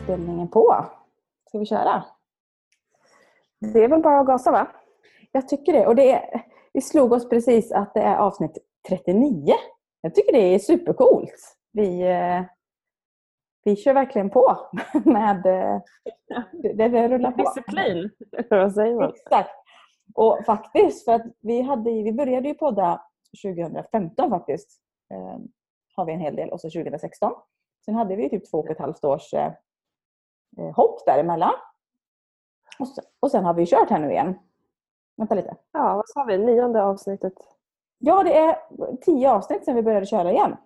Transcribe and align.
Inspelningen 0.00 0.48
på. 0.48 0.84
Ska 1.48 1.58
vi 1.58 1.66
köra? 1.66 2.04
Det 3.72 3.84
är 3.84 3.88
väl 3.88 4.02
bara 4.02 4.20
att 4.20 4.26
gasa 4.26 4.50
va? 4.50 4.68
Jag 5.32 5.48
tycker 5.48 5.72
det. 5.72 5.86
Och 5.86 5.96
det, 5.96 6.12
är, 6.12 6.44
det 6.72 6.80
slog 6.80 7.12
oss 7.12 7.28
precis 7.28 7.72
att 7.72 7.94
det 7.94 8.00
är 8.00 8.16
avsnitt 8.16 8.58
39. 8.88 9.54
Jag 10.00 10.14
tycker 10.14 10.32
det 10.32 10.38
är 10.54 10.58
supercoolt. 10.58 11.56
Vi, 11.72 12.00
eh, 12.02 12.42
vi 13.64 13.76
kör 13.76 13.94
verkligen 13.94 14.30
på 14.30 14.56
med... 15.04 15.46
eh, 15.46 15.80
Det, 16.52 16.72
det 16.88 17.08
rullar 17.08 17.30
på. 17.32 17.36
Disciplin, 17.42 18.10
vad 18.50 18.72
säger 18.74 18.94
man? 18.94 19.10
Exakt. 19.10 19.50
Och 20.14 20.38
faktiskt, 20.46 21.04
för 21.04 21.12
att 21.12 21.22
vi, 21.40 21.60
hade, 21.62 21.90
vi 21.90 22.12
började 22.12 22.48
ju 22.48 22.54
podda 22.54 23.02
2015 23.44 24.30
faktiskt. 24.30 24.80
Eh, 25.14 25.38
har 25.96 26.04
vi 26.04 26.12
en 26.12 26.20
hel 26.20 26.36
del. 26.36 26.50
Och 26.50 26.60
så 26.60 26.70
2016. 26.70 27.32
Sen 27.84 27.94
hade 27.94 28.16
vi 28.16 28.30
typ 28.30 28.50
två 28.50 28.58
och 28.58 28.70
ett 28.70 28.78
halvt 28.78 29.04
års 29.04 29.34
eh, 29.34 29.52
hopp 30.76 31.06
däremellan. 31.06 31.52
Och 32.78 32.88
sen, 32.88 33.04
och 33.20 33.30
sen 33.30 33.44
har 33.44 33.54
vi 33.54 33.66
kört 33.66 33.90
här 33.90 33.98
nu 33.98 34.10
igen. 34.10 34.38
Vänta 35.16 35.34
lite. 35.34 35.56
Ja, 35.72 35.94
vad 35.96 36.08
sa 36.08 36.24
vi? 36.24 36.38
Nionde 36.38 36.82
avsnittet. 36.82 37.32
Ja, 37.98 38.22
det 38.22 38.36
är 38.38 38.56
tio 39.00 39.30
avsnitt 39.30 39.64
sedan 39.64 39.74
vi 39.76 39.82
började 39.82 40.06
köra 40.06 40.30
igen. 40.32 40.56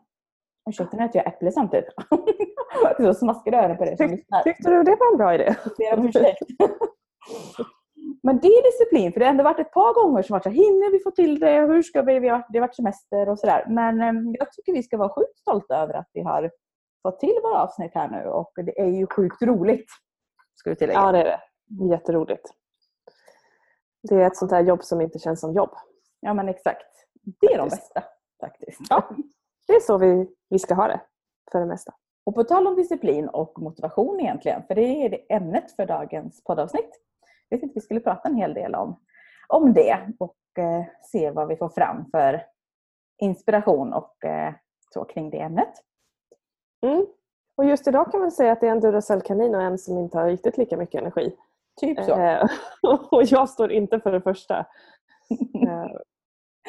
Ursäkta, 0.70 0.96
nu 0.96 1.04
äter 1.04 1.16
jag 1.24 1.26
äpple 1.26 1.52
samtidigt. 1.52 1.88
så 2.98 3.14
smaskar 3.14 3.52
öronen 3.52 3.76
på 3.76 3.84
det 3.84 3.96
Tyck, 3.96 4.26
tyckte 4.44 4.70
du 4.70 4.82
det 4.82 4.96
var 5.00 5.12
en 5.12 5.16
bra 5.18 5.34
idé? 5.34 5.54
ber 5.78 5.98
om 5.98 6.06
ursäkt. 6.08 6.38
Men 8.22 8.38
det 8.38 8.48
är 8.48 8.62
disciplin, 8.62 9.12
för 9.12 9.20
det 9.20 9.26
har 9.26 9.30
ändå 9.30 9.44
varit 9.44 9.58
ett 9.58 9.72
par 9.72 9.94
gånger 9.94 10.22
som 10.22 10.34
varit 10.34 10.42
så 10.42 10.48
här, 10.48 10.56
hinner 10.56 10.92
vi 10.92 10.98
få 11.00 11.10
till 11.10 11.40
det? 11.40 11.60
Hur 11.60 11.82
ska 11.82 12.02
vi? 12.02 12.18
vi 12.18 12.28
har, 12.28 12.38
varit- 12.38 12.46
det 12.48 12.58
har 12.58 12.66
varit 12.66 12.76
semester 12.76 13.28
och 13.28 13.38
sådär. 13.38 13.64
Men 13.68 14.00
eh, 14.00 14.12
jag 14.38 14.52
tycker 14.52 14.72
vi 14.72 14.82
ska 14.82 14.96
vara 14.96 15.08
sjukt 15.08 15.38
stolta 15.38 15.76
över 15.76 15.94
att 15.94 16.08
vi 16.12 16.22
har 16.22 16.50
fått 17.04 17.20
till 17.20 17.38
våra 17.42 17.62
avsnitt 17.62 17.94
här 17.94 18.08
nu 18.08 18.28
och 18.28 18.52
det 18.56 18.80
är 18.80 18.86
ju 18.90 19.06
sjukt 19.06 19.42
roligt. 19.42 19.86
Ska 20.54 20.70
vi 20.70 20.76
tillägga. 20.76 21.00
Ja, 21.00 21.12
det 21.12 21.18
är 21.18 21.24
det. 21.24 21.40
Jätteroligt. 21.90 22.50
Det 24.08 24.14
är 24.14 24.26
ett 24.26 24.36
sånt 24.36 24.52
här 24.52 24.62
jobb 24.62 24.84
som 24.84 25.00
inte 25.00 25.18
känns 25.18 25.40
som 25.40 25.52
jobb. 25.52 25.70
Ja, 26.20 26.34
men 26.34 26.48
exakt. 26.48 26.86
Det 27.40 27.46
är 27.46 27.58
de 27.58 27.70
Faktiskt. 27.70 27.94
bästa 27.94 28.08
faktiskt. 28.40 28.80
Ja. 28.90 29.08
Det 29.66 29.72
är 29.72 29.80
så 29.80 29.98
vi, 29.98 30.28
vi 30.48 30.58
ska 30.58 30.74
ha 30.74 30.88
det, 30.88 31.00
för 31.52 31.60
det 31.60 31.66
mesta. 31.66 31.94
Och 32.24 32.34
på 32.34 32.44
tal 32.44 32.66
om 32.66 32.76
disciplin 32.76 33.28
och 33.28 33.62
motivation 33.62 34.20
egentligen, 34.20 34.62
för 34.66 34.74
det 34.74 34.82
är 34.82 35.10
det 35.10 35.34
ämnet 35.34 35.72
för 35.76 35.86
dagens 35.86 36.44
poddavsnitt. 36.44 36.90
Jag 37.48 37.60
tänkte 37.60 37.72
att 37.72 37.76
vi 37.76 37.84
skulle 37.84 38.00
prata 38.00 38.28
en 38.28 38.34
hel 38.34 38.54
del 38.54 38.74
om, 38.74 39.00
om 39.48 39.72
det 39.72 40.12
och 40.18 40.36
eh, 40.58 40.84
se 41.02 41.30
vad 41.30 41.48
vi 41.48 41.56
får 41.56 41.68
fram 41.68 42.10
för 42.10 42.42
inspiration 43.18 43.92
och 43.92 44.24
eh, 44.24 44.54
så 44.94 45.04
kring 45.04 45.30
det 45.30 45.40
ämnet. 45.40 45.72
Mm. 46.84 47.06
Och 47.56 47.64
just 47.64 47.88
idag 47.88 48.10
kan 48.12 48.20
man 48.20 48.30
säga 48.30 48.52
att 48.52 48.60
det 48.60 48.66
är 48.66 48.70
en 48.70 48.80
Duracell-kanin 48.80 49.54
och 49.54 49.62
en 49.62 49.78
som 49.78 49.98
inte 49.98 50.18
har 50.18 50.26
riktigt 50.26 50.58
lika 50.58 50.76
mycket 50.76 51.00
energi. 51.00 51.36
Typ 51.80 52.04
så. 52.04 52.20
Eh, 52.20 52.46
och 53.10 53.22
jag 53.24 53.48
står 53.48 53.72
inte 53.72 54.00
för 54.00 54.12
det 54.12 54.20
första. 54.20 54.58
Eh, 55.68 55.86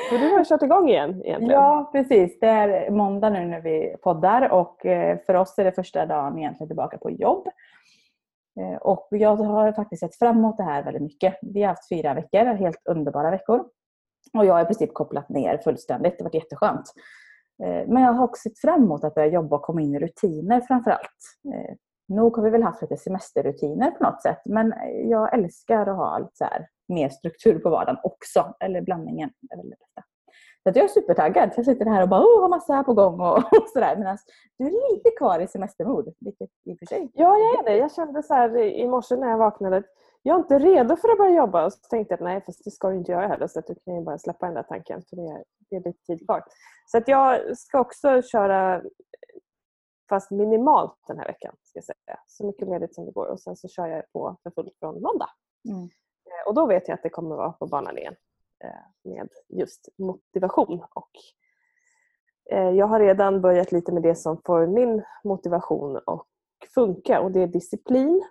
för 0.10 0.18
du 0.18 0.30
har 0.30 0.44
kört 0.44 0.62
igång 0.64 0.90
igen 0.90 1.22
egentligen. 1.26 1.62
Ja, 1.62 1.90
precis. 1.92 2.40
Det 2.40 2.48
är 2.48 2.92
måndag 2.92 3.30
nu 3.30 3.46
när 3.46 3.62
vi 3.62 3.96
poddar 4.04 4.50
och 4.52 4.86
eh, 4.86 5.18
för 5.26 5.34
oss 5.34 5.60
är 5.60 5.64
det 5.64 5.72
första 5.72 6.06
dagen 6.06 6.38
egentligen 6.38 6.68
tillbaka 6.70 6.98
på 6.98 7.12
jobb. 7.12 7.48
Eh, 8.60 8.76
Och 8.78 9.08
jag 9.12 9.36
har 9.36 9.72
faktiskt 9.72 10.00
sett 10.00 10.16
fram 10.16 10.38
emot 10.38 10.58
det 10.58 10.64
här 10.64 10.84
väldigt 10.84 11.04
mycket. 11.04 11.40
Vi 11.42 11.62
har 11.62 11.70
haft 11.70 11.90
fyra 11.90 12.14
veckor, 12.14 12.46
helt 12.46 12.82
underbara 12.86 13.32
veckor. 13.32 13.66
Och 14.34 14.46
jag 14.46 14.54
har 14.54 14.62
i 14.62 14.66
princip 14.66 14.94
kopplat 14.94 15.30
ner 15.30 15.58
fullständigt. 15.58 16.18
Det 16.18 16.24
har 16.24 16.30
varit 16.30 16.44
jätteskönt. 16.44 16.94
Eh, 17.64 17.88
men 17.88 18.04
jag 18.04 18.14
har 18.14 18.24
också 18.24 18.42
sett 18.50 18.60
fram 18.60 18.84
emot 18.84 19.04
att 19.04 19.16
börja 19.16 19.28
jobba 19.28 19.56
och 19.56 19.62
komma 19.62 19.82
in 19.82 19.96
i 19.96 20.00
rutiner 20.00 20.62
framför 20.62 20.92
allt. 20.92 21.54
Eh, 21.54 21.76
nog 22.08 22.36
har 22.36 22.44
vi 22.44 22.50
väl 22.50 22.64
haft 22.64 22.82
lite 22.82 22.98
semesterrutiner 22.98 23.92
på 23.92 24.04
något 24.04 24.22
sätt. 24.22 24.42
Men 24.46 24.74
jag 25.10 25.34
älskar 25.34 25.88
att 25.88 25.98
ha 25.98 26.16
allt 26.16 26.32
så 26.34 26.44
här, 26.44 26.68
mer 26.88 27.10
struktur 27.10 27.60
på 27.60 27.70
vardagen 27.70 27.98
också. 28.04 28.56
Eller 28.60 28.82
blandningen. 28.82 29.30
Så 30.64 30.70
att 30.70 30.76
jag 30.76 30.84
är 30.84 30.88
supertaggad. 30.88 31.52
Jag 31.56 31.66
sitter 31.66 31.86
här 31.86 32.02
och 32.02 32.10
bara 32.10 32.22
oh, 32.22 32.42
har 32.42 32.50
massa 32.50 32.84
på 32.84 32.94
gång 32.94 33.20
och, 33.20 33.38
och 33.38 33.70
sådär. 33.74 33.96
Medan 33.98 34.18
du 34.58 34.66
är 34.66 34.96
lite 34.96 35.10
kvar 35.18 35.40
i 35.40 35.48
semestermod. 35.48 36.14
Vilket 36.20 36.50
i 36.66 36.74
och 36.74 36.80
för 36.80 36.86
sig. 36.86 37.12
Ja, 37.14 37.38
jag 37.38 37.60
är 37.60 37.64
det. 37.64 37.78
Jag 37.78 37.92
kände 37.92 38.24
så 38.24 38.34
här 38.34 38.58
i 38.58 38.88
morse 38.88 39.16
när 39.16 39.30
jag 39.30 39.38
vaknade 39.38 39.84
jag 40.28 40.36
är 40.36 40.40
inte 40.40 40.60
redo 40.60 40.96
för 40.96 41.10
att 41.12 41.18
börja 41.18 41.36
jobba. 41.38 41.66
Och 41.66 41.74
så 41.74 41.80
tänkte 41.90 42.12
jag 42.14 42.18
att 42.18 42.24
nej, 42.24 42.42
fast 42.46 42.64
det 42.64 42.72
ska 42.72 42.90
du 42.90 42.96
inte 42.98 43.12
göra 43.12 43.28
heller. 43.28 43.48
Så 43.48 43.60
att 43.60 43.68
du 43.68 43.76
kan 43.76 43.96
ju 43.96 44.02
bara 44.02 44.18
släppa 44.18 44.46
den 44.46 44.56
där 44.56 44.64
tanken. 44.64 45.02
För 45.10 45.16
det 45.16 45.22
är, 45.22 45.44
det 45.70 45.76
är 45.76 45.80
lite 45.84 46.06
tid 46.06 46.26
kvar. 46.26 46.44
Så 46.92 46.98
att 46.98 47.08
jag 47.08 47.58
ska 47.58 47.80
också 47.80 48.22
köra 48.22 48.82
fast 50.10 50.32
minimalt 50.32 50.96
den 51.08 51.18
här 51.20 51.28
veckan. 51.28 51.56
Ska 51.64 51.78
jag 51.78 51.84
säga. 51.84 52.20
Så 52.28 52.46
mycket 52.46 52.68
ledigt 52.68 52.96
som 52.96 53.06
det 53.06 53.12
går. 53.12 53.28
Och 53.28 53.40
sen 53.40 53.56
så 53.56 53.68
kör 53.68 53.88
jag 53.88 54.04
på 54.14 54.38
för 54.44 54.50
fullt 54.52 54.76
från 54.80 55.02
måndag. 55.02 55.30
Mm. 55.70 55.84
Eh, 55.84 56.48
Och 56.48 56.54
då 56.54 56.66
vet 56.66 56.88
jag 56.88 56.96
att 56.96 57.04
det 57.04 57.10
kommer 57.10 57.36
vara 57.36 57.52
på 57.52 57.66
banan 57.68 57.98
igen. 57.98 58.16
eh, 58.64 59.12
Med 59.12 59.30
just 59.50 59.90
motivation. 59.98 60.84
Och 60.94 61.12
eh, 62.52 62.70
jag 62.70 62.88
har 62.88 63.00
redan 63.00 63.42
börjat 63.42 63.72
lite 63.72 63.92
med 63.92 64.04
det 64.04 64.16
som 64.16 64.42
får 64.46 64.68
min 64.68 65.04
motivation 65.24 65.98
att 66.06 66.26
funka. 66.76 67.22
Och 67.22 67.32
det 67.32 67.40
är 67.44 67.48
disciplin. 67.48 68.24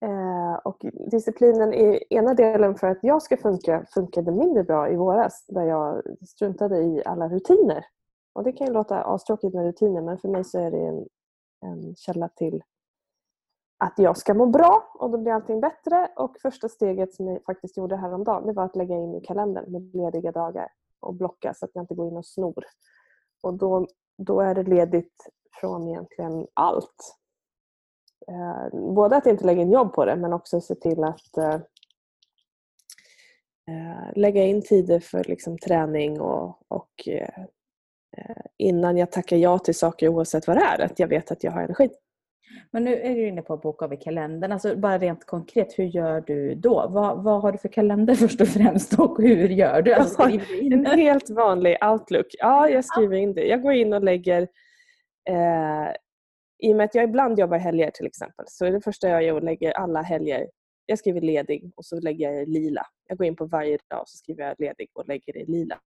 Eh, 0.00 0.54
Och 0.64 0.84
disciplinen 1.10 1.74
i 1.74 2.04
ena 2.10 2.34
delen 2.34 2.74
för 2.74 2.86
att 2.86 2.98
jag 3.02 3.22
ska 3.22 3.36
funka 3.36 3.86
funkade 3.94 4.32
mindre 4.32 4.64
bra 4.64 4.88
i 4.90 4.96
våras. 4.96 5.44
Där 5.48 5.62
jag 5.62 6.02
struntade 6.28 6.78
i 6.78 7.02
alla 7.04 7.28
rutiner. 7.28 7.84
Och 8.32 8.44
det 8.44 8.52
kan 8.52 8.66
ju 8.66 8.72
låta 8.72 9.02
astråkigt 9.02 9.54
med 9.54 9.64
rutiner 9.64 10.00
men 10.00 10.18
för 10.18 10.28
mig 10.28 10.44
så 10.44 10.58
är 10.58 10.70
det 10.70 10.86
en, 10.86 11.06
en 11.60 11.94
källa 11.96 12.28
till 12.28 12.62
att 13.78 13.94
jag 13.96 14.16
ska 14.16 14.34
må 14.34 14.46
bra 14.46 14.92
och 14.94 15.10
då 15.10 15.18
blir 15.18 15.32
allting 15.32 15.60
bättre. 15.60 16.08
Och 16.16 16.36
första 16.42 16.68
steget 16.68 17.14
som 17.14 17.28
jag 17.28 17.44
faktiskt 17.44 17.76
gjorde 17.76 17.96
häromdagen 17.96 18.46
det 18.46 18.52
var 18.52 18.64
att 18.64 18.76
lägga 18.76 18.96
in 18.96 19.14
i 19.14 19.20
kalendern 19.20 19.72
med 19.72 19.94
lediga 19.94 20.32
dagar 20.32 20.68
och 21.00 21.14
blocka 21.14 21.54
så 21.54 21.64
att 21.64 21.70
jag 21.74 21.82
inte 21.82 21.94
går 21.94 22.08
in 22.08 22.16
och 22.16 22.26
snor. 22.26 22.64
Och 23.42 23.54
då, 23.54 23.86
då 24.18 24.40
är 24.40 24.54
det 24.54 24.62
ledigt 24.62 25.26
från 25.60 25.88
egentligen 25.88 26.46
allt. 26.54 27.17
Eh, 28.28 28.80
både 28.94 29.16
att 29.16 29.26
inte 29.26 29.46
lägga 29.46 29.62
in 29.62 29.72
jobb 29.72 29.92
på 29.92 30.04
det 30.04 30.16
men 30.16 30.32
också 30.32 30.60
se 30.60 30.74
till 30.74 31.04
att 31.04 31.36
eh, 31.36 31.54
eh, 33.68 34.12
lägga 34.14 34.44
in 34.44 34.62
tider 34.62 35.00
för 35.00 35.24
liksom, 35.24 35.58
träning 35.58 36.20
och, 36.20 36.58
och 36.68 36.90
eh, 37.06 37.38
eh, 38.16 38.42
innan 38.56 38.96
jag 38.96 39.12
tackar 39.12 39.36
ja 39.36 39.58
till 39.58 39.74
saker 39.74 40.08
oavsett 40.08 40.46
vad 40.46 40.56
det 40.56 40.62
är, 40.62 40.80
att 40.80 40.98
jag 40.98 41.08
vet 41.08 41.30
att 41.30 41.44
jag 41.44 41.52
har 41.52 41.62
energi. 41.62 41.88
Men 42.70 42.84
nu 42.84 43.00
är 43.00 43.14
du 43.14 43.28
inne 43.28 43.42
på 43.42 43.54
att 43.54 43.62
boka 43.62 43.84
av 43.84 43.92
i 43.92 43.96
kalendern. 43.96 44.52
Alltså 44.52 44.76
bara 44.76 44.98
rent 44.98 45.26
konkret, 45.26 45.78
hur 45.78 45.84
gör 45.84 46.20
du 46.20 46.54
då? 46.54 46.88
Vad, 46.90 47.22
vad 47.22 47.42
har 47.42 47.52
du 47.52 47.58
för 47.58 47.68
kalender 47.68 48.14
först 48.24 48.40
och 48.40 48.48
främst 48.48 48.98
och 48.98 49.22
hur 49.22 49.48
gör 49.48 49.82
du? 49.82 49.94
Alltså, 49.94 50.22
En 50.60 50.86
helt 50.86 51.30
vanlig 51.30 51.76
Outlook. 51.84 52.26
Ja, 52.38 52.68
jag 52.68 52.84
skriver 52.84 53.16
in 53.16 53.34
det. 53.34 53.46
Jag 53.46 53.62
går 53.62 53.72
in 53.72 53.92
och 53.92 54.02
lägger 54.02 54.42
eh, 55.28 55.88
i 56.58 56.72
och 56.72 56.76
med 56.76 56.84
att 56.84 56.94
jag 56.94 57.04
ibland 57.04 57.38
jobbar 57.38 57.58
helger 57.58 57.90
till 57.90 58.06
exempel 58.06 58.44
så 58.48 58.66
är 58.66 58.72
det 58.72 58.80
första 58.80 59.08
jag 59.08 59.22
gör 59.22 59.36
att 59.36 59.44
lägga 59.44 59.72
alla 59.72 60.02
helger 60.02 60.46
jag 60.90 60.98
skriver 60.98 61.20
ledig 61.20 61.72
och 61.76 61.84
så 61.84 62.00
lägger 62.00 62.32
jag 62.32 62.42
i 62.42 62.46
lila. 62.46 62.86
Jag 63.08 63.18
går 63.18 63.26
in 63.26 63.36
på 63.36 63.46
varje 63.46 63.78
dag 63.90 64.00
och 64.00 64.08
så 64.08 64.16
skriver 64.16 64.44
jag 64.44 64.54
ledig 64.58 64.90
och 64.94 65.08
lägger 65.08 65.36
i 65.36 65.46
lila. 65.46 65.78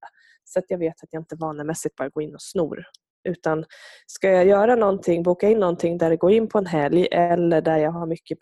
Så 0.45 0.59
att 0.59 0.65
jag 0.69 0.79
vet 0.79 1.03
att 1.03 1.09
jag 1.13 1.21
inte 1.21 1.37
vanemässigt 1.37 1.97
bara 1.97 2.09
går 2.09 2.23
in 2.23 2.35
och 2.35 2.43
snor. 2.43 2.85
Utan 3.25 3.65
ska 4.07 4.31
jag 4.31 4.47
göra 4.47 4.77
någonting, 4.77 5.23
boka 5.23 5.49
in 5.49 5.59
någonting 5.59 5.99
där 5.99 6.11
det 6.11 6.17
går 6.17 6.33
in 6.33 6.49
på 6.49 6.59
en 6.59 6.67
helg 6.67 7.09
eller 7.13 7.61
där 7.61 7.79
jag 7.79 7.91
har 7.91 8.07
mycket 8.07 8.39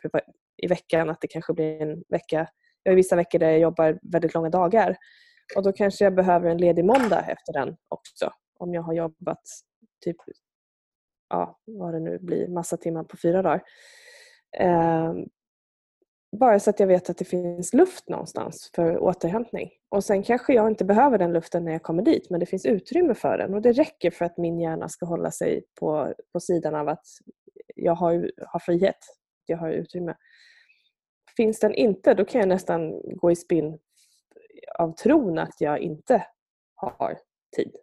i 0.62 0.66
veckan, 0.66 1.10
att 1.10 1.20
det 1.20 1.28
kanske 1.28 1.52
blir 1.52 1.82
en 1.82 2.02
vecka. 2.08 2.48
Jag 2.82 2.92
har 2.92 2.96
vissa 2.96 3.16
veckor 3.16 3.38
där 3.38 3.50
jag 3.50 3.58
jobbar 3.58 3.98
väldigt 4.02 4.34
långa 4.34 4.50
dagar. 4.50 4.96
Och 5.56 5.62
då 5.62 5.72
kanske 5.72 6.04
jag 6.04 6.14
behöver 6.14 6.50
en 6.50 6.58
ledig 6.58 6.84
måndag 6.84 7.20
efter 7.20 7.52
den 7.52 7.76
också. 7.88 8.32
Om 8.58 8.74
jag 8.74 8.82
har 8.82 8.92
jobbat 8.92 9.42
typ, 10.04 10.16
ja 11.30 11.58
vad 11.64 11.94
det 11.94 12.00
nu 12.00 12.18
blir, 12.18 12.48
massa 12.48 12.76
timmar 12.76 13.04
på 13.04 13.16
fyra 13.16 13.42
dagar. 13.42 13.62
Eh, 14.58 15.14
bara 16.36 16.60
så 16.60 16.70
att 16.70 16.80
jag 16.80 16.86
vet 16.86 17.10
att 17.10 17.18
det 17.18 17.24
finns 17.24 17.74
luft 17.74 18.08
någonstans 18.08 18.70
för 18.74 18.98
återhämtning. 18.98 19.70
Och 19.88 20.04
sen 20.04 20.22
kanske 20.22 20.54
jag 20.54 20.68
inte 20.68 20.84
behöver 20.84 21.18
den 21.18 21.32
luften 21.32 21.64
när 21.64 21.72
jag 21.72 21.82
kommer 21.82 22.02
dit 22.02 22.30
men 22.30 22.40
det 22.40 22.46
finns 22.46 22.66
utrymme 22.66 23.14
för 23.14 23.38
den 23.38 23.54
och 23.54 23.62
det 23.62 23.72
räcker 23.72 24.10
för 24.10 24.24
att 24.24 24.38
min 24.38 24.60
hjärna 24.60 24.88
ska 24.88 25.06
hålla 25.06 25.30
sig 25.30 25.64
på, 25.80 26.14
på 26.32 26.40
sidan 26.40 26.74
av 26.74 26.88
att 26.88 27.06
jag 27.76 27.94
har, 27.94 28.30
har 28.46 28.60
frihet, 28.60 28.98
jag 29.46 29.56
har 29.56 29.70
utrymme. 29.70 30.14
Finns 31.36 31.60
den 31.60 31.74
inte 31.74 32.14
då 32.14 32.24
kan 32.24 32.38
jag 32.40 32.48
nästan 32.48 33.02
gå 33.16 33.30
i 33.30 33.36
spinn 33.36 33.78
av 34.78 34.92
tron 34.92 35.38
att 35.38 35.60
jag 35.60 35.78
inte 35.78 36.26
har 36.74 37.18
tid 37.56 37.76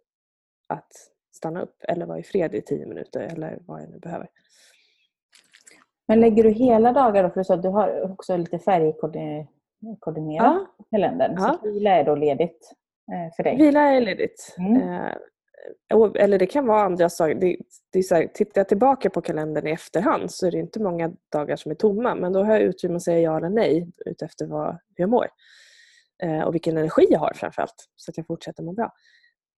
att 0.67 0.91
stanna 1.38 1.62
upp 1.62 1.75
eller 1.88 2.06
vara 2.06 2.19
i 2.19 2.24
fred 2.24 2.56
i 2.56 2.62
tio 2.62 2.86
minuter 2.86 3.19
eller 3.19 3.60
vad 3.66 3.81
jag 3.81 3.89
nu 3.89 4.00
behöver. 4.00 4.28
Men 6.07 6.19
lägger 6.19 6.44
du 6.44 6.50
hela 6.50 6.94
dagar 6.94 7.24
då? 7.24 7.30
För 7.30 7.39
du 7.39 7.44
sa 7.44 7.54
att 7.54 7.62
du 7.63 7.69
har 7.69 8.12
också 8.12 8.38
lite 8.38 8.60
färgkoordinerat 8.60 9.48
Ja. 10.30 10.68
kalendern. 10.92 11.36
Ja. 11.38 11.60
Så 11.62 11.72
vila 11.72 11.89
är 11.92 12.04
då 12.04 12.16
ledigt 12.16 12.72
eh, 13.12 13.36
för 13.36 13.44
dig? 13.44 13.57
Vila 13.57 13.81
är 13.81 14.01
ledigt. 14.01 14.56
Mm. 14.57 14.81
Eh, 14.81 15.12
eller 16.16 16.39
det 16.39 16.45
kan 16.45 16.68
vara 16.68 16.81
andra 16.81 17.10
saker. 17.10 17.36
Det, 17.36 17.57
det 17.94 18.00
är 18.00 18.04
så 18.04 18.16
här, 18.16 18.28
tittar 18.28 18.62
jag 18.62 18.68
tillbaka 18.68 19.10
på 19.10 19.22
kalendern 19.22 19.68
i 19.68 19.72
efterhand 19.72 20.31
så 20.31 20.48
är 20.48 20.51
det 20.51 20.57
inte 20.57 20.80
många 20.80 21.12
dagar 21.31 21.56
som 21.56 21.72
är 21.72 21.75
tomma. 21.75 22.16
Men 22.16 22.34
då 22.34 22.44
har 22.44 22.54
jag 22.54 22.62
utrymme 22.62 22.95
att 22.95 23.04
säga 23.04 23.19
ja 23.19 23.38
eller 23.38 23.50
nej 23.50 23.92
utefter 24.06 24.45
vad, 24.45 24.72
hur 24.72 25.04
jag 25.04 25.10
mår. 25.10 25.28
Eh, 26.24 26.42
och 26.42 26.54
vilken 26.54 26.78
energi 26.78 27.07
jag 27.10 27.19
har 27.19 27.34
framförallt. 27.36 27.89
Så 27.95 28.12
att 28.12 28.18
jag 28.18 28.28
fortsätter 28.28 28.63
må 28.63 28.72
bra. 28.74 28.92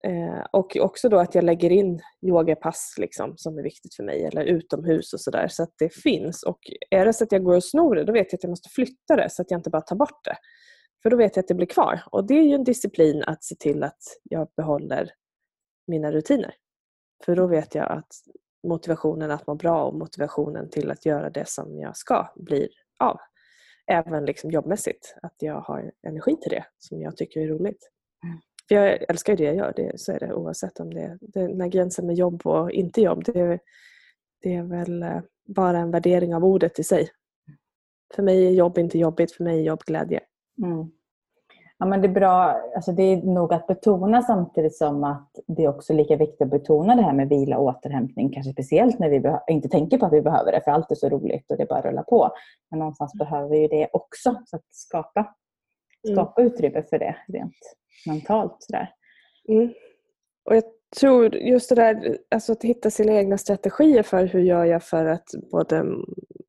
Eh, 0.06 0.47
och 0.53 0.77
också 0.81 1.09
då 1.09 1.19
att 1.19 1.35
jag 1.35 1.45
lägger 1.45 1.71
in 1.71 2.00
yogapass 2.27 2.95
liksom, 2.99 3.35
som 3.37 3.59
är 3.59 3.62
viktigt 3.62 3.95
för 3.95 4.05
mig 4.05 4.25
eller 4.25 4.43
utomhus 4.45 5.12
och 5.12 5.21
sådär 5.21 5.49
så 5.49 5.62
att 5.62 5.75
det 5.79 5.95
finns. 5.95 6.43
Och 6.43 6.59
är 6.91 7.05
det 7.05 7.12
så 7.12 7.25
att 7.25 7.33
jag 7.33 7.45
går 7.45 7.56
och 7.56 7.65
snor 7.65 7.95
det 7.95 8.05
då 8.05 8.12
vet 8.12 8.33
jag 8.33 8.39
att 8.39 8.43
jag 8.43 8.50
måste 8.50 8.69
flytta 8.69 9.17
det 9.17 9.31
så 9.31 9.43
att 9.43 9.50
jag 9.50 9.59
inte 9.59 9.71
bara 9.71 9.83
tar 9.83 9.97
bort 9.97 10.25
det. 10.25 10.37
För 11.03 11.11
då 11.11 11.17
vet 11.17 11.37
jag 11.37 11.43
att 11.43 11.49
det 11.49 11.55
blir 11.55 11.67
kvar. 11.67 12.03
Och 12.06 12.27
det 12.27 12.35
är 12.35 12.43
ju 12.43 12.55
en 12.55 12.65
disciplin 12.65 13.23
att 13.23 13.45
se 13.45 13.55
till 13.55 13.83
att 13.83 13.99
jag 14.23 14.49
behåller 14.56 15.11
mina 15.87 16.12
rutiner. 16.12 16.55
För 17.25 17.37
då 17.37 17.47
vet 17.47 17.75
jag 17.75 17.93
att 17.93 18.12
motivationen 18.69 19.31
att 19.31 19.47
må 19.47 19.55
bra 19.55 19.85
och 19.85 19.94
motivationen 19.94 20.71
till 20.71 20.91
att 20.91 21.06
göra 21.06 21.31
det 21.31 21.49
som 21.49 21.79
jag 21.79 21.97
ska 21.97 22.33
blir 22.37 22.69
av. 22.99 23.19
Även 23.87 24.25
liksom 24.25 24.51
jobbmässigt, 24.51 25.15
att 25.23 25.35
jag 25.39 25.61
har 25.61 25.93
energi 26.06 26.37
till 26.37 26.51
det 26.51 26.65
som 26.79 27.03
jag 27.03 27.17
tycker 27.17 27.41
är 27.41 27.49
roligt. 27.49 27.91
Mm. 28.25 28.39
För 28.69 28.75
jag 28.75 29.05
älskar 29.09 29.32
ju 29.32 29.37
det 29.37 29.44
jag 29.44 29.56
gör, 29.56 29.73
det, 29.76 30.00
så 30.00 30.12
är 30.12 30.19
det 30.19 30.35
oavsett 30.35 30.81
om 30.81 30.94
det, 30.94 31.19
det 31.20 31.47
den 31.47 31.61
här 31.61 31.69
gränsen 31.69 32.06
med 32.06 32.17
jobb 32.17 32.47
och 32.47 32.70
inte 32.70 33.00
jobb. 33.00 33.25
Det, 33.25 33.59
det 34.43 34.55
är 34.55 34.62
väl 34.62 35.03
eh, 35.03 35.20
bara 35.47 35.79
en 35.79 35.91
värdering 35.91 36.35
av 36.35 36.44
ordet 36.44 36.79
i 36.79 36.85
sig. 36.85 37.09
För 38.15 38.23
mig 38.23 38.47
är 38.47 38.50
jobb 38.50 38.79
inte 38.79 38.99
jobbigt, 38.99 39.32
för 39.32 39.44
mig 39.44 39.59
är 39.59 39.62
jobb 39.62 39.81
glädje. 39.87 40.20
Mm. 40.62 40.91
Ja, 41.79 41.87
men 41.87 42.00
det, 42.00 42.09
är 42.09 42.12
bra, 42.12 42.61
alltså 42.75 42.93
det 42.93 43.03
är 43.03 43.17
nog 43.17 43.53
att 43.53 43.67
betona 43.67 44.23
samtidigt 44.23 44.76
som 44.76 45.05
att 45.05 45.31
det 45.47 45.65
är 45.65 45.69
också 45.69 45.93
lika 45.93 46.17
viktigt 46.17 46.43
att 46.43 46.50
betona 46.50 46.97
det 46.97 47.03
här 47.03 47.12
med 47.12 47.29
vila 47.29 47.59
och 47.59 47.65
återhämtning. 47.65 48.32
Kanske 48.32 48.53
speciellt 48.53 48.99
när 48.99 49.09
vi 49.09 49.23
inte 49.55 49.69
tänker 49.69 49.99
på 49.99 50.06
att 50.06 50.12
vi 50.12 50.23
behöver 50.23 50.53
det 50.53 50.61
för 50.65 50.70
allt 50.70 50.91
är 50.91 50.94
så 50.94 51.09
roligt 51.09 51.50
och 51.50 51.56
det 51.56 51.69
bara 51.69 51.81
rullar 51.81 52.03
på. 52.03 52.31
Men 52.70 52.79
någonstans 52.79 53.15
mm. 53.15 53.19
behöver 53.25 53.49
vi 53.49 53.69
det 53.69 53.88
också. 53.93 54.43
Så 54.47 54.56
att 54.56 54.65
skapa. 54.70 55.35
Skapa 56.12 56.41
mm. 56.41 56.53
utrymme 56.53 56.83
för 56.91 56.99
det 56.99 57.17
rent 57.29 57.77
mentalt. 58.06 58.56
Sådär. 58.59 58.91
Mm. 59.49 59.73
Och 60.45 60.56
jag 60.56 60.65
tror 61.00 61.35
just 61.35 61.69
det 61.69 61.75
där 61.75 62.19
alltså 62.31 62.53
att 62.53 62.65
hitta 62.65 62.91
sina 62.91 63.12
egna 63.12 63.39
strategier 63.39 64.03
för 64.03 64.27
hur 64.27 64.41
gör 64.41 64.65
jag 64.65 64.83
för 64.83 65.06
att 65.06 65.27
både 65.50 65.85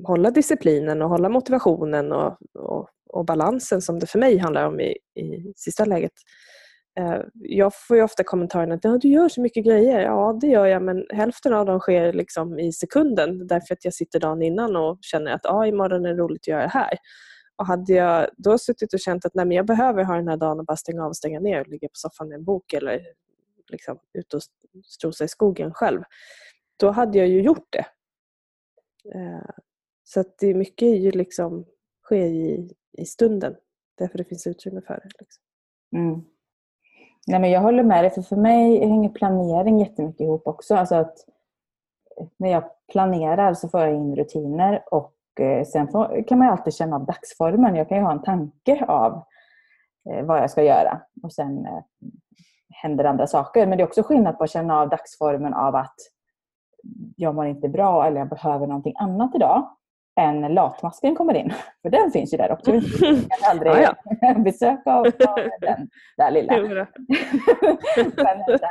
hålla 0.04 0.32
disciplinen 0.32 1.02
och 1.02 1.10
hålla 1.10 1.30
motivationen 1.30 2.12
och, 2.12 2.38
och, 2.54 2.90
och 3.10 3.26
balansen 3.26 3.82
som 3.82 4.00
det 4.00 4.08
för 4.08 4.20
mig 4.20 4.38
handlar 4.38 4.66
om 4.66 4.80
i, 4.80 4.98
i 5.16 5.54
sista 5.56 5.86
läget. 5.86 6.12
Eh, 7.00 7.22
jag 7.34 7.72
får 7.76 7.98
ju 7.98 8.04
ofta 8.04 8.24
kommentaren 8.24 8.72
att 8.72 8.84
ja, 8.84 8.98
du 9.02 9.08
gör 9.08 9.30
så 9.30 9.42
mycket 9.42 9.66
grejer. 9.66 10.02
Ja, 10.02 10.38
det 10.42 10.48
gör 10.48 10.66
jag 10.66 10.82
men 10.82 11.06
hälften 11.10 11.54
av 11.54 11.66
dem 11.66 11.80
sker 11.80 12.14
liksom 12.14 12.60
i 12.60 12.72
sekunden 12.72 13.48
därför 13.48 13.74
att 13.74 13.86
jag 13.86 13.94
sitter 13.94 14.20
dagen 14.20 14.42
innan 14.42 14.76
och 14.76 14.98
känner 15.02 15.32
att 15.32 15.42
ja, 15.44 15.66
imorgon 15.66 16.06
är 16.06 16.10
det 16.10 16.22
roligt 16.22 16.42
att 16.42 16.48
göra 16.48 16.62
det 16.62 16.68
här. 16.68 16.98
Och 17.60 17.66
hade 17.66 17.94
jag 17.94 18.30
då 18.38 18.58
suttit 18.58 18.94
och 18.94 19.00
känt 19.00 19.26
att 19.26 19.36
nej, 19.36 19.46
men 19.46 19.58
jag 19.58 19.66
behöver 19.66 20.04
ha 20.04 20.16
den 20.16 20.28
här 20.28 20.38
dagen 20.38 20.60
och 20.60 20.66
bara 20.66 20.78
stänga 20.78 21.04
av 21.04 21.10
och 21.10 21.18
stänga 21.18 21.40
ner 21.40 21.62
och 21.62 21.68
ligga 21.68 21.88
på 21.88 21.96
soffan 21.96 22.28
med 22.30 22.36
en 22.36 22.44
bok 22.44 22.74
eller 22.74 23.02
liksom 23.72 24.00
ut 24.14 24.34
och 24.34 24.42
strosa 24.86 25.24
i 25.24 25.28
skogen 25.28 25.74
själv. 25.74 26.02
Då 26.78 26.92
hade 26.92 27.18
jag 27.18 27.28
ju 27.28 27.42
gjort 27.42 27.68
det. 27.70 27.86
Eh, 29.16 29.50
så 30.04 30.20
att 30.20 30.38
det 30.38 30.48
är 30.48 30.54
mycket 30.54 30.88
ju 30.88 31.12
liksom 31.12 31.66
sker 32.04 32.26
i, 32.26 32.74
i 32.98 33.06
stunden. 33.06 33.56
Därför 33.98 34.18
det 34.18 34.24
finns 34.24 34.48
utrymme 34.48 34.82
för 34.82 34.94
det. 34.94 35.10
Liksom. 35.20 35.44
Mm. 35.96 36.22
Nej, 37.28 37.40
men 37.40 37.52
jag 37.52 37.62
håller 37.62 37.84
med 37.84 38.04
dig, 38.04 38.12
för 38.12 38.22
för 38.22 38.36
mig 38.36 38.80
hänger 38.80 39.10
planering 39.10 39.80
jättemycket 39.80 40.22
ihop 40.22 40.48
också. 40.48 40.76
Alltså 40.76 40.96
att 40.96 41.18
eh, 42.20 42.28
när 42.38 42.50
jag 42.52 42.64
planerar 42.92 43.54
så 43.54 43.70
får 43.70 43.80
jag 43.80 43.96
in 43.96 44.16
rutiner 44.16 44.94
och 44.94 45.16
Eh, 45.40 45.66
sen 45.66 45.88
får, 45.88 46.28
kan 46.28 46.38
man 46.38 46.48
ju 46.48 46.52
alltid 46.52 46.74
känna 46.74 46.96
av 46.96 47.06
dagsformen. 47.06 47.76
Jag 47.76 47.90
kan 47.90 47.98
ju 47.98 48.04
ha 48.04 48.12
en 48.12 48.22
tanke 48.22 48.86
av 48.86 49.24
eh, 50.10 50.26
vad 50.26 50.38
jag 50.38 50.52
ska 50.52 50.64
göra 50.64 51.02
och 51.24 51.34
sen 51.34 51.66
eh, 51.66 51.84
händer 52.70 53.04
andra 53.04 53.28
saker. 53.28 53.68
Men 53.68 53.78
det 53.78 53.84
är 53.84 53.88
också 53.88 54.04
skillnad 54.04 54.38
på 54.38 54.44
att 54.44 54.52
känna 54.52 54.80
av 54.80 54.90
dagsformen 54.90 55.54
av 55.54 55.76
att 55.76 55.96
jag 57.16 57.36
mår 57.36 57.46
inte 57.46 57.70
bra 57.70 58.06
eller 58.06 58.20
jag 58.20 58.30
behöver 58.30 58.68
någonting 58.68 58.94
annat 59.00 59.36
idag 59.36 59.70
än 60.20 60.54
latmasken 60.54 61.16
kommer 61.16 61.34
in. 61.34 61.54
För 61.82 61.90
den 61.90 62.12
finns 62.12 62.34
ju 62.34 62.38
där 62.38 62.52
också. 62.52 62.72
Jag 63.02 63.30
kan 63.30 63.50
aldrig 63.52 63.72
ja, 63.72 63.96
ja. 64.22 64.34
besöka 64.44 64.94
av 64.94 65.04
den 65.62 65.90
där 66.18 66.32
lilla. 66.32 66.54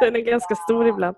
den 0.01 0.17
är 0.17 0.31
ganska 0.31 0.55
stor 0.55 0.89
ibland. 0.89 1.17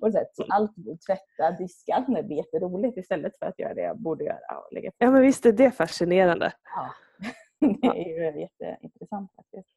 och 0.00 0.12
så 0.12 0.18
här, 0.18 0.26
allt, 0.48 0.72
tvätta, 1.06 1.50
diska, 1.58 1.94
allt 1.94 2.06
blir 2.06 2.36
jätteroligt 2.36 2.98
istället 2.98 3.38
för 3.38 3.46
att 3.46 3.58
göra 3.58 3.74
det 3.74 3.82
jag 3.82 3.98
borde 3.98 4.24
göra. 4.24 4.58
Och 4.58 4.72
lägga 4.72 4.90
ja 4.98 5.10
men 5.10 5.22
visst 5.22 5.46
är 5.46 5.52
det 5.52 5.70
fascinerande. 5.70 6.52
Ja, 6.76 6.90
det 7.80 7.86
är 7.86 8.34
ju 8.34 8.40
jätteintressant 8.40 9.32
faktiskt. 9.36 9.68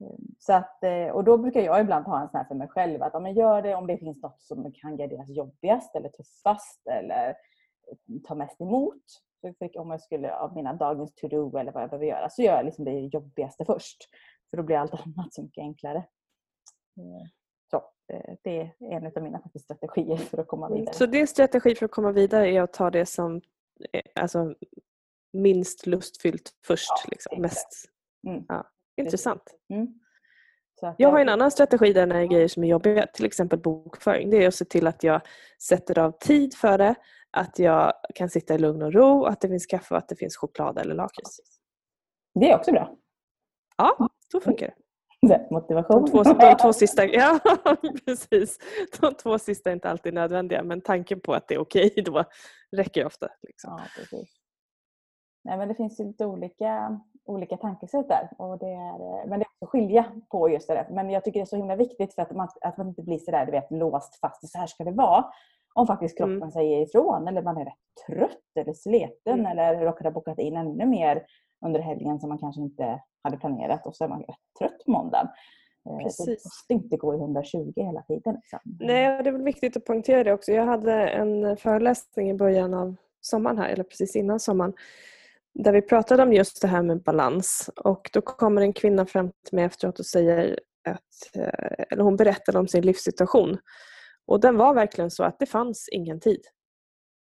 Ehm, 0.00 0.34
så 0.38 0.52
att, 0.52 0.84
eh, 0.84 1.08
och 1.08 1.24
då 1.24 1.38
brukar 1.38 1.60
jag 1.60 1.80
ibland 1.80 2.06
ha 2.06 2.20
en 2.20 2.28
sån 2.28 2.38
här 2.38 2.44
för 2.44 2.54
mig 2.54 2.68
själv 2.68 3.02
att 3.02 3.14
om 3.14 3.26
jag 3.26 3.36
gör 3.36 3.62
det 3.62 3.74
om 3.74 3.86
det 3.86 3.98
finns 3.98 4.22
något 4.22 4.40
som 4.40 4.72
kan 4.72 4.96
garderas 4.96 5.28
jobbigast 5.28 5.96
eller 5.96 6.08
tuffast 6.08 6.86
eller 6.86 7.34
tar 8.24 8.34
mest 8.34 8.60
emot. 8.60 9.02
Så 9.40 9.80
om 9.80 9.90
jag 9.90 10.00
skulle 10.00 10.34
av 10.34 10.54
mina 10.54 10.72
dagens 10.72 11.14
to-do 11.14 11.58
eller 11.58 11.72
vad 11.72 11.82
jag 11.82 11.90
behöver 11.90 12.06
göra 12.06 12.30
så 12.30 12.42
gör 12.42 12.56
jag 12.56 12.64
liksom 12.64 12.84
det 12.84 13.00
jobbigaste 13.00 13.64
först. 13.64 14.08
För 14.50 14.56
då 14.56 14.62
blir 14.62 14.76
allt 14.76 14.92
annat 15.16 15.34
så 15.34 15.42
mycket 15.42 15.62
enklare. 15.62 15.98
Ehm, 16.98 17.28
så, 17.70 17.76
eh, 18.12 18.34
det 18.42 18.60
är 18.60 18.74
en 18.80 19.06
av 19.06 19.22
mina 19.22 19.40
faktiskt, 19.40 19.64
strategier 19.64 20.16
för 20.16 20.38
att 20.38 20.48
komma 20.48 20.66
mm, 20.66 20.78
vidare. 20.78 20.94
Så 20.94 21.06
din 21.06 21.26
strategi 21.26 21.74
för 21.74 21.84
att 21.84 21.90
komma 21.90 22.12
vidare 22.12 22.50
är 22.50 22.62
att 22.62 22.72
ta 22.72 22.90
det 22.90 23.06
som 23.06 23.40
eh, 23.92 24.02
alltså, 24.14 24.54
minst 25.32 25.86
lustfyllt 25.86 26.50
först? 26.66 26.90
Ja, 27.04 27.10
liksom, 27.10 27.42
mest. 27.42 27.90
Mm. 28.26 28.44
Ja, 28.48 28.70
intressant. 28.96 29.42
Mm. 29.68 30.00
jag 30.96 31.10
har 31.10 31.20
en 31.20 31.28
annan 31.28 31.50
strategi 31.50 31.92
där 31.92 32.06
när 32.06 32.16
det 32.16 32.22
är 32.22 32.26
grejer 32.26 32.48
som 32.48 32.64
är 32.64 32.68
jobbiga, 32.68 33.06
till 33.06 33.24
exempel 33.24 33.58
bokföring. 33.58 34.30
Det 34.30 34.44
är 34.44 34.48
att 34.48 34.54
se 34.54 34.64
till 34.64 34.86
att 34.86 35.02
jag 35.02 35.20
sätter 35.62 35.98
av 35.98 36.12
tid 36.12 36.54
för 36.54 36.78
det, 36.78 36.94
att 37.30 37.58
jag 37.58 37.92
kan 38.14 38.30
sitta 38.30 38.54
i 38.54 38.58
lugn 38.58 38.82
och 38.82 38.92
ro, 38.92 39.24
att 39.24 39.40
det 39.40 39.48
finns 39.48 39.66
kaffe 39.66 39.94
och 39.94 39.98
att 39.98 40.08
det 40.08 40.16
finns 40.16 40.36
choklad 40.36 40.78
eller 40.78 40.94
lakrits. 40.94 41.40
Det 42.34 42.50
är 42.50 42.56
också 42.56 42.72
bra. 42.72 42.96
Ja, 43.76 44.08
då 44.32 44.40
funkar 44.40 44.66
det. 44.66 44.74
Motivation. 45.50 46.04
De 46.04 46.10
två, 46.10 46.22
de 46.22 46.56
två 46.56 46.72
sista, 46.72 47.04
ja, 47.06 47.38
precis. 48.04 48.58
De 49.00 49.14
två 49.14 49.38
sista 49.38 49.70
är 49.70 49.74
inte 49.74 49.90
alltid 49.90 50.14
nödvändiga 50.14 50.62
men 50.62 50.80
tanken 50.80 51.20
på 51.20 51.34
att 51.34 51.48
det 51.48 51.54
är 51.54 51.58
okej 51.58 51.94
då 52.04 52.24
räcker 52.76 53.06
ofta. 53.06 53.28
Liksom. 53.42 53.70
Ja, 53.78 53.84
precis. 53.96 54.34
Nej, 55.44 55.58
men 55.58 55.68
det 55.68 55.74
finns 55.74 56.00
ju 56.00 56.04
lite 56.04 56.26
olika, 56.26 57.00
olika 57.24 57.56
tankesätt 57.56 58.08
där. 58.08 58.28
Och 58.38 58.58
det 58.58 58.66
är, 58.66 59.26
men 59.26 59.38
det 59.38 59.44
är 59.44 59.48
också 59.48 59.64
att 59.64 59.68
skilja 59.68 60.12
på 60.30 60.50
just 60.50 60.68
det 60.68 60.74
där. 60.74 60.88
Men 60.90 61.10
jag 61.10 61.24
tycker 61.24 61.40
det 61.40 61.44
är 61.44 61.46
så 61.46 61.56
himla 61.56 61.76
viktigt 61.76 62.14
för 62.14 62.22
att 62.22 62.30
man, 62.30 62.48
att 62.60 62.76
man 62.76 62.88
inte 62.88 63.02
blir 63.02 63.18
så 63.18 63.30
där, 63.30 63.46
du 63.46 63.52
vet, 63.52 63.70
låst 63.70 64.20
fast. 64.20 64.48
Så 64.48 64.58
här 64.58 64.66
ska 64.66 64.84
det 64.84 64.90
vara. 64.90 65.24
Om 65.74 65.86
faktiskt 65.86 66.18
kroppen 66.18 66.36
mm. 66.36 66.50
säger 66.50 66.82
ifrån 66.82 67.28
eller 67.28 67.42
man 67.42 67.56
är 67.56 67.64
rätt 67.64 68.06
trött 68.06 68.38
eller 68.54 68.72
sliten 68.72 69.40
mm. 69.40 69.46
eller 69.46 69.84
råkar 69.84 70.04
ha 70.04 70.10
bokat 70.10 70.38
in 70.38 70.56
ännu 70.56 70.86
mer 70.86 71.26
under 71.66 71.80
helgen 71.80 72.20
som 72.20 72.28
man 72.28 72.38
kanske 72.38 72.60
inte 72.60 73.02
hade 73.22 73.36
planerat 73.36 73.86
och 73.86 73.96
så 73.96 74.04
är 74.04 74.08
man 74.08 74.20
rätt 74.20 74.36
trött 74.58 74.84
på 74.84 74.90
måndagen. 74.90 75.28
Eh, 75.90 75.98
Precis. 75.98 76.26
Det 76.26 76.30
måste 76.30 76.72
inte 76.74 76.96
gå 76.96 77.14
i 77.14 77.18
120 77.18 77.72
hela 77.76 78.02
tiden. 78.02 78.34
Liksom. 78.34 78.58
Nej, 78.64 79.22
det 79.22 79.30
är 79.30 79.32
väl 79.32 79.42
viktigt 79.42 79.76
att 79.76 79.84
poängtera 79.84 80.24
det 80.24 80.32
också. 80.32 80.52
Jag 80.52 80.66
hade 80.66 80.92
en 81.08 81.56
föreläsning 81.56 82.30
i 82.30 82.34
början 82.34 82.74
av 82.74 82.96
sommaren 83.20 83.58
här, 83.58 83.68
eller 83.68 83.84
precis 83.84 84.16
innan 84.16 84.40
sommaren, 84.40 84.72
där 85.54 85.72
vi 85.72 85.82
pratade 85.82 86.22
om 86.22 86.32
just 86.32 86.62
det 86.62 86.68
här 86.68 86.82
med 86.82 87.02
balans. 87.02 87.70
Och 87.76 88.10
då 88.12 88.20
kommer 88.20 88.62
en 88.62 88.72
kvinna 88.72 89.06
fram 89.06 89.30
till 89.44 89.56
mig 89.56 89.64
efteråt 89.64 89.98
och 89.98 90.06
säger 90.06 90.60
att, 90.88 91.36
eh, 91.36 91.84
eller 91.90 92.02
hon 92.02 92.16
berättade 92.16 92.58
om 92.58 92.68
sin 92.68 92.86
livssituation. 92.86 93.58
Och 94.28 94.40
den 94.40 94.56
var 94.56 94.74
verkligen 94.74 95.10
så 95.10 95.24
att 95.24 95.38
det 95.38 95.46
fanns 95.46 95.88
ingen 95.92 96.20
tid. 96.20 96.40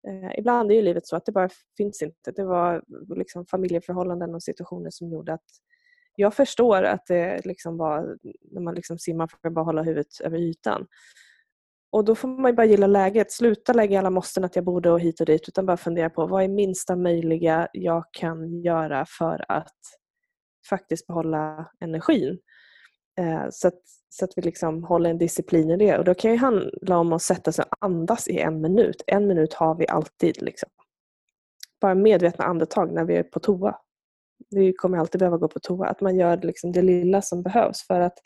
Eh, 0.07 0.39
ibland 0.39 0.71
är 0.71 0.75
ju 0.75 0.81
livet 0.81 1.07
så 1.07 1.15
att 1.15 1.25
det 1.25 1.31
bara 1.31 1.49
finns 1.77 2.01
inte. 2.01 2.31
Det 2.31 2.43
var 2.43 2.83
liksom 3.15 3.45
familjeförhållanden 3.45 4.35
och 4.35 4.43
situationer 4.43 4.89
som 4.89 5.09
gjorde 5.09 5.33
att 5.33 5.45
jag 6.15 6.33
förstår 6.33 6.83
att 6.83 7.05
det 7.07 7.45
liksom 7.45 7.77
var 7.77 8.17
när 8.51 8.61
man 8.61 8.75
liksom 8.75 8.99
simmar 8.99 9.27
för 9.27 9.47
att 9.47 9.53
bara 9.53 9.65
hålla 9.65 9.83
huvudet 9.83 10.21
över 10.23 10.37
ytan. 10.37 10.87
Och 11.91 12.05
då 12.05 12.15
får 12.15 12.27
man 12.27 12.51
ju 12.51 12.55
bara 12.55 12.65
gilla 12.65 12.87
läget. 12.87 13.31
Sluta 13.31 13.73
lägga 13.73 13.99
alla 13.99 14.09
måsten 14.09 14.43
att 14.43 14.55
jag 14.55 14.65
borde 14.65 14.91
och 14.91 14.99
hit 14.99 15.19
och 15.19 15.25
dit 15.25 15.47
utan 15.47 15.65
bara 15.65 15.77
fundera 15.77 16.09
på 16.09 16.27
vad 16.27 16.43
är 16.43 16.47
minsta 16.47 16.95
möjliga 16.95 17.67
jag 17.73 18.03
kan 18.11 18.61
göra 18.61 19.05
för 19.05 19.45
att 19.47 19.79
faktiskt 20.69 21.07
behålla 21.07 21.71
energin. 21.79 22.39
Eh, 23.19 23.45
så 23.51 23.67
att, 23.67 23.81
så 24.13 24.25
att 24.25 24.37
vi 24.37 24.41
liksom 24.41 24.83
håller 24.83 25.09
en 25.09 25.17
disciplin 25.17 25.71
i 25.71 25.77
det. 25.77 25.97
Och 25.97 26.05
då 26.05 26.13
kan 26.13 26.31
det 26.31 26.37
handla 26.37 26.97
om 26.97 27.13
att 27.13 27.21
sätta 27.21 27.51
sig 27.51 27.65
och 27.71 27.77
andas 27.85 28.27
i 28.27 28.39
en 28.39 28.61
minut. 28.61 29.03
En 29.07 29.27
minut 29.27 29.53
har 29.53 29.75
vi 29.75 29.87
alltid. 29.87 30.41
Liksom. 30.41 30.69
Bara 31.81 31.95
medvetna 31.95 32.45
andetag 32.45 32.93
när 32.93 33.05
vi 33.05 33.15
är 33.15 33.23
på 33.23 33.39
toa. 33.39 33.75
Vi 34.49 34.73
kommer 34.73 34.97
alltid 34.97 35.19
behöva 35.19 35.37
gå 35.37 35.47
på 35.47 35.59
toa. 35.59 35.87
Att 35.87 36.01
man 36.01 36.15
gör 36.15 36.37
liksom 36.37 36.71
det 36.71 36.81
lilla 36.81 37.21
som 37.21 37.43
behövs 37.43 37.87
för 37.87 37.99
att 37.99 38.17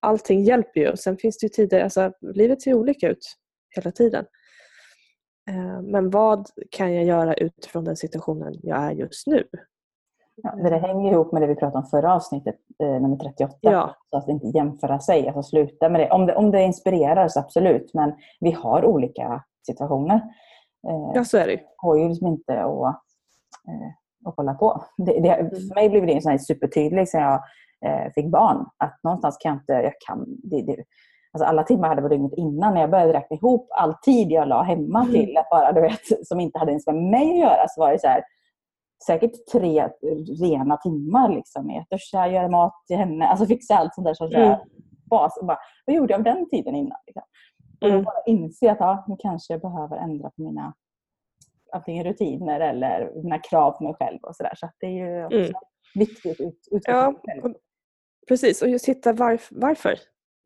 allting 0.00 0.44
hjälper 0.44 0.80
ju. 0.80 0.96
Sen 0.96 1.16
finns 1.16 1.38
det 1.38 1.44
ju 1.44 1.48
tider, 1.48 1.80
alltså 1.80 2.12
livet 2.20 2.62
ser 2.62 2.74
olika 2.74 3.08
ut 3.08 3.36
hela 3.76 3.90
tiden. 3.90 4.24
Eh, 5.50 5.82
men 5.82 6.10
vad 6.10 6.48
kan 6.70 6.94
jag 6.94 7.04
göra 7.04 7.34
utifrån 7.34 7.84
den 7.84 7.96
situationen 7.96 8.54
jag 8.62 8.78
är 8.78 8.90
just 8.90 9.26
nu? 9.26 9.44
Ja, 10.42 10.70
det 10.70 10.78
hänger 10.78 11.12
ihop 11.12 11.32
med 11.32 11.42
det 11.42 11.46
vi 11.46 11.54
pratade 11.54 11.78
om 11.78 11.90
förra 11.90 12.14
avsnittet, 12.14 12.56
eh, 12.82 13.00
nummer 13.00 13.16
38. 13.16 13.56
Ja. 13.60 13.94
Så 14.10 14.16
att 14.16 14.28
inte 14.28 14.46
jämföra 14.46 15.00
sig, 15.00 15.28
alltså 15.28 15.42
sluta 15.42 15.88
med 15.88 16.00
det. 16.00 16.10
Om, 16.10 16.26
det. 16.26 16.36
om 16.36 16.50
det 16.50 16.62
inspirerar 16.62 17.28
så 17.28 17.40
absolut, 17.40 17.94
men 17.94 18.14
vi 18.40 18.50
har 18.50 18.84
olika 18.84 19.44
situationer. 19.66 20.16
Eh, 20.88 21.12
ja, 21.14 21.24
så 21.24 21.38
är 21.38 21.46
det 21.46 21.56
Det 21.56 21.62
går 21.76 21.98
ju 21.98 22.08
liksom 22.08 22.26
inte 22.26 22.60
att, 22.62 22.96
eh, 23.68 24.28
att 24.28 24.36
hålla 24.36 24.54
på. 24.54 24.84
Det, 24.96 25.20
det, 25.20 25.28
mm. 25.28 25.50
för 25.50 25.74
mig 25.74 25.88
blev 25.88 26.06
det 26.06 26.12
en 26.12 26.22
sån 26.22 26.38
supertydlig 26.38 27.08
sen 27.08 27.22
jag 27.22 27.42
eh, 27.86 28.12
fick 28.14 28.26
barn. 28.26 28.66
Att 28.76 28.98
någonstans 29.02 29.36
kan 29.40 29.50
jag 29.50 29.60
inte... 29.60 29.72
Jag 29.72 29.94
kan, 30.06 30.24
det, 30.28 30.62
det, 30.62 30.84
alltså 31.32 31.48
alla 31.48 31.62
timmar 31.62 31.88
hade 31.88 32.02
på 32.02 32.08
dygnet 32.08 32.32
innan 32.36 32.74
när 32.74 32.80
jag 32.80 32.90
började 32.90 33.12
räkna 33.12 33.36
ihop 33.36 33.68
all 33.70 33.94
tid 33.94 34.30
jag 34.30 34.48
la 34.48 34.62
hemma 34.62 35.00
mm. 35.00 35.12
till 35.12 35.36
att 35.36 35.50
bara, 35.50 35.72
du 35.72 35.80
vet, 35.80 36.26
som 36.26 36.40
inte 36.40 36.58
hade 36.58 36.70
ens 36.70 36.86
med 36.86 36.96
mig 36.96 37.30
att 37.30 37.38
göra 37.38 37.68
så 37.68 37.80
var 37.80 37.92
det 37.92 38.00
så 38.00 38.06
här, 38.06 38.22
säkert 39.06 39.46
tre 39.52 39.88
rena 40.40 40.76
timmar 40.76 41.34
liksom, 41.34 41.84
duscha, 41.90 42.28
göra 42.28 42.48
mat 42.48 42.74
till 42.86 42.96
henne, 42.96 43.26
alltså 43.26 43.46
fixa 43.46 43.74
allt 43.74 43.94
sånt 43.94 44.04
där 44.06 44.14
som 44.14 44.26
mm. 44.26 44.58
bas. 45.10 45.36
Och 45.40 45.46
bara, 45.46 45.58
vad 45.86 45.96
gjorde 45.96 46.12
jag 46.12 46.18
av 46.18 46.24
den 46.24 46.50
tiden 46.50 46.74
innan? 46.74 46.98
Liksom? 47.06 47.22
Och 47.80 47.88
mm. 47.88 48.04
bara 48.04 48.22
inse 48.26 48.70
att 48.70 48.80
ja, 48.80 49.04
nu 49.08 49.16
kanske 49.18 49.54
jag 49.54 49.60
behöver 49.60 49.96
ändra 49.96 50.30
på 50.30 50.42
mina 50.42 50.74
antingen 51.72 52.04
rutiner 52.04 52.60
eller 52.60 53.12
mina 53.22 53.38
krav 53.38 53.72
på 53.72 53.84
mig 53.84 53.94
själv. 53.94 54.18
och 54.22 54.36
Så, 54.36 54.42
där. 54.42 54.54
så 54.56 54.70
det 54.80 54.86
är 54.86 54.90
ju 54.90 55.24
också 55.24 55.38
mm. 55.38 55.52
viktigt 55.94 56.40
ut, 56.40 56.68
ut 56.70 56.82
ja, 56.86 57.14
Precis, 58.28 58.62
och 58.62 58.68
just 58.68 58.88
hitta 58.88 59.12
varf 59.12 59.48
varför 59.50 59.94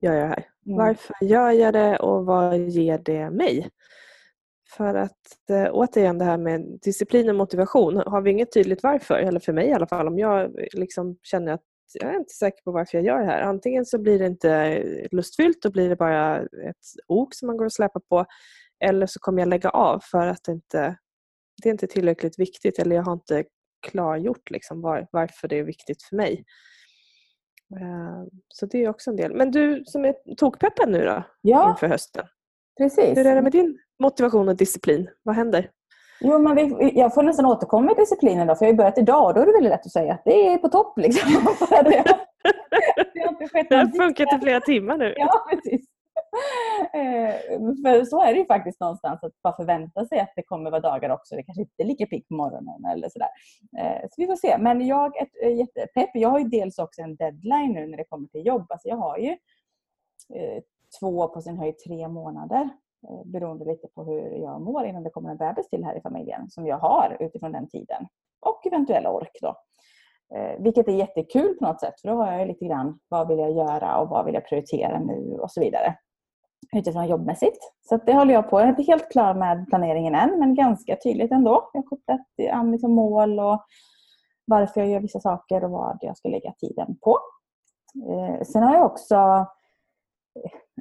gör 0.00 0.12
jag 0.12 0.22
det 0.22 0.28
här? 0.28 0.46
Mm. 0.66 0.78
Varför 0.78 1.16
gör 1.20 1.50
jag 1.50 1.72
det 1.72 1.96
och 1.98 2.26
vad 2.26 2.58
ger 2.58 2.98
det 2.98 3.30
mig? 3.30 3.70
För 4.76 4.94
att 4.94 5.50
äh, 5.50 5.68
återigen 5.72 6.18
det 6.18 6.24
här 6.24 6.38
med 6.38 6.78
disciplin 6.82 7.28
och 7.28 7.34
motivation. 7.34 7.96
Har 7.96 8.20
vi 8.20 8.30
inget 8.30 8.52
tydligt 8.52 8.82
varför, 8.82 9.14
eller 9.14 9.40
för 9.40 9.52
mig 9.52 9.68
i 9.68 9.72
alla 9.72 9.86
fall, 9.86 10.08
om 10.08 10.18
jag 10.18 10.56
liksom 10.72 11.18
känner 11.22 11.52
att 11.52 11.62
jag 12.00 12.14
är 12.14 12.16
inte 12.16 12.34
säker 12.34 12.62
på 12.62 12.72
varför 12.72 12.98
jag 12.98 13.06
gör 13.06 13.18
det 13.18 13.26
här. 13.26 13.42
Antingen 13.42 13.86
så 13.86 13.98
blir 13.98 14.18
det 14.18 14.26
inte 14.26 14.82
lustfyllt, 15.10 15.62
då 15.62 15.70
blir 15.70 15.88
det 15.88 15.96
bara 15.96 16.38
ett 16.42 16.86
ok 17.08 17.34
som 17.34 17.46
man 17.46 17.56
går 17.56 17.64
och 17.64 17.72
släpar 17.72 18.00
på. 18.00 18.26
Eller 18.84 19.06
så 19.06 19.20
kommer 19.20 19.42
jag 19.42 19.48
lägga 19.48 19.70
av 19.70 20.00
för 20.10 20.26
att 20.26 20.44
det 20.44 20.52
inte 20.52 20.96
det 21.62 21.68
är 21.68 21.72
inte 21.72 21.86
tillräckligt 21.86 22.38
viktigt 22.38 22.78
eller 22.78 22.96
jag 22.96 23.02
har 23.02 23.12
inte 23.12 23.44
klargjort 23.86 24.50
liksom 24.50 24.80
var, 24.80 25.06
varför 25.12 25.48
det 25.48 25.58
är 25.58 25.64
viktigt 25.64 26.02
för 26.02 26.16
mig. 26.16 26.44
Eh, 27.80 28.22
så 28.48 28.66
det 28.66 28.84
är 28.84 28.88
också 28.88 29.10
en 29.10 29.16
del. 29.16 29.34
Men 29.34 29.50
du 29.50 29.84
som 29.86 30.04
är 30.04 30.34
tokpeppad 30.36 30.90
nu 30.90 31.04
då 31.04 31.22
ja, 31.40 31.70
inför 31.70 31.88
hösten. 31.88 32.26
Precis. 32.78 33.18
Hur 33.18 33.26
är 33.26 33.34
det 33.34 33.42
med 33.42 33.52
din 33.52 33.78
motivation 34.02 34.48
och 34.48 34.56
disciplin? 34.56 35.10
Vad 35.22 35.34
händer? 35.34 35.70
Jo, 36.20 36.38
men 36.38 36.54
vi, 36.56 36.92
jag 36.94 37.14
får 37.14 37.22
nästan 37.22 37.46
återkomma 37.46 37.86
med 37.86 37.96
disciplinen 37.96 38.46
då, 38.46 38.54
för 38.54 38.64
jag 38.64 38.72
har 38.72 38.76
börjat 38.76 38.98
idag 38.98 39.26
och 39.26 39.34
då 39.34 39.40
är 39.40 39.46
det 39.46 39.52
väldigt 39.52 39.70
lätt 39.70 39.86
att 39.86 39.92
säga 39.92 40.12
att 40.12 40.24
det 40.24 40.46
är 40.48 40.58
på 40.58 40.68
topp. 40.68 40.98
Liksom. 40.98 41.30
det, 41.70 42.04
det 43.14 43.20
har 43.20 43.28
inte 43.28 43.48
skett 43.48 43.66
det 43.70 43.76
har 43.76 43.86
funkat 43.86 44.32
i 44.34 44.38
flera 44.42 44.60
timmar 44.60 44.98
nu. 44.98 45.14
Ja, 45.16 45.46
precis. 45.50 45.86
Eh, 46.94 47.34
för 47.82 48.04
så 48.04 48.22
är 48.22 48.32
det 48.32 48.38
ju 48.38 48.46
faktiskt 48.46 48.80
någonstans, 48.80 49.24
att 49.24 49.42
bara 49.42 49.56
förvänta 49.56 50.06
sig 50.06 50.20
att 50.20 50.32
det 50.36 50.42
kommer 50.42 50.70
vara 50.70 50.80
dagar 50.80 51.10
också. 51.10 51.36
Det 51.36 51.42
kanske 51.42 51.62
inte 51.62 51.82
är 51.82 51.84
lika 51.84 52.06
pigg 52.06 52.28
på 52.28 52.34
morgonen 52.34 52.84
eller 52.92 53.08
sådär. 53.08 53.28
Eh, 53.78 54.02
så 54.02 54.14
vi 54.16 54.26
får 54.26 54.36
se. 54.36 54.58
Men 54.58 54.86
jag 54.86 55.16
är 55.42 55.48
jättepepp. 55.48 56.10
Jag 56.14 56.28
har 56.28 56.38
ju 56.38 56.44
dels 56.44 56.78
också 56.78 57.02
en 57.02 57.16
deadline 57.16 57.72
nu 57.72 57.86
när 57.86 57.96
det 57.96 58.04
kommer 58.04 58.28
till 58.28 58.46
jobb. 58.46 58.66
Alltså 58.68 58.88
jag 58.88 58.96
har 58.96 59.18
ju 59.18 59.30
eh, 60.34 60.62
två, 61.00 61.28
på 61.28 61.40
sin 61.40 61.58
höjd 61.58 61.78
tre 61.78 62.08
månader 62.08 62.68
eh, 63.08 63.24
beroende 63.24 63.64
lite 63.64 63.88
på 63.88 64.04
hur 64.04 64.30
jag 64.30 64.60
mår 64.60 64.84
innan 64.84 65.02
det 65.02 65.10
kommer 65.10 65.30
en 65.30 65.36
bebis 65.36 65.68
till 65.68 65.84
här 65.84 65.96
i 65.96 66.00
familjen 66.00 66.50
som 66.50 66.66
jag 66.66 66.78
har 66.78 67.16
utifrån 67.20 67.52
den 67.52 67.68
tiden. 67.68 68.06
Och 68.46 68.66
eventuell 68.66 69.06
ork 69.06 69.38
då. 69.42 69.56
Eh, 70.34 70.62
vilket 70.62 70.88
är 70.88 70.92
jättekul 70.92 71.56
på 71.58 71.64
något 71.64 71.80
sätt 71.80 72.00
för 72.00 72.08
då 72.08 72.14
har 72.14 72.32
jag 72.32 72.48
lite 72.48 72.64
grann 72.64 72.98
vad 73.08 73.28
vill 73.28 73.38
jag 73.38 73.52
göra 73.52 73.96
och 73.98 74.08
vad 74.08 74.24
vill 74.24 74.34
jag 74.34 74.46
prioritera 74.46 74.98
nu 74.98 75.38
och 75.40 75.50
så 75.50 75.60
vidare 75.60 75.96
utifrån 76.76 77.08
jobbmässigt. 77.08 77.58
Så 77.88 77.96
det 77.96 78.14
håller 78.14 78.34
jag 78.34 78.50
på. 78.50 78.60
Jag 78.60 78.66
är 78.66 78.70
inte 78.70 78.82
helt 78.82 79.12
klar 79.12 79.34
med 79.34 79.66
planeringen 79.68 80.14
än, 80.14 80.38
men 80.38 80.54
ganska 80.54 80.96
tydligt 80.96 81.32
ändå. 81.32 81.70
Jag 81.72 81.80
har 81.80 81.88
kopplat 81.88 82.20
an 82.52 82.72
liksom 82.72 82.92
mål 82.92 83.40
och 83.40 83.64
varför 84.44 84.80
jag 84.80 84.90
gör 84.90 85.00
vissa 85.00 85.20
saker 85.20 85.64
och 85.64 85.70
vad 85.70 85.98
jag 86.00 86.16
ska 86.16 86.28
lägga 86.28 86.52
tiden 86.52 86.96
på. 87.00 87.18
Eh, 88.10 88.42
sen 88.44 88.62
har 88.62 88.74
jag 88.74 88.86
också 88.86 89.46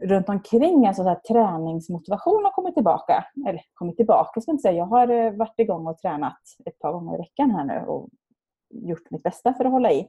runt 0.01 0.29
omkring, 0.29 0.87
alltså 0.87 1.03
så 1.03 1.09
här, 1.09 1.15
träningsmotivation 1.15 2.43
har 2.43 2.51
kommit 2.51 2.73
tillbaka. 2.73 3.25
Eller 3.47 3.61
kommit 3.73 3.97
tillbaka 3.97 4.41
ska 4.41 4.49
jag 4.49 4.53
inte 4.53 4.61
säga. 4.61 4.77
Jag 4.77 4.85
har 4.85 5.07
eh, 5.07 5.31
varit 5.31 5.59
igång 5.59 5.87
och 5.87 5.97
tränat 5.97 6.39
ett 6.65 6.79
par 6.79 6.91
gånger 6.91 7.15
i 7.15 7.17
veckan 7.17 7.51
här 7.51 7.63
nu 7.63 7.85
och 7.87 8.09
gjort 8.69 9.11
mitt 9.11 9.23
bästa 9.23 9.53
för 9.53 9.65
att 9.65 9.71
hålla 9.71 9.91
i. 9.91 9.99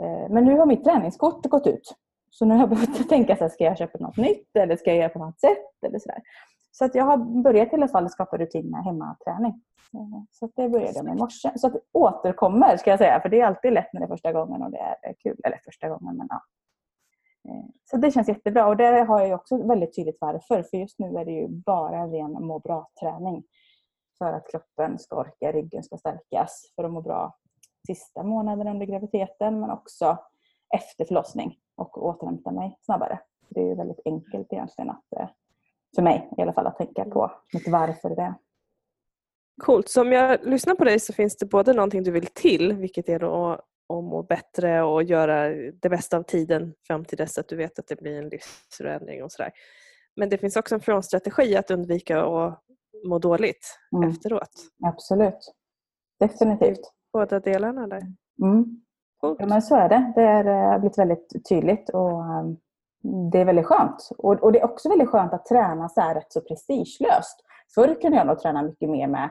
Eh, 0.00 0.30
men 0.30 0.44
nu 0.44 0.58
har 0.58 0.66
mitt 0.66 0.84
träningskort 0.84 1.46
gått 1.46 1.66
ut. 1.66 1.94
Så 2.30 2.44
nu 2.44 2.54
har 2.54 2.60
jag 2.60 2.68
behövt 2.70 3.08
tänka, 3.08 3.36
så 3.36 3.44
här, 3.44 3.48
ska 3.48 3.64
jag 3.64 3.78
köpa 3.78 3.98
något 3.98 4.16
nytt 4.16 4.56
eller 4.56 4.76
ska 4.76 4.90
jag 4.90 4.98
göra 4.98 5.08
på 5.08 5.18
något 5.18 5.40
sätt? 5.40 5.84
Eller 5.86 5.98
så 5.98 6.08
där. 6.08 6.22
så 6.70 6.84
att 6.84 6.94
jag 6.94 7.04
har 7.04 7.42
börjat 7.42 7.72
i 7.72 7.76
alla 7.76 7.88
fall 7.88 8.10
skapa 8.10 8.38
rutin 8.38 8.70
med 8.70 8.84
hemmaträning. 8.84 9.62
Eh, 9.94 10.22
så 10.30 10.48
så 10.48 10.62
det 10.62 10.68
började 10.68 10.92
jag 10.94 11.04
med 11.04 11.16
i 11.16 11.18
morse. 11.18 11.52
Så 11.56 11.66
att 11.66 11.72
det 11.72 11.80
återkommer 11.92 12.76
ska 12.76 12.90
jag 12.90 12.98
säga, 12.98 13.20
för 13.20 13.28
det 13.28 13.40
är 13.40 13.46
alltid 13.46 13.72
lätt 13.72 13.92
när 13.92 14.00
det 14.00 14.06
är 14.06 14.08
första 14.08 14.32
gången 14.32 14.62
och 14.62 14.70
det 14.70 14.78
är 14.78 15.14
kul. 15.18 15.40
Eller 15.44 15.60
första 15.64 15.88
gången, 15.88 16.16
men 16.16 16.26
ja. 16.30 16.40
Eh, 17.48 17.64
så 17.84 17.96
det 17.96 18.10
känns 18.10 18.28
jättebra 18.28 18.66
och 18.66 18.76
det 18.76 19.04
har 19.04 19.20
jag 19.20 19.40
också 19.40 19.66
väldigt 19.66 19.96
tydligt 19.96 20.18
varför. 20.20 20.62
För 20.62 20.76
just 20.76 20.98
nu 20.98 21.16
är 21.18 21.24
det 21.24 21.32
ju 21.32 21.48
bara 21.48 22.06
ren 22.06 22.32
må 22.32 22.58
bra-träning. 22.58 23.44
För 24.18 24.32
att 24.32 24.50
kroppen 24.50 24.98
ska 24.98 25.16
orka, 25.16 25.52
ryggen 25.52 25.82
ska 25.82 25.96
stärkas 25.96 26.72
för 26.76 26.84
att 26.84 26.92
må 26.92 27.00
bra 27.02 27.36
sista 27.86 28.22
månaden 28.22 28.68
under 28.68 28.86
graviditeten 28.86 29.60
men 29.60 29.70
också 29.70 30.18
efter 30.74 31.04
förlossning 31.04 31.58
och 31.76 32.06
återhämta 32.06 32.50
mig 32.50 32.78
snabbare. 32.80 33.20
Det 33.48 33.70
är 33.70 33.76
väldigt 33.76 34.00
enkelt 34.04 34.52
egentligen 34.52 34.90
att, 34.90 35.12
eh, 35.16 35.28
för 35.94 36.02
mig 36.02 36.30
i 36.38 36.42
alla 36.42 36.52
fall, 36.52 36.66
att 36.66 36.76
tänka 36.76 37.04
på 37.04 37.32
mitt 37.52 37.68
varför 37.68 38.10
det 38.10 38.22
är. 38.22 38.34
Coolt. 39.62 39.88
Så 39.88 40.00
om 40.00 40.12
jag 40.12 40.46
lyssnar 40.46 40.74
på 40.74 40.84
dig 40.84 41.00
så 41.00 41.12
finns 41.12 41.36
det 41.36 41.46
både 41.46 41.72
någonting 41.72 42.02
du 42.02 42.10
vill 42.10 42.26
till, 42.26 42.72
vilket 42.72 43.08
är 43.08 43.18
då 43.18 43.60
att 43.90 44.04
må 44.04 44.22
bättre 44.22 44.82
och 44.82 45.02
göra 45.02 45.48
det 45.72 45.88
bästa 45.88 46.16
av 46.16 46.22
tiden 46.22 46.74
fram 46.86 47.04
till 47.04 47.18
dess 47.18 47.38
att 47.38 47.48
du 47.48 47.56
vet 47.56 47.78
att 47.78 47.86
det 47.86 47.96
blir 47.96 48.18
en 48.18 48.28
livsförändring 48.28 49.24
och 49.24 49.32
sådär. 49.32 49.52
Men 50.16 50.28
det 50.28 50.38
finns 50.38 50.56
också 50.56 50.74
en 50.74 50.80
frånstrategi 50.80 51.56
att 51.56 51.70
undvika 51.70 52.22
att 52.22 52.62
må 53.06 53.18
dåligt 53.18 53.78
mm. 53.96 54.10
efteråt. 54.10 54.50
Absolut. 54.86 55.54
Definitivt. 56.20 56.92
Båda 57.12 57.40
delarna 57.40 57.86
där. 57.86 58.02
Mm. 58.42 58.82
Ja, 59.20 59.46
men 59.46 59.62
så 59.62 59.76
är 59.76 59.88
det. 59.88 60.12
Det 60.14 60.22
har 60.22 60.78
blivit 60.78 60.98
väldigt 60.98 61.48
tydligt 61.48 61.88
och 61.88 62.24
ehm, 62.24 62.56
det 63.32 63.38
är 63.38 63.44
väldigt 63.44 63.66
skönt. 63.66 64.08
Och, 64.18 64.42
och, 64.42 64.52
det 64.52 64.58
är 64.58 64.64
också 64.64 64.88
väldigt 64.88 65.08
skönt 65.08 65.32
att 65.32 65.46
träna 65.46 65.88
så 65.88 66.00
här 66.00 66.14
rätt 66.14 66.32
så 66.32 66.40
prestigelöst. 66.40 67.40
Förr 67.74 68.00
kunde 68.00 68.16
jag 68.16 68.26
nog 68.26 68.38
träna 68.38 68.62
mycket 68.62 68.90
mer 68.90 69.06
med, 69.06 69.30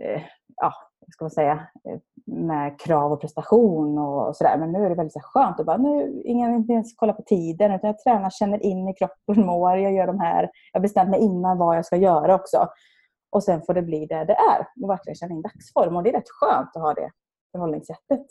eh, 0.00 0.22
ja, 0.56 0.72
ska 1.08 1.24
man 1.24 1.30
säga, 1.30 1.52
eh, 1.84 1.98
med 2.26 2.80
krav 2.80 3.12
och 3.12 3.20
prestation 3.20 3.98
och, 3.98 4.36
sådär. 4.36 4.56
Men 4.58 4.72
nu 4.72 4.84
är 4.84 4.88
det 4.88 4.94
väldigt 4.94 5.12
så 5.12 5.20
skönt 5.20 5.60
att 5.60 5.66
bara, 5.66 5.76
nu, 5.76 6.22
ingen 6.24 6.70
ens 6.70 6.96
kolla 6.96 7.12
på 7.12 7.22
tiden 7.22 7.72
utan 7.72 7.88
jag 7.88 7.98
tränar, 7.98 8.30
känner 8.30 8.62
in 8.62 8.88
i 8.88 8.94
kroppen, 8.94 9.46
mår, 9.46 9.76
jag 9.76 9.92
gör 9.92 10.06
de 10.06 10.20
här, 10.20 10.42
jag 10.42 10.80
har 10.80 10.82
bestämt 10.82 11.10
mig 11.10 11.20
innan 11.20 11.58
vad 11.58 11.76
jag 11.76 11.86
ska 11.86 11.96
göra 11.96 12.34
också. 12.34 12.68
Och 13.30 13.44
sen 13.44 13.62
får 13.62 13.74
det 13.74 13.82
bli 13.82 14.06
det 14.06 14.24
det 14.24 14.32
är 14.32 14.66
och 14.82 14.90
verkligen 14.90 15.14
känna 15.14 15.34
in 15.34 15.42
dagsform. 15.42 15.96
Och 15.96 16.02
det 16.02 16.10
är 16.10 16.14
rätt 16.14 16.30
skönt 16.30 16.76
att 16.76 16.82
ha 16.82 16.94
det 16.94 17.10
förhållningssättet. 17.52 18.26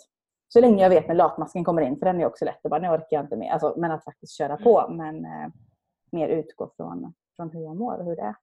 Så 0.48 0.62
länge 0.62 0.84
jag 0.84 0.90
vet 0.90 1.08
när 1.08 1.16
latmasken 1.16 1.63
kommer 1.63 1.82
in, 1.82 1.98
för 1.98 2.06
den 2.06 2.22
är 2.22 2.25
också 2.25 2.46
lätt 2.46 2.66
att 2.66 2.70
bara, 2.70 2.82
nu 2.82 2.88
orkar 2.88 3.08
jag 3.10 3.24
inte 3.24 3.36
mer. 3.36 3.51
Alltså, 3.51 3.74
men 3.78 3.92
att 3.92 4.04
faktiskt 4.04 4.38
köra 4.38 4.58
på, 4.58 4.80
mm. 4.80 4.98
men 4.98 5.25
eh, 5.25 5.50
mer 6.12 6.28
utgå 6.28 6.72
från, 6.78 7.13
från 7.36 7.50
hur 7.50 7.63
jag 7.63 7.75
mår 7.75 7.98
och 7.98 8.06
hur 8.06 8.16
det 8.16 8.22
är. 8.22 8.36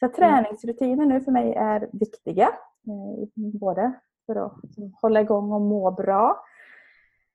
Så 0.00 0.08
träningsrutiner 0.08 1.06
nu 1.06 1.20
för 1.20 1.32
mig 1.32 1.54
är 1.54 1.88
viktiga. 1.92 2.48
Eh, 2.86 3.28
både 3.34 3.92
för 4.26 4.36
att 4.36 4.52
hålla 5.02 5.20
igång 5.20 5.52
och 5.52 5.60
må 5.60 5.90
bra, 5.90 6.40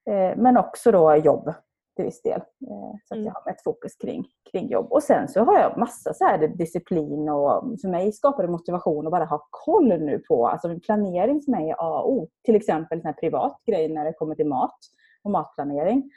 eh, 0.10 0.38
men 0.38 0.58
också 0.58 0.92
då 0.92 1.16
jobb 1.16 1.54
till 1.96 2.06
viss 2.06 2.22
del. 2.22 2.40
Eh, 2.40 2.96
så 3.04 3.14
att 3.14 3.18
jag 3.18 3.20
mm. 3.20 3.34
har 3.36 3.52
ett 3.52 3.64
fokus 3.64 3.96
kring, 3.96 4.26
kring 4.52 4.70
jobb. 4.70 4.88
Och 4.90 5.04
sen 5.04 5.28
så 5.28 5.44
har 5.44 5.60
jag 5.60 5.78
massa 5.78 6.14
så 6.14 6.26
här 6.26 6.48
disciplin 6.48 7.30
och 7.30 7.80
för 7.82 7.88
mig 7.88 8.12
skapar 8.12 8.44
det 8.44 8.50
motivation 8.50 9.08
att 9.08 9.12
bara 9.12 9.26
ha 9.26 9.48
koll 9.50 9.88
nu 9.88 10.20
på, 10.20 10.48
alltså 10.48 10.80
planering 10.80 11.42
för 11.42 11.52
mig 11.52 11.70
är 11.70 11.76
A 11.80 12.02
och 12.02 12.12
O. 12.12 12.30
Till 12.44 12.56
exempel 12.56 13.02
en 13.04 13.14
privat 13.14 13.62
grej 13.66 13.90
när 13.90 14.06
det 14.06 14.14
kommer 14.14 14.36
till 14.36 14.48
mat 14.48 14.78
och 15.24 15.32
matplanering 15.32 16.12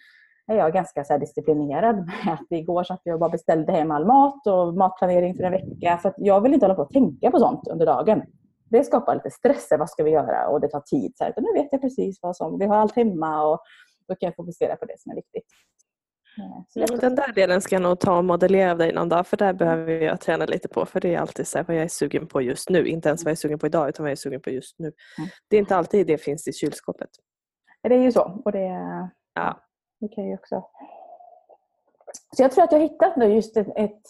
är 0.47 0.57
jag 0.57 0.73
ganska 0.73 1.05
så 1.05 1.19
disciplinerad 1.19 1.97
med 2.25 2.35
att 2.35 2.47
igår 2.51 2.85
satt 2.85 3.01
jag 3.05 3.15
och 3.15 3.21
bara 3.21 3.31
beställde 3.31 3.73
hem 3.73 3.91
all 3.91 4.07
mat 4.07 4.47
och 4.47 4.75
matplanering 4.75 5.35
för 5.35 5.45
en 5.45 5.53
vecka. 5.53 5.99
För 6.03 6.15
jag 6.17 6.41
vill 6.41 6.55
inte 6.55 6.67
hålla 6.67 6.75
på 6.75 6.83
och 6.83 6.93
tänka 6.93 7.31
på 7.31 7.39
sånt 7.39 7.69
under 7.69 7.87
dagen. 7.87 8.23
Det 8.71 8.85
skapar 8.85 9.15
lite 9.15 9.31
stress. 9.31 9.69
Vad 9.71 9.91
ska 9.91 10.05
vi 10.05 10.11
göra? 10.11 10.49
Och 10.49 10.61
det 10.61 10.69
tar 10.69 10.81
tid. 10.81 11.13
Så 11.17 11.25
här, 11.25 11.35
nu 11.37 11.63
vet 11.63 11.69
jag 11.73 11.81
precis 11.81 12.19
vad 12.23 12.37
som... 12.37 12.59
Vi 12.59 12.67
har 12.67 12.77
allt 12.77 12.97
hemma 12.97 13.47
och 13.47 13.61
då 14.09 14.15
kan 14.15 14.27
jag 14.27 14.37
fokusera 14.37 14.77
på 14.77 14.85
det 14.85 15.01
som 15.01 15.13
är 15.13 15.17
viktigt. 15.17 15.47
Ja, 16.75 16.87
den 17.01 17.15
där 17.15 17.33
delen 17.33 17.61
ska 17.61 17.75
jag 17.75 17.83
nog 17.83 18.01
ta 18.01 18.19
och 18.19 18.25
modellera 18.25 18.73
av 18.73 18.79
dig 18.79 18.93
någon 18.93 19.09
dag 19.09 19.27
för 19.27 19.37
där 19.37 19.53
behöver 19.53 19.93
jag 19.93 20.21
träna 20.21 20.47
lite 20.47 20.69
på 20.69 20.87
för 20.87 21.01
det 21.01 21.15
är 21.15 21.19
alltid 21.19 21.47
så 21.47 21.59
här, 21.59 21.65
vad 21.65 21.77
jag 21.77 21.85
är 21.85 21.89
sugen 21.89 22.27
på 22.27 22.43
just 22.43 22.71
nu. 22.71 22.87
Inte 22.87 23.09
ens 23.09 23.25
vad 23.25 23.31
jag 23.31 23.35
är 23.35 23.37
sugen 23.37 23.59
på 23.59 23.67
idag 23.67 23.89
utan 23.89 24.05
vad 24.05 24.11
jag 24.11 24.13
är 24.13 24.17
sugen 24.17 24.41
på 24.41 24.51
just 24.51 24.79
nu. 24.79 24.87
Mm. 24.87 25.31
Det 25.49 25.57
är 25.57 25.61
inte 25.61 25.77
alltid 25.77 26.07
det 26.07 26.19
finns 26.19 26.49
i 26.49 26.53
kylskåpet. 26.53 27.11
Det 27.83 27.95
är 27.95 28.03
ju 28.03 28.13
så. 28.13 28.43
Och 28.45 28.53
det, 28.53 28.81
ja. 29.35 29.61
det 30.01 30.09
kan 30.09 30.25
ju 30.25 30.35
också... 30.35 30.65
Så 32.37 32.43
jag 32.43 32.53
tror 32.53 32.65
att 32.65 32.73
jag 32.73 32.79
har 32.79 32.89
hittat 32.89 33.17
nu 33.17 33.35
just 33.35 33.57
ett, 33.57 33.69
ett, 33.77 34.03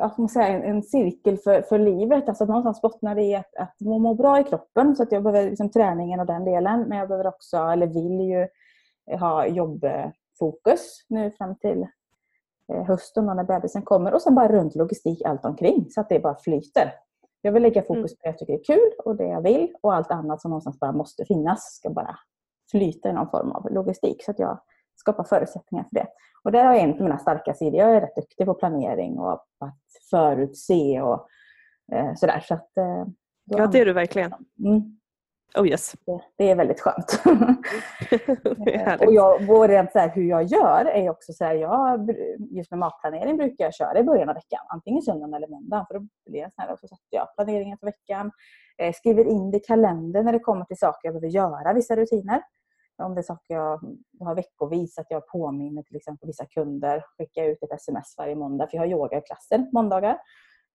att 0.00 0.18
man 0.18 0.28
säger, 0.28 0.60
en 0.60 0.82
cirkel 0.82 1.38
för, 1.38 1.62
för 1.62 1.78
livet. 1.78 2.28
Alltså 2.28 2.44
att 2.44 2.48
någonstans 2.48 2.80
bottnar 2.80 3.14
det 3.14 3.22
i 3.22 3.34
att, 3.34 3.56
att 3.56 3.80
må, 3.80 3.98
må 3.98 4.14
bra 4.14 4.40
i 4.40 4.44
kroppen. 4.44 4.96
Så 4.96 5.02
att 5.02 5.12
jag 5.12 5.22
behöver 5.22 5.50
liksom 5.50 5.70
träningen 5.70 6.20
och 6.20 6.26
den 6.26 6.44
delen. 6.44 6.84
Men 6.88 6.98
jag 6.98 7.08
behöver 7.08 7.26
också, 7.28 7.56
eller 7.56 7.86
vill 7.86 8.20
ju 8.20 8.48
ha 9.16 9.46
jobbfokus 9.46 11.04
nu 11.08 11.30
fram 11.30 11.56
till 11.56 11.86
eh, 12.72 12.84
hösten 12.84 13.26
när 13.26 13.44
bebisen 13.44 13.82
kommer. 13.82 14.14
Och 14.14 14.22
sen 14.22 14.34
bara 14.34 14.48
runt 14.48 14.74
logistik 14.74 15.22
allt 15.24 15.44
omkring 15.44 15.86
så 15.90 16.00
att 16.00 16.08
det 16.08 16.20
bara 16.20 16.36
flyter. 16.36 16.92
Jag 17.40 17.52
vill 17.52 17.62
lägga 17.62 17.82
fokus 17.82 18.16
på 18.16 18.20
det 18.22 18.28
jag 18.28 18.38
tycker 18.38 18.52
är 18.52 18.64
kul 18.64 18.92
och 19.04 19.16
det 19.16 19.26
jag 19.26 19.42
vill 19.42 19.72
och 19.82 19.94
allt 19.94 20.10
annat 20.10 20.42
som 20.42 20.50
någonstans 20.50 20.80
bara 20.80 20.92
måste 20.92 21.24
finnas 21.24 21.74
ska 21.74 21.90
bara 21.90 22.18
flyta 22.70 23.08
i 23.08 23.12
någon 23.12 23.30
form 23.30 23.52
av 23.52 23.70
logistik 23.70 24.24
så 24.24 24.30
att 24.30 24.38
jag 24.38 24.60
skapar 25.00 25.24
förutsättningar 25.24 25.84
för 25.84 25.94
det. 25.94 26.06
Och 26.42 26.52
det 26.52 26.58
är 26.58 26.74
en 26.74 26.92
av 26.92 27.00
mina 27.00 27.18
starka 27.18 27.54
sidor. 27.54 27.80
Jag 27.80 27.96
är 27.96 28.00
rätt 28.00 28.16
duktig 28.16 28.46
på 28.46 28.54
planering 28.54 29.18
och 29.18 29.32
att 29.32 29.74
förutse 30.10 31.00
och 31.00 31.28
eh, 31.92 32.14
sådär. 32.14 32.44
Så 32.48 32.54
att, 32.54 32.76
eh, 32.76 33.04
ja, 33.44 33.66
det 33.66 33.80
är 33.80 33.86
du 33.86 33.92
verkligen. 33.92 34.32
Mm. 34.64 34.98
Oh 35.56 35.68
yes. 35.68 35.94
Det, 36.06 36.20
det 36.36 36.50
är 36.50 36.56
väldigt 36.56 36.80
skönt. 36.80 37.22
är 38.66 39.06
och 39.06 39.12
jag, 39.12 39.50
och 39.50 39.68
rent 39.68 39.92
så 39.92 39.98
här, 39.98 40.08
hur 40.08 40.22
jag 40.22 40.44
gör 40.44 40.84
är 40.84 41.10
också 41.10 41.32
så 41.32 41.44
här, 41.44 41.54
jag, 41.54 42.10
just 42.50 42.70
med 42.70 42.78
matplanering 42.78 43.36
brukar 43.36 43.64
jag 43.64 43.74
köra 43.74 43.98
i 43.98 44.04
början 44.04 44.28
av 44.28 44.34
veckan. 44.34 44.60
Antingen 44.68 45.02
söndagen 45.02 45.34
eller 45.34 45.48
måndagen. 45.48 45.86
För 45.86 45.94
då 45.94 46.06
blir 46.26 46.42
det 46.42 46.50
så 46.54 46.72
och 46.72 46.78
så 46.78 46.88
sätter 46.88 47.08
jag 47.10 47.34
planeringen 47.36 47.78
för 47.78 47.86
veckan. 47.86 48.30
Eh, 48.78 48.92
skriver 48.92 49.24
in 49.24 49.50
det 49.50 49.56
i 49.56 49.60
kalendern 49.60 50.24
när 50.24 50.32
det 50.32 50.38
kommer 50.38 50.64
till 50.64 50.78
saker 50.78 51.00
jag 51.02 51.14
behöver 51.14 51.28
göra, 51.28 51.72
vissa 51.72 51.96
rutiner. 51.96 52.42
Om 53.02 53.14
det 53.14 53.20
är 53.20 53.22
saker 53.22 53.54
jag 53.54 53.80
har 54.20 54.34
veckovis, 54.34 54.98
att 54.98 55.06
jag 55.10 55.26
påminner 55.26 55.82
till 55.82 55.96
exempel 55.96 56.26
vissa 56.26 56.46
kunder, 56.46 57.04
skickar 57.18 57.44
ut 57.44 57.62
ett 57.62 57.72
sms 57.72 58.14
varje 58.18 58.34
måndag, 58.34 58.66
för 58.66 58.76
jag 58.76 58.82
har 58.82 58.90
yogaklasser 58.90 59.66
måndagar. 59.72 60.18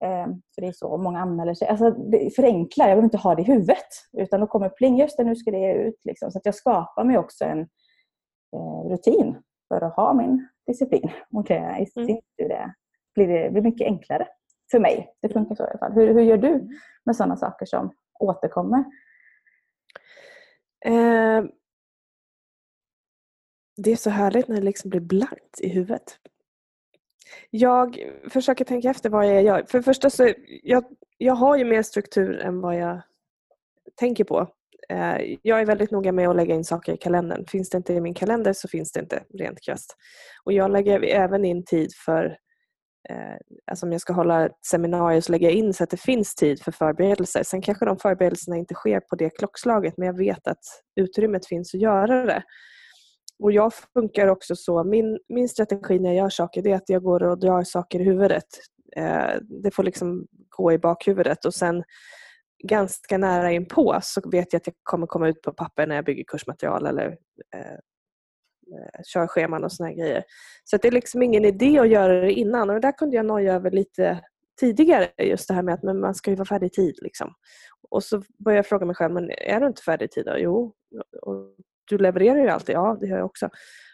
Eh, 0.03 0.25
för 0.55 0.61
det 0.61 0.67
är 0.67 0.71
så 0.71 0.97
många 0.97 1.19
anmäler 1.19 1.53
sig. 1.53 1.67
Alltså, 1.67 1.95
förenkla, 2.35 2.83
jag 2.83 2.89
behöver 2.89 3.03
inte 3.03 3.17
ha 3.17 3.35
det 3.35 3.41
i 3.41 3.45
huvudet. 3.45 3.87
Utan 4.17 4.39
då 4.39 4.47
kommer 4.47 4.69
pling, 4.69 4.97
just 4.97 5.17
det, 5.17 5.23
nu 5.23 5.35
ska 5.35 5.51
det 5.51 5.73
ut. 5.73 6.01
Liksom. 6.03 6.31
Så 6.31 6.37
att 6.37 6.45
jag 6.45 6.55
skapar 6.55 7.03
mig 7.03 7.17
också 7.17 7.45
en 7.45 7.59
eh, 8.55 8.89
rutin 8.89 9.41
för 9.67 9.81
att 9.81 9.95
ha 9.95 10.13
min 10.13 10.47
disciplin. 10.67 11.11
Och 11.31 11.43
det, 11.43 11.77
i 11.79 11.85
sin 11.85 12.21
tur 12.37 12.49
det, 12.49 12.73
blir 13.15 13.27
det 13.27 13.51
blir 13.51 13.61
mycket 13.61 13.87
enklare 13.87 14.27
för 14.71 14.79
mig. 14.79 15.13
Det 15.21 15.29
funkar 15.29 15.55
så 15.55 15.63
i 15.63 15.67
alla 15.67 15.79
fall. 15.79 15.93
Hur, 15.93 16.13
hur 16.13 16.21
gör 16.21 16.37
du 16.37 16.69
med 17.05 17.15
sådana 17.15 17.37
saker 17.37 17.65
som 17.65 17.93
återkommer? 18.19 18.83
Eh, 20.85 21.43
det 23.77 23.91
är 23.91 23.95
så 23.95 24.09
härligt 24.09 24.47
när 24.47 24.55
det 24.55 24.65
liksom 24.65 24.89
blir 24.89 25.01
blankt 25.01 25.59
i 25.59 25.69
huvudet. 25.69 26.19
Jag 27.49 27.97
försöker 28.29 28.65
tänka 28.65 28.89
efter 28.89 29.09
vad 29.09 29.27
jag 29.27 29.43
gör. 29.43 29.65
För 29.67 29.77
det 29.77 29.83
första 29.83 30.09
så 30.09 30.33
jag, 30.63 30.83
jag 31.17 31.33
har 31.33 31.57
ju 31.57 31.65
mer 31.65 31.81
struktur 31.81 32.39
än 32.39 32.61
vad 32.61 32.75
jag 32.75 33.01
tänker 33.99 34.23
på. 34.23 34.47
Eh, 34.89 35.37
jag 35.41 35.61
är 35.61 35.65
väldigt 35.65 35.91
noga 35.91 36.11
med 36.11 36.29
att 36.29 36.35
lägga 36.35 36.55
in 36.55 36.63
saker 36.63 36.93
i 36.93 36.97
kalendern. 36.97 37.45
Finns 37.47 37.69
det 37.69 37.77
inte 37.77 37.93
i 37.93 38.01
min 38.01 38.13
kalender 38.13 38.53
så 38.53 38.67
finns 38.67 38.91
det 38.91 38.99
inte 38.99 39.23
rent 39.33 39.61
krasst. 39.61 39.95
Och 40.43 40.53
jag 40.53 40.71
lägger 40.71 41.03
även 41.03 41.45
in 41.45 41.65
tid 41.65 41.89
för 42.05 42.25
eh, 43.09 43.37
alltså 43.71 43.85
om 43.85 43.91
jag 43.91 44.01
ska 44.01 44.13
hålla 44.13 44.45
ett 44.45 44.65
seminarium 44.65 45.21
så 45.21 45.31
lägger 45.31 45.47
jag 45.47 45.55
in 45.55 45.73
så 45.73 45.83
att 45.83 45.89
det 45.89 46.01
finns 46.01 46.35
tid 46.35 46.61
för 46.61 46.71
förberedelser. 46.71 47.43
Sen 47.43 47.61
kanske 47.61 47.85
de 47.85 47.97
förberedelserna 47.97 48.57
inte 48.57 48.73
sker 48.73 48.99
på 48.99 49.15
det 49.15 49.29
klockslaget 49.29 49.97
men 49.97 50.05
jag 50.05 50.17
vet 50.17 50.47
att 50.47 50.63
utrymmet 50.95 51.45
finns 51.45 51.73
att 51.73 51.81
göra 51.81 52.25
det. 52.25 52.43
Och 53.39 53.51
jag 53.51 53.73
funkar 53.73 54.27
också 54.27 54.55
så, 54.55 54.83
min, 54.83 55.19
min 55.29 55.49
strategi 55.49 55.99
när 55.99 56.09
jag 56.09 56.17
gör 56.17 56.29
saker 56.29 56.61
det 56.61 56.71
är 56.71 56.75
att 56.75 56.89
jag 56.89 57.03
går 57.03 57.23
och 57.23 57.39
drar 57.39 57.63
saker 57.63 57.99
i 57.99 58.03
huvudet. 58.03 58.47
Eh, 58.95 59.31
det 59.63 59.71
får 59.71 59.83
liksom 59.83 60.27
gå 60.49 60.71
i 60.71 60.77
bakhuvudet 60.77 61.45
och 61.45 61.53
sen 61.53 61.83
ganska 62.63 63.17
nära 63.17 63.51
inpå 63.51 63.99
så 64.01 64.29
vet 64.29 64.53
jag 64.53 64.59
att 64.59 64.67
jag 64.67 64.75
kommer 64.83 65.07
komma 65.07 65.29
ut 65.29 65.41
på 65.41 65.53
papper 65.53 65.87
när 65.87 65.95
jag 65.95 66.05
bygger 66.05 66.23
kursmaterial 66.23 66.85
eller 66.85 67.17
eh, 67.55 67.59
eh 67.61 69.03
kör 69.05 69.27
scheman 69.27 69.63
och 69.63 69.71
såna 69.71 69.93
grejer. 69.93 70.23
Så 70.63 70.77
det 70.77 70.87
är 70.87 70.91
liksom 70.91 71.23
ingen 71.23 71.45
idé 71.45 71.79
att 71.79 71.89
göra 71.89 72.21
det 72.21 72.33
innan 72.33 72.69
och 72.69 72.75
det 72.75 72.81
där 72.81 72.91
kunde 72.91 73.15
jag 73.15 73.25
noja 73.25 73.53
över 73.53 73.71
lite 73.71 74.21
tidigare 74.59 75.09
just 75.17 75.47
det 75.47 75.53
här 75.53 75.63
med 75.63 75.73
att 75.73 75.83
men 75.83 75.99
man 75.99 76.15
ska 76.15 76.29
ju 76.29 76.35
vara 76.35 76.45
färdig 76.45 76.67
i 76.67 76.69
tid. 76.69 76.95
Liksom. 77.01 77.33
Och 77.89 78.03
så 78.03 78.23
började 78.45 78.57
jag 78.57 78.65
fråga 78.65 78.85
mig 78.85 78.95
själv, 78.95 79.13
men 79.13 79.31
är 79.31 79.59
du 79.59 79.67
inte 79.67 79.81
färdig 79.81 80.05
i 80.05 80.09
tid 80.09 80.25
då? 80.25 80.37
Jo. 80.37 80.73
Och 81.21 81.55
du 81.85 81.97
levererar 81.97 82.39
ju 82.39 82.49
alltid. 82.49 82.75
Ja, 82.75 82.97
det 82.99 83.07
gör 83.07 83.17
jag 83.17 83.25
också. 83.25 83.49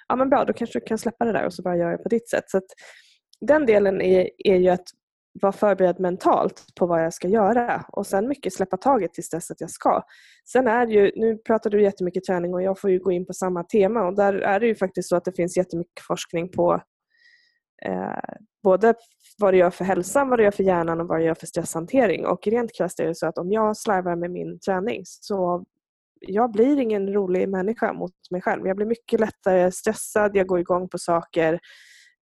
Ja, 0.08 0.16
men 0.16 0.30
bra, 0.30 0.46
då 0.46 0.54
kanske 0.54 0.80
du 0.80 0.86
kan 0.86 0.98
släppa 0.98 1.26
det 1.26 1.32
där 1.32 1.46
och 1.46 1.54
så 1.54 1.62
bara 1.62 1.78
göra 1.78 1.98
det 1.98 2.04
på 2.04 2.10
ditt 2.10 2.30
sätt. 2.30 2.44
Så 2.48 2.62
den 3.42 3.66
delen 3.66 4.02
är, 4.02 4.30
är 4.38 4.56
ju 4.56 4.70
att 4.70 4.86
vara 5.42 5.52
förberedd 5.52 6.00
mentalt 6.00 6.66
på 6.76 6.86
vad 6.86 7.04
jag 7.06 7.14
ska 7.14 7.28
göra 7.28 7.86
och 7.88 8.08
sen 8.08 8.28
mycket 8.28 8.54
släppa 8.54 8.78
taget 8.78 9.14
tills 9.14 9.30
dess 9.30 9.52
att 9.52 9.62
jag 9.62 9.70
ska. 9.70 10.04
Sen 10.52 10.68
är 10.68 10.86
det 10.86 10.94
ju, 10.94 11.12
nu 11.16 11.38
pratar 11.38 11.70
du 11.70 11.84
jättemycket 11.84 12.24
träning 12.24 12.54
och 12.54 12.62
jag 12.62 12.80
får 12.80 12.90
ju 12.90 13.00
gå 13.00 13.12
in 13.12 13.26
på 13.26 13.34
samma 13.34 13.64
tema 13.64 14.08
och 14.08 14.16
där 14.16 14.34
är 14.34 14.60
det 14.60 14.68
ju 14.68 14.76
faktiskt 14.76 15.10
så 15.10 15.16
att 15.16 15.26
det 15.26 15.36
finns 15.36 15.58
jättemycket 15.58 16.04
forskning 16.08 16.52
på 16.52 16.82
eh, 17.86 18.38
både 18.64 18.94
vad 19.38 19.54
det 19.54 19.58
gör 19.58 19.70
för 19.70 19.86
hälsan, 19.86 20.30
vad 20.30 20.40
det 20.40 20.44
gör 20.44 20.52
för 20.52 20.64
hjärnan 20.64 21.02
och 21.02 21.08
vad 21.08 21.20
det 21.20 21.24
gör 21.24 21.36
för 21.36 21.48
stresshantering. 21.48 22.26
Och 22.26 22.48
rent 22.48 22.76
krasst 22.78 23.00
är 23.00 23.08
det 23.08 23.16
så 23.16 23.28
att 23.28 23.38
om 23.38 23.52
jag 23.52 23.78
slarvar 23.78 24.16
med 24.16 24.32
min 24.32 24.60
träning 24.60 25.02
så 25.06 25.66
jag 26.20 26.52
blir 26.52 26.80
ingen 26.80 27.14
rolig 27.14 27.50
människa 27.50 27.94
mot 27.94 28.14
mig 28.32 28.42
själv. 28.42 28.68
Jag 28.68 28.76
blir 28.76 28.86
mycket 28.86 29.20
lättare 29.20 29.72
stressad, 29.72 30.36
jag 30.36 30.48
går 30.48 30.60
igång 30.60 30.90
på 30.90 30.98
saker, 30.98 31.54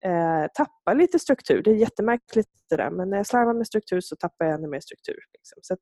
eh, 0.04 0.46
tappar 0.54 0.94
lite 0.94 1.18
struktur. 1.18 1.62
Det 1.62 1.70
är 1.70 1.74
jättemärkligt 1.74 2.48
det 2.70 2.76
där 2.76 2.90
men 2.90 3.10
när 3.10 3.16
jag 3.16 3.26
slarvar 3.26 3.54
med 3.54 3.66
struktur 3.66 4.00
så 4.00 4.16
tappar 4.16 4.44
jag 4.44 4.54
ännu 4.54 4.68
mer 4.68 4.80
struktur. 4.80 5.18
Liksom. 5.34 5.58
Så 5.62 5.74
att, 5.74 5.80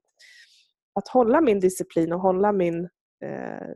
att, 0.95 1.09
hålla 1.09 1.41
min 1.41 1.61
disciplin 1.61 2.13
och 2.13 2.21
hålla 2.21 2.53
min 2.53 2.85
eh, 3.25 3.69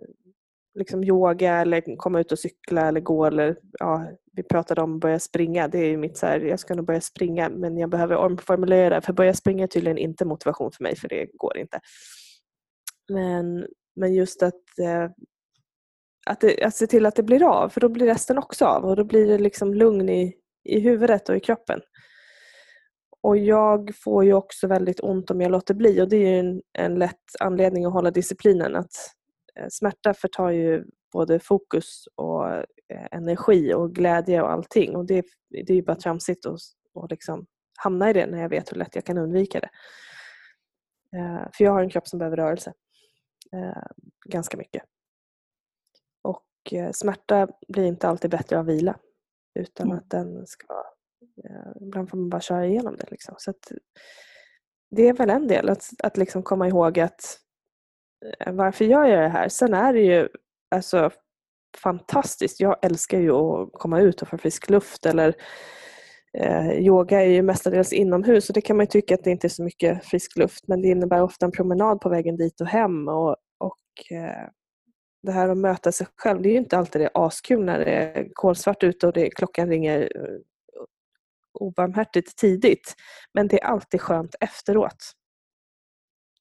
liksom 0.74 1.04
yoga 1.04 1.54
eller 1.54 1.96
komma 1.96 2.20
ut 2.20 2.32
och 2.32 2.38
cykla 2.38 2.88
eller 2.88 3.00
gå 3.00 3.24
eller 3.24 3.56
ja, 3.78 4.10
vi 4.32 4.42
pratade 4.42 4.82
om 4.82 4.94
att 4.94 5.00
börja 5.00 5.18
springa. 5.18 5.68
Det 5.68 5.78
är 5.78 5.96
mitt 5.96 6.16
så 6.16 6.26
här, 6.26 6.40
jag 6.40 6.60
ska 6.60 6.74
nog 6.74 6.86
börja 6.86 7.00
springa 7.00 7.48
men 7.48 7.78
jag 7.78 7.90
behöver 7.90 8.16
omformulera 8.16 9.00
för 9.00 9.12
börja 9.12 9.34
springa 9.34 9.62
är 9.62 9.68
tydligen 9.68 9.98
inte 9.98 10.24
motivation 10.24 10.72
för 10.72 10.82
mig 10.82 10.96
för 10.96 11.08
det 11.08 11.30
går 11.34 11.58
inte. 11.58 11.80
Men 13.08 13.66
men 14.00 14.14
just 14.14 14.42
att, 14.42 14.78
eh, 14.78 15.10
att, 16.26 16.40
det, 16.40 16.62
att 16.62 16.74
se 16.74 16.86
till 16.86 17.06
att 17.06 17.16
det 17.16 17.22
blir 17.22 17.44
av, 17.44 17.68
för 17.68 17.80
då 17.80 17.88
blir 17.88 18.06
resten 18.06 18.38
också 18.38 18.64
av 18.64 18.84
och 18.84 18.96
då 18.96 19.04
blir 19.04 19.26
det 19.26 19.38
liksom 19.38 19.74
lugn 19.74 20.08
i, 20.08 20.34
i 20.64 20.80
huvudet 20.80 21.28
och 21.28 21.36
i 21.36 21.40
kroppen. 21.40 21.80
Och 23.22 23.38
jag 23.38 23.90
får 24.04 24.24
ju 24.24 24.32
också 24.32 24.66
väldigt 24.66 25.00
ont 25.00 25.30
om 25.30 25.40
jag 25.40 25.50
låter 25.50 25.74
bli 25.74 26.00
och 26.00 26.08
det 26.08 26.16
är 26.16 26.40
en, 26.40 26.62
en 26.78 26.94
lätt 26.94 27.16
anledning 27.40 27.84
att 27.84 27.92
hålla 27.92 28.10
disciplinen. 28.10 28.76
Att 28.76 28.92
eh, 29.58 29.66
smärta 29.70 30.14
förtar 30.14 30.50
ju 30.50 30.84
både 31.12 31.40
fokus 31.40 32.04
och 32.14 32.48
eh, 32.48 33.06
energi 33.10 33.74
och 33.74 33.94
glädje 33.94 34.42
och 34.42 34.52
allting 34.52 34.96
och 34.96 35.06
det, 35.06 35.24
det 35.50 35.72
är 35.72 35.76
ju 35.76 35.82
bara 35.82 35.96
tramsigt 35.96 36.46
att 36.46 36.58
och 36.94 37.10
liksom 37.10 37.46
hamna 37.82 38.10
i 38.10 38.12
det 38.12 38.26
när 38.26 38.40
jag 38.42 38.48
vet 38.48 38.72
hur 38.72 38.76
lätt 38.76 38.94
jag 38.94 39.04
kan 39.04 39.18
undvika 39.18 39.60
det. 39.60 39.70
Eh, 41.18 41.48
för 41.56 41.64
jag 41.64 41.72
har 41.72 41.82
en 41.82 41.90
kropp 41.90 42.08
som 42.08 42.18
behöver 42.18 42.36
rörelse 42.36 42.72
ganska 44.26 44.56
mycket. 44.56 44.82
Och 46.22 46.72
eh, 46.72 46.92
smärta 46.92 47.48
blir 47.68 47.84
inte 47.84 48.08
alltid 48.08 48.30
bättre 48.30 48.58
av 48.58 48.66
vila 48.66 48.98
utan 49.54 49.86
mm. 49.86 49.98
att 49.98 50.10
den 50.10 50.46
ska... 50.46 50.66
Eh, 51.44 51.82
ibland 51.82 52.10
får 52.10 52.16
man 52.16 52.30
bara 52.30 52.40
köra 52.40 52.66
igenom 52.66 52.96
det. 52.96 53.10
Liksom. 53.10 53.34
Så 53.38 53.54
det 54.90 55.08
är 55.08 55.12
väl 55.12 55.30
en 55.30 55.48
del, 55.48 55.68
att, 55.68 55.84
att 56.02 56.16
liksom 56.16 56.42
komma 56.42 56.68
ihåg 56.68 57.00
att 57.00 57.38
eh, 58.38 58.52
varför 58.52 58.84
gör 58.84 59.04
jag 59.04 59.22
det 59.22 59.28
här? 59.28 59.48
Sen 59.48 59.74
är 59.74 59.92
det 59.92 60.00
ju 60.00 60.28
alltså, 60.70 61.10
fantastiskt. 61.76 62.60
Jag 62.60 62.76
älskar 62.82 63.18
ju 63.18 63.32
att 63.32 63.72
komma 63.72 64.00
ut 64.00 64.22
och 64.22 64.28
få 64.28 64.38
frisk 64.38 64.70
luft 64.70 65.06
eller 65.06 65.34
Eh, 66.38 66.72
yoga 66.72 67.20
är 67.20 67.26
ju 67.26 67.42
mestadels 67.42 67.92
inomhus 67.92 68.48
och 68.48 68.54
det 68.54 68.60
kan 68.60 68.76
man 68.76 68.86
tycka 68.86 69.14
att 69.14 69.24
det 69.24 69.30
inte 69.30 69.46
är 69.46 69.48
så 69.48 69.62
mycket 69.62 70.04
frisk 70.04 70.36
luft 70.36 70.68
men 70.68 70.82
det 70.82 70.88
innebär 70.88 71.22
ofta 71.22 71.46
en 71.46 71.52
promenad 71.52 72.00
på 72.00 72.08
vägen 72.08 72.36
dit 72.36 72.60
och 72.60 72.66
hem 72.66 73.08
och, 73.08 73.36
och 73.58 74.12
eh, 74.12 74.48
det 75.22 75.32
här 75.32 75.48
att 75.48 75.56
möta 75.56 75.92
sig 75.92 76.06
själv, 76.16 76.42
det 76.42 76.48
är 76.48 76.52
ju 76.52 76.58
inte 76.58 76.78
alltid 76.78 77.00
det 77.00 77.10
är 77.14 77.26
askul 77.26 77.64
när 77.64 77.78
det 77.78 77.90
är 77.90 78.28
kolsvart 78.32 78.82
ute 78.82 79.06
och 79.06 79.12
det, 79.12 79.30
klockan 79.30 79.68
ringer 79.68 80.00
eh, 80.00 80.38
obarmhärtigt 81.52 82.36
tidigt. 82.36 82.94
Men 83.34 83.48
det 83.48 83.62
är 83.62 83.66
alltid 83.66 84.00
skönt 84.00 84.34
efteråt. 84.40 85.12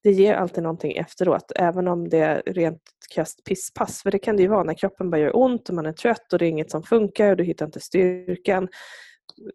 det 0.03 0.11
ger 0.11 0.33
alltid 0.33 0.63
någonting 0.63 0.91
efteråt, 0.97 1.51
även 1.55 1.87
om 1.87 2.09
det 2.09 2.19
är 2.19 2.43
rent 2.45 2.81
krasst 3.13 3.43
pisspass. 3.43 4.01
För 4.03 4.11
det 4.11 4.19
kan 4.19 4.35
det 4.35 4.41
ju 4.41 4.47
vara 4.47 4.63
när 4.63 4.73
kroppen 4.73 5.09
bara 5.09 5.21
gör 5.21 5.37
ont 5.37 5.69
och 5.69 5.75
man 5.75 5.85
är 5.85 5.93
trött 5.93 6.33
och 6.33 6.39
det 6.39 6.45
är 6.45 6.49
inget 6.49 6.71
som 6.71 6.83
funkar 6.83 7.31
och 7.31 7.37
du 7.37 7.43
hittar 7.43 7.65
inte 7.65 7.79
styrkan. 7.79 8.67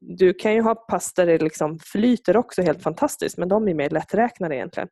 Du 0.00 0.34
kan 0.34 0.54
ju 0.54 0.60
ha 0.60 0.74
pass 0.74 1.14
där 1.14 1.26
det 1.26 1.38
liksom 1.38 1.78
flyter 1.78 2.36
också 2.36 2.62
helt 2.62 2.82
fantastiskt, 2.82 3.38
men 3.38 3.48
de 3.48 3.68
är 3.68 3.74
mer 3.74 3.90
lätträknade 3.90 4.56
egentligen. 4.56 4.88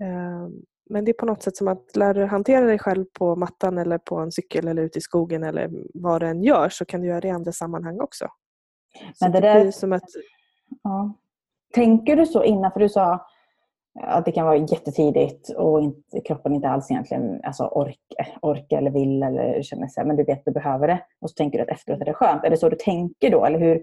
Ehm, 0.00 0.52
men 0.90 1.04
det 1.04 1.10
är 1.10 1.18
på 1.18 1.26
något 1.26 1.42
sätt 1.42 1.56
som 1.56 1.68
att 1.68 1.96
lära 1.96 2.12
dig 2.12 2.26
hantera 2.26 2.66
dig 2.66 2.78
själv 2.78 3.04
på 3.18 3.36
mattan 3.36 3.78
eller 3.78 3.98
på 3.98 4.16
en 4.16 4.32
cykel 4.32 4.68
eller 4.68 4.82
ute 4.82 4.98
i 4.98 5.02
skogen 5.02 5.44
eller 5.44 5.70
vad 5.94 6.22
du 6.22 6.26
än 6.26 6.42
gör 6.42 6.68
så 6.68 6.84
kan 6.84 7.00
du 7.00 7.08
göra 7.08 7.20
det 7.20 7.28
i 7.28 7.30
andra 7.30 7.52
sammanhang 7.52 8.00
också. 8.00 8.28
Men 9.20 9.32
det, 9.32 9.40
det 9.40 9.48
där... 9.48 9.70
som 9.70 9.92
att... 9.92 10.08
Ja. 10.82 11.16
Tänker 11.74 12.16
du 12.16 12.26
så 12.26 12.44
innan, 12.44 12.72
för 12.72 12.80
du 12.80 12.88
sa 12.88 13.26
att 14.00 14.24
det 14.24 14.32
kan 14.32 14.46
vara 14.46 14.56
jättetidigt 14.56 15.50
och 15.56 15.80
inte, 15.80 16.20
kroppen 16.20 16.54
inte 16.54 16.68
alls 16.68 16.90
egentligen 16.90 17.40
alltså 17.44 17.64
ork, 17.64 17.98
orkar 18.42 18.78
eller 18.78 18.90
vill 18.90 19.22
eller 19.22 19.62
känner 19.62 19.88
sig, 19.88 20.04
men 20.04 20.16
du 20.16 20.24
vet 20.24 20.38
att 20.38 20.44
du 20.44 20.52
behöver 20.52 20.88
det. 20.88 21.00
Och 21.20 21.30
så 21.30 21.34
tänker 21.34 21.58
du 21.58 21.62
att 21.62 21.78
efteråt 21.78 22.00
är 22.00 22.04
det 22.04 22.14
skönt. 22.14 22.44
Är 22.44 22.50
det 22.50 22.56
så 22.56 22.68
du 22.68 22.76
tänker 22.76 23.30
då? 23.30 23.44
Eller 23.44 23.58
hur, 23.58 23.82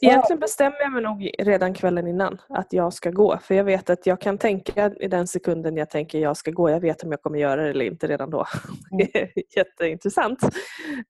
Egentligen 0.00 0.40
bestämmer 0.40 0.80
jag 0.80 0.92
mig 0.92 1.02
nog 1.02 1.30
redan 1.38 1.74
kvällen 1.74 2.06
innan 2.06 2.38
att 2.48 2.72
jag 2.72 2.92
ska 2.92 3.10
gå. 3.10 3.38
För 3.38 3.54
jag 3.54 3.64
vet 3.64 3.90
att 3.90 4.06
jag 4.06 4.20
kan 4.20 4.38
tänka 4.38 4.92
i 5.00 5.08
den 5.08 5.26
sekunden 5.26 5.76
jag 5.76 5.90
tänker 5.90 6.18
jag 6.18 6.36
ska 6.36 6.50
gå. 6.50 6.70
Jag 6.70 6.80
vet 6.80 7.02
om 7.02 7.10
jag 7.10 7.22
kommer 7.22 7.38
göra 7.38 7.62
det 7.62 7.70
eller 7.70 7.84
inte 7.84 8.06
redan 8.06 8.30
då. 8.30 8.46
Mm. 8.92 9.06
Det 9.12 9.20
är 9.22 9.30
jätteintressant. 9.56 10.38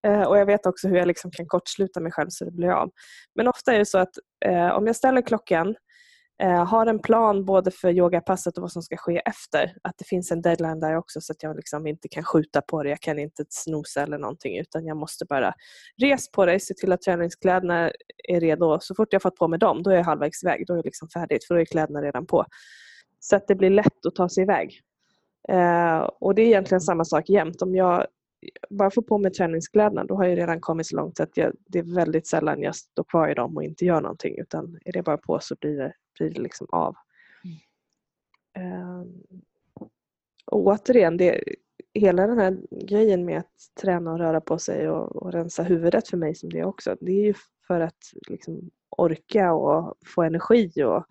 Eh, 0.07 0.23
och 0.23 0.39
jag 0.39 0.47
vet 0.47 0.67
också 0.67 0.89
hur 0.89 0.97
jag 0.97 1.09
liksom 1.09 1.31
kan 1.31 1.47
kortsluta 1.47 2.01
mig 2.01 2.13
själv 2.13 2.29
så 2.31 2.45
det 2.45 2.51
blir 2.51 2.71
av. 2.71 2.91
Men 3.35 3.49
ofta 3.49 3.75
är 3.75 3.79
det 3.79 3.87
så 3.87 3.99
att 3.99 4.15
eh, 4.45 4.71
om 4.71 4.87
jag 4.87 4.97
ställer 4.97 5.23
klockan 5.23 5.75
eh, 6.41 6.65
har 6.65 6.87
en 6.87 6.99
plan 6.99 7.45
både 7.45 7.71
för 7.71 7.89
yogapasset 7.89 8.57
och 8.57 8.63
vad 8.63 8.73
som 8.73 8.83
ska 8.83 8.97
ske 8.97 9.23
efter. 9.25 9.77
Att 9.83 9.99
det 9.99 10.05
finns 10.05 10.31
en 10.31 10.43
deadline 10.43 10.81
där 10.81 10.97
också 10.97 11.21
så 11.21 11.33
att 11.33 11.43
jag 11.43 11.57
liksom 11.57 11.87
inte 11.87 12.09
kan 12.09 12.25
skjuta 12.25 12.61
på 12.61 12.83
det. 12.83 12.89
Jag 12.89 13.01
kan 13.01 13.19
inte 13.19 13.45
snosa 13.49 14.03
eller 14.03 14.19
någonting 14.19 14.59
utan 14.59 14.87
jag 14.87 14.97
måste 14.97 15.25
bara 15.25 15.55
res 16.03 16.31
på 16.31 16.47
dig, 16.47 16.61
se 16.61 16.75
till 16.75 16.93
att 16.93 17.03
träningskläderna 17.03 17.91
är 18.29 18.41
redo. 18.41 18.79
Så 18.81 18.95
fort 18.95 19.13
jag 19.13 19.23
fått 19.23 19.37
på 19.37 19.49
mig 19.49 19.59
dem, 19.59 19.83
då 19.83 19.91
är 19.91 19.95
jag 19.95 20.05
halvvägs 20.05 20.43
iväg. 20.43 20.67
Då 20.67 20.73
är 20.73 20.77
det 20.77 20.85
liksom 20.85 21.09
färdigt 21.09 21.45
för 21.45 21.55
då 21.55 21.61
är 21.61 21.65
kläderna 21.65 22.03
redan 22.03 22.27
på. 22.27 22.45
Så 23.21 23.37
att 23.37 23.49
det 23.49 23.55
blir 23.55 23.71
lätt 23.71 24.07
att 24.07 24.15
ta 24.15 24.29
sig 24.29 24.43
iväg. 24.43 24.81
Eh, 25.49 25.99
och 25.99 26.35
det 26.35 26.43
är 26.43 26.47
egentligen 26.47 26.81
samma 26.81 27.05
sak 27.05 27.29
jämt. 27.29 27.63
Om 27.63 27.75
jag 27.75 28.07
bara 28.71 28.91
får 28.91 29.03
på 29.03 29.19
mig 29.19 29.33
träningskläderna 29.33 30.05
då 30.05 30.15
har 30.15 30.25
jag 30.25 30.39
redan 30.39 30.61
kommit 30.61 30.87
så 30.87 30.97
långt 30.97 31.21
att 31.21 31.37
jag, 31.37 31.53
det 31.67 31.79
är 31.79 31.95
väldigt 31.95 32.27
sällan 32.27 32.63
jag 32.63 32.77
står 32.77 33.05
kvar 33.05 33.29
i 33.29 33.35
dem 33.35 33.57
och 33.57 33.65
inte 33.65 33.85
gör 33.85 34.01
någonting 34.01 34.39
utan 34.39 34.79
är 34.85 34.93
det 34.93 35.03
bara 35.03 35.19
på 35.19 35.39
så 35.41 35.57
blir 35.61 35.77
det 35.77 35.93
blir 36.19 36.31
det 36.31 36.41
liksom 36.41 36.67
av. 36.71 36.97
Mm. 38.53 39.09
och 40.47 40.67
återigen, 40.67 41.17
det, 41.17 41.45
hela 41.95 42.27
den 42.27 42.39
här 42.39 42.59
grejen 42.71 43.25
med 43.25 43.39
att 43.39 43.81
träna 43.81 44.13
och 44.13 44.19
röra 44.19 44.41
på 44.41 44.59
sig 44.59 44.89
och, 44.89 45.17
och 45.17 45.33
rensa 45.33 45.63
huvudet 45.63 46.09
för 46.09 46.17
mig 46.17 46.35
som 46.35 46.51
det 46.51 46.65
också, 46.65 46.97
det 47.01 47.13
är 47.13 47.25
ju 47.25 47.35
för 47.67 47.81
att 47.81 48.13
liksom 48.29 48.71
orka 48.91 49.53
och 49.53 49.95
få 50.07 50.23
energi 50.23 50.73
och 50.85 51.07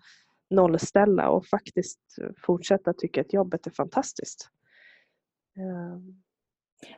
nollställa 0.50 1.28
och 1.28 1.46
faktiskt 1.46 2.00
fortsätta 2.36 2.92
tycka 2.92 3.20
att 3.20 3.32
jobbet 3.32 3.66
är 3.66 3.70
fantastiskt. 3.70 4.48
Ehm, 5.56 6.22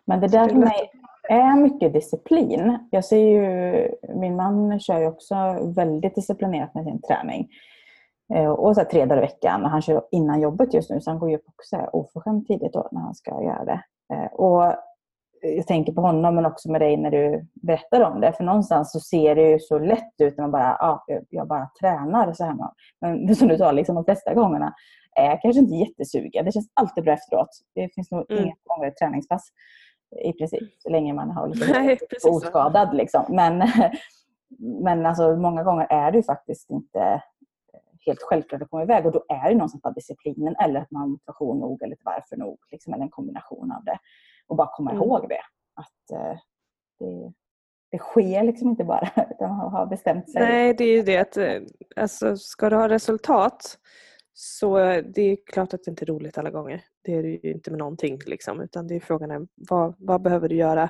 Men 0.05 0.21
det 0.21 0.29
där 0.29 0.49
för 0.49 0.57
mig 0.57 0.91
är 1.29 1.57
mycket 1.57 1.93
disciplin. 1.93 2.79
Jag 2.91 3.05
ser 3.05 3.17
ju, 3.17 3.89
min 4.15 4.37
man 4.37 4.81
kör 4.81 5.01
ju 5.01 5.07
också 5.07 5.35
väldigt 5.77 6.15
disciplinerat 6.15 6.75
med 6.75 6.85
sin 6.85 7.03
träning. 7.03 7.49
Eh, 8.35 8.51
och 8.51 8.75
så 8.75 8.81
här, 8.81 8.89
tre 8.89 9.05
dagar 9.05 9.23
i 9.23 9.27
veckan. 9.27 9.65
Han 9.65 9.83
kör 9.83 10.03
innan 10.11 10.41
jobbet 10.41 10.75
just 10.75 10.91
nu 10.91 11.01
så 11.01 11.11
han 11.11 11.19
går 11.19 11.35
upp 11.35 11.45
också 11.47 11.77
oförskämt 11.93 12.47
tidigt 12.47 12.73
då 12.73 12.89
när 12.93 13.01
han 13.01 13.15
ska 13.15 13.43
göra 13.43 13.65
det. 13.65 13.83
Eh, 14.15 14.33
och 14.33 14.75
jag 15.43 15.67
tänker 15.67 15.93
på 15.93 16.01
honom 16.01 16.35
men 16.35 16.47
också 16.47 16.71
med 16.71 16.81
dig 16.81 16.97
när 16.97 17.11
du 17.11 17.47
berättar 17.55 18.01
om 18.01 18.21
det. 18.21 18.33
För 18.33 18.45
någonstans 18.45 18.93
så 18.93 19.01
ser 19.01 19.35
det 19.35 19.51
ju 19.51 19.59
så 19.59 19.79
lätt 19.79 20.21
ut 20.21 20.37
när 20.37 20.45
man 20.45 20.51
bara, 20.51 20.77
ja, 20.81 21.05
jag 21.29 21.49
bara 21.49 21.71
tränar 21.81 22.33
så 22.33 22.45
hemma. 22.45 22.73
Men 23.01 23.37
som 23.37 23.49
du 23.49 23.57
sa, 23.57 23.73
liksom, 23.73 23.95
de 23.95 24.05
flesta 24.05 24.35
gångerna 24.35 24.75
är 25.17 25.25
jag 25.25 25.43
kanske 25.43 25.61
inte 25.61 25.75
jättesugen. 25.75 26.45
Det 26.45 26.53
känns 26.53 26.71
alltid 26.75 27.05
bra 27.05 27.13
efteråt. 27.13 27.49
Det 27.75 27.95
finns 27.95 28.11
nog 28.11 28.31
mm. 28.31 28.45
inga 28.45 28.55
gånger 28.65 28.89
ett 28.89 28.97
träningspass 28.97 29.49
i 30.25 30.33
princip, 30.33 30.73
så 30.79 30.91
länge 30.91 31.13
man 31.13 31.31
har 31.31 31.49
liksom 31.49 31.69
Nej, 31.73 31.99
oskadad. 32.29 32.97
Liksom. 32.97 33.25
Men, 33.29 33.59
men 34.59 35.07
alltså, 35.07 35.37
många 35.37 35.63
gånger 35.63 35.87
är 35.91 36.13
det 36.13 36.17
ju 36.17 36.23
faktiskt 36.23 36.71
inte 36.71 37.23
helt 38.07 38.23
självklart 38.23 38.63
att 38.63 38.71
komma 38.71 38.83
iväg. 38.83 39.07
Och 39.07 39.13
då 39.13 39.25
är 39.29 39.49
det 39.49 39.55
någonstans 39.55 39.83
bara 39.83 39.93
disciplinen 39.93 40.57
eller 40.57 40.81
att 40.81 40.91
man 40.91 41.03
har 41.03 41.09
motivation 41.09 41.59
nog 41.59 41.83
eller 41.83 41.97
varför 42.05 42.37
nog. 42.37 42.59
Liksom, 42.71 42.95
eller 42.95 43.05
en 43.05 43.11
kombination 43.11 43.73
av 43.73 43.85
det. 43.85 43.99
Och 44.47 44.57
bara 44.57 44.69
komma 44.73 44.91
mm. 44.91 45.03
ihåg 45.03 45.29
det. 45.29 45.43
Att 45.75 46.19
eh, 46.19 46.39
det, 46.99 47.33
det 47.91 47.99
sker 47.99 48.43
liksom 48.43 48.69
inte 48.69 48.85
bara 48.85 49.11
utan 49.31 49.57
man 49.57 49.73
har 49.73 49.87
bestämt 49.87 50.31
sig. 50.31 50.43
Nej, 50.43 50.75
det 50.75 50.85
är 50.85 50.97
ju 50.97 51.03
det 51.03 51.19
att 51.19 51.37
eh, 51.37 51.61
alltså, 51.97 52.37
ska 52.37 52.71
du 52.71 52.77
ha 52.77 52.89
resultat 52.89 53.79
så 54.33 54.79
det 55.15 55.23
är 55.23 55.37
klart 55.47 55.75
att 55.75 55.85
det 55.85 55.91
inte 55.91 56.05
är 56.05 56.07
roligt 56.07 56.39
alla 56.39 56.51
gånger. 56.51 56.85
Det 57.05 57.15
är 57.15 57.23
det 57.23 57.29
ju 57.29 57.53
inte 57.53 57.71
med 57.71 57.79
någonting. 57.79 58.19
Liksom, 58.27 58.61
utan 58.61 58.87
det 58.87 58.97
är 58.97 59.01
frågan 59.01 59.31
är 59.31 59.47
vad, 59.55 59.95
vad 59.99 60.23
behöver 60.23 60.49
du 60.49 60.57
göra? 60.57 60.83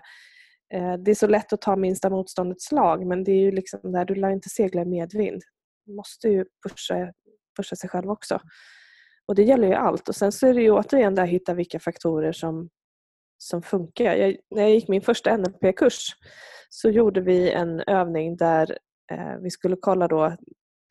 Eh, 0.74 0.94
det 0.94 1.10
är 1.10 1.14
så 1.14 1.26
lätt 1.26 1.52
att 1.52 1.60
ta 1.60 1.76
minsta 1.76 2.10
motståndets 2.10 2.72
lag 2.72 3.06
men 3.06 3.24
det 3.24 3.32
är 3.32 3.40
ju 3.40 3.52
liksom 3.52 3.92
där 3.92 4.04
du 4.04 4.14
lär 4.14 4.30
inte 4.30 4.48
segla 4.48 4.82
i 4.82 4.84
medvind 4.84 5.42
måste 5.86 6.28
ju 6.28 6.44
pusha, 6.68 7.12
pusha 7.56 7.76
sig 7.76 7.90
själv 7.90 8.10
också. 8.10 8.40
Och 9.26 9.34
det 9.34 9.42
gäller 9.42 9.68
ju 9.68 9.74
allt. 9.74 10.08
Och 10.08 10.16
sen 10.16 10.32
så 10.32 10.46
är 10.46 10.54
det 10.54 10.62
ju 10.62 10.70
återigen 10.70 11.14
där 11.14 11.22
att 11.22 11.28
hitta 11.28 11.54
vilka 11.54 11.80
faktorer 11.80 12.32
som, 12.32 12.68
som 13.38 13.62
funkar. 13.62 14.14
Jag, 14.14 14.36
när 14.50 14.62
jag 14.62 14.70
gick 14.70 14.88
min 14.88 15.02
första 15.02 15.36
NLP-kurs 15.36 16.06
så 16.68 16.90
gjorde 16.90 17.20
vi 17.20 17.50
en 17.50 17.80
övning 17.80 18.36
där 18.36 18.78
eh, 19.12 19.36
vi 19.42 19.50
skulle 19.50 19.76
kolla 19.80 20.08
då 20.08 20.36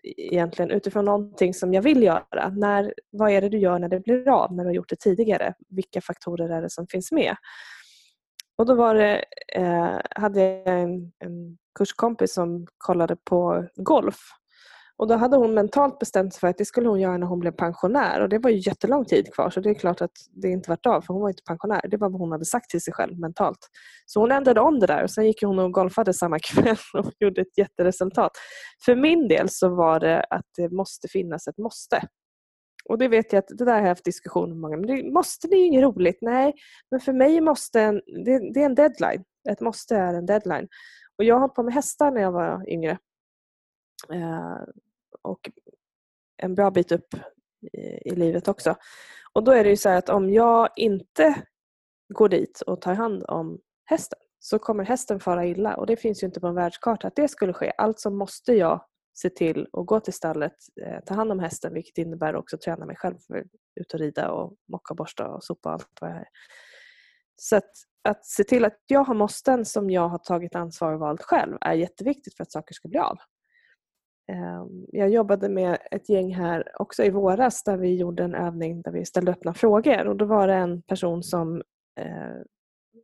egentligen 0.03 0.71
utifrån 0.71 1.05
någonting 1.05 1.53
som 1.53 1.73
jag 1.73 1.81
vill 1.81 2.03
göra. 2.03 2.49
När, 2.49 2.93
vad 3.11 3.31
är 3.31 3.41
det 3.41 3.49
du 3.49 3.57
gör 3.57 3.79
när 3.79 3.89
det 3.89 3.99
blir 3.99 4.29
av, 4.29 4.53
när 4.53 4.63
du 4.63 4.69
har 4.69 4.75
gjort 4.75 4.89
det 4.89 4.99
tidigare? 4.99 5.53
Vilka 5.69 6.01
faktorer 6.01 6.49
är 6.49 6.61
det 6.61 6.69
som 6.69 6.87
finns 6.87 7.11
med? 7.11 7.35
Och 8.57 8.65
då 8.65 8.75
var 8.75 8.95
det, 8.95 9.25
eh, 9.55 9.99
hade 10.09 10.41
jag 10.41 10.79
en, 10.79 11.11
en 11.19 11.57
kurskompis 11.75 12.33
som 12.33 12.67
kollade 12.77 13.15
på 13.15 13.67
golf 13.75 14.17
och 15.01 15.07
då 15.07 15.15
hade 15.15 15.37
hon 15.37 15.53
mentalt 15.53 15.99
bestämt 15.99 16.33
sig 16.33 16.39
för 16.39 16.47
att 16.47 16.57
det 16.57 16.65
skulle 16.65 16.89
hon 16.89 16.99
göra 16.99 17.17
när 17.17 17.27
hon 17.27 17.39
blev 17.39 17.51
pensionär 17.51 18.21
och 18.21 18.29
det 18.29 18.39
var 18.39 18.49
ju 18.49 18.57
jättelång 18.57 19.05
tid 19.05 19.33
kvar 19.33 19.49
så 19.49 19.59
det 19.59 19.69
är 19.69 19.73
klart 19.73 20.01
att 20.01 20.11
det 20.41 20.47
inte 20.47 20.69
vart 20.69 20.85
av 20.85 21.01
för 21.01 21.13
hon 21.13 21.21
var 21.21 21.29
inte 21.29 21.43
pensionär. 21.43 21.81
Det 21.87 21.97
var 21.97 22.09
vad 22.09 22.21
hon 22.21 22.31
hade 22.31 22.45
sagt 22.45 22.69
till 22.69 22.81
sig 22.81 22.93
själv 22.93 23.19
mentalt. 23.19 23.57
Så 24.05 24.19
hon 24.19 24.31
ändrade 24.31 24.61
om 24.61 24.79
det 24.79 24.87
där 24.87 25.03
och 25.03 25.11
sen 25.11 25.25
gick 25.25 25.43
hon 25.43 25.59
och 25.59 25.71
golfade 25.71 26.13
samma 26.13 26.39
kväll 26.53 26.77
och 26.93 27.11
gjorde 27.19 27.41
ett 27.41 27.57
jätteresultat. 27.57 28.31
För 28.85 28.95
min 28.95 29.27
del 29.27 29.49
så 29.49 29.75
var 29.75 29.99
det 29.99 30.23
att 30.29 30.45
det 30.57 30.71
måste 30.71 31.07
finnas 31.07 31.47
ett 31.47 31.57
måste. 31.57 32.07
Och 32.89 32.97
det 32.97 33.07
vet 33.07 33.33
jag 33.33 33.39
att 33.39 33.57
det 33.57 33.65
där 33.65 33.73
har 33.73 33.81
jag 33.81 33.87
haft 33.87 34.05
diskussioner 34.05 34.47
med 34.47 34.57
många. 34.57 34.77
Men 34.77 34.87
det 34.87 35.11
måste 35.13 35.47
det 35.47 35.55
är 35.55 35.65
inget 35.65 35.83
roligt. 35.83 36.17
Nej, 36.21 36.53
men 36.91 36.99
för 36.99 37.13
mig 37.13 37.41
måste 37.41 37.81
en, 37.81 38.01
det, 38.25 38.53
det 38.53 38.61
är 38.61 38.65
en 38.65 38.75
deadline. 38.75 39.23
Ett 39.49 39.61
måste 39.61 39.95
är 39.95 40.13
en 40.13 40.25
deadline. 40.25 40.67
Och 41.17 41.23
jag 41.23 41.39
höll 41.39 41.49
på 41.49 41.63
med 41.63 41.73
hästar 41.73 42.11
när 42.11 42.21
jag 42.21 42.31
var 42.31 42.69
yngre. 42.69 42.97
Eh, 44.13 44.57
och 45.21 45.51
en 46.37 46.55
bra 46.55 46.71
bit 46.71 46.91
upp 46.91 47.13
i, 47.73 48.09
i 48.09 48.15
livet 48.15 48.47
också. 48.47 48.75
Och 49.33 49.43
då 49.43 49.51
är 49.51 49.63
det 49.63 49.69
ju 49.69 49.77
så 49.77 49.89
att 49.89 50.09
om 50.09 50.29
jag 50.29 50.69
inte 50.75 51.43
går 52.13 52.29
dit 52.29 52.61
och 52.61 52.81
tar 52.81 52.93
hand 52.93 53.23
om 53.27 53.59
hästen 53.85 54.19
så 54.39 54.59
kommer 54.59 54.83
hästen 54.83 55.19
fara 55.19 55.45
illa 55.45 55.75
och 55.75 55.85
det 55.85 55.97
finns 55.97 56.23
ju 56.23 56.27
inte 56.27 56.39
på 56.39 56.47
en 56.47 56.55
världskarta 56.55 57.07
att 57.07 57.15
det 57.15 57.27
skulle 57.27 57.53
ske. 57.53 57.71
Alltså 57.77 58.09
måste 58.09 58.53
jag 58.53 58.85
se 59.13 59.29
till 59.29 59.67
att 59.73 59.85
gå 59.85 59.99
till 59.99 60.13
stallet, 60.13 60.55
eh, 60.81 60.99
ta 61.05 61.13
hand 61.13 61.31
om 61.31 61.39
hästen 61.39 61.73
vilket 61.73 61.97
innebär 61.97 62.35
också 62.35 62.55
att 62.55 62.61
träna 62.61 62.85
mig 62.85 62.95
själv 62.95 63.17
för 63.27 63.43
ut 63.75 63.93
och 63.93 63.99
rida 63.99 64.31
och 64.31 64.55
mocka, 64.71 64.93
borsta 64.93 65.27
och 65.27 65.43
sopa 65.43 65.69
och 65.69 65.73
allt 65.73 65.97
vad 66.01 66.09
jag 66.09 66.17
är. 66.17 66.27
Så 67.35 67.55
att, 67.55 67.71
att 68.03 68.25
se 68.25 68.43
till 68.43 68.65
att 68.65 68.77
jag 68.87 69.03
har 69.03 69.13
måsten 69.13 69.65
som 69.65 69.89
jag 69.89 70.09
har 70.09 70.17
tagit 70.17 70.55
ansvar 70.55 70.93
och 70.93 70.99
valt 70.99 71.21
själv 71.21 71.57
är 71.61 71.73
jätteviktigt 71.73 72.37
för 72.37 72.43
att 72.43 72.51
saker 72.51 72.73
ska 72.73 72.87
bli 72.87 72.99
av. 72.99 73.17
Ehm, 74.31 74.85
jag 74.91 75.09
jobbade 75.09 75.49
med 75.49 75.77
ett 75.91 76.09
gäng 76.09 76.35
här 76.35 76.81
också 76.81 77.03
i 77.03 77.09
våras 77.09 77.63
där 77.63 77.77
vi 77.77 77.95
gjorde 77.95 78.23
en 78.23 78.35
övning 78.35 78.81
där 78.81 78.91
vi 78.91 79.05
ställde 79.05 79.31
öppna 79.31 79.53
frågor 79.53 80.07
och 80.07 80.15
då 80.15 80.25
var 80.25 80.47
det 80.47 80.53
en 80.53 80.81
person 80.81 81.23
som 81.23 81.61
eh, 81.99 82.41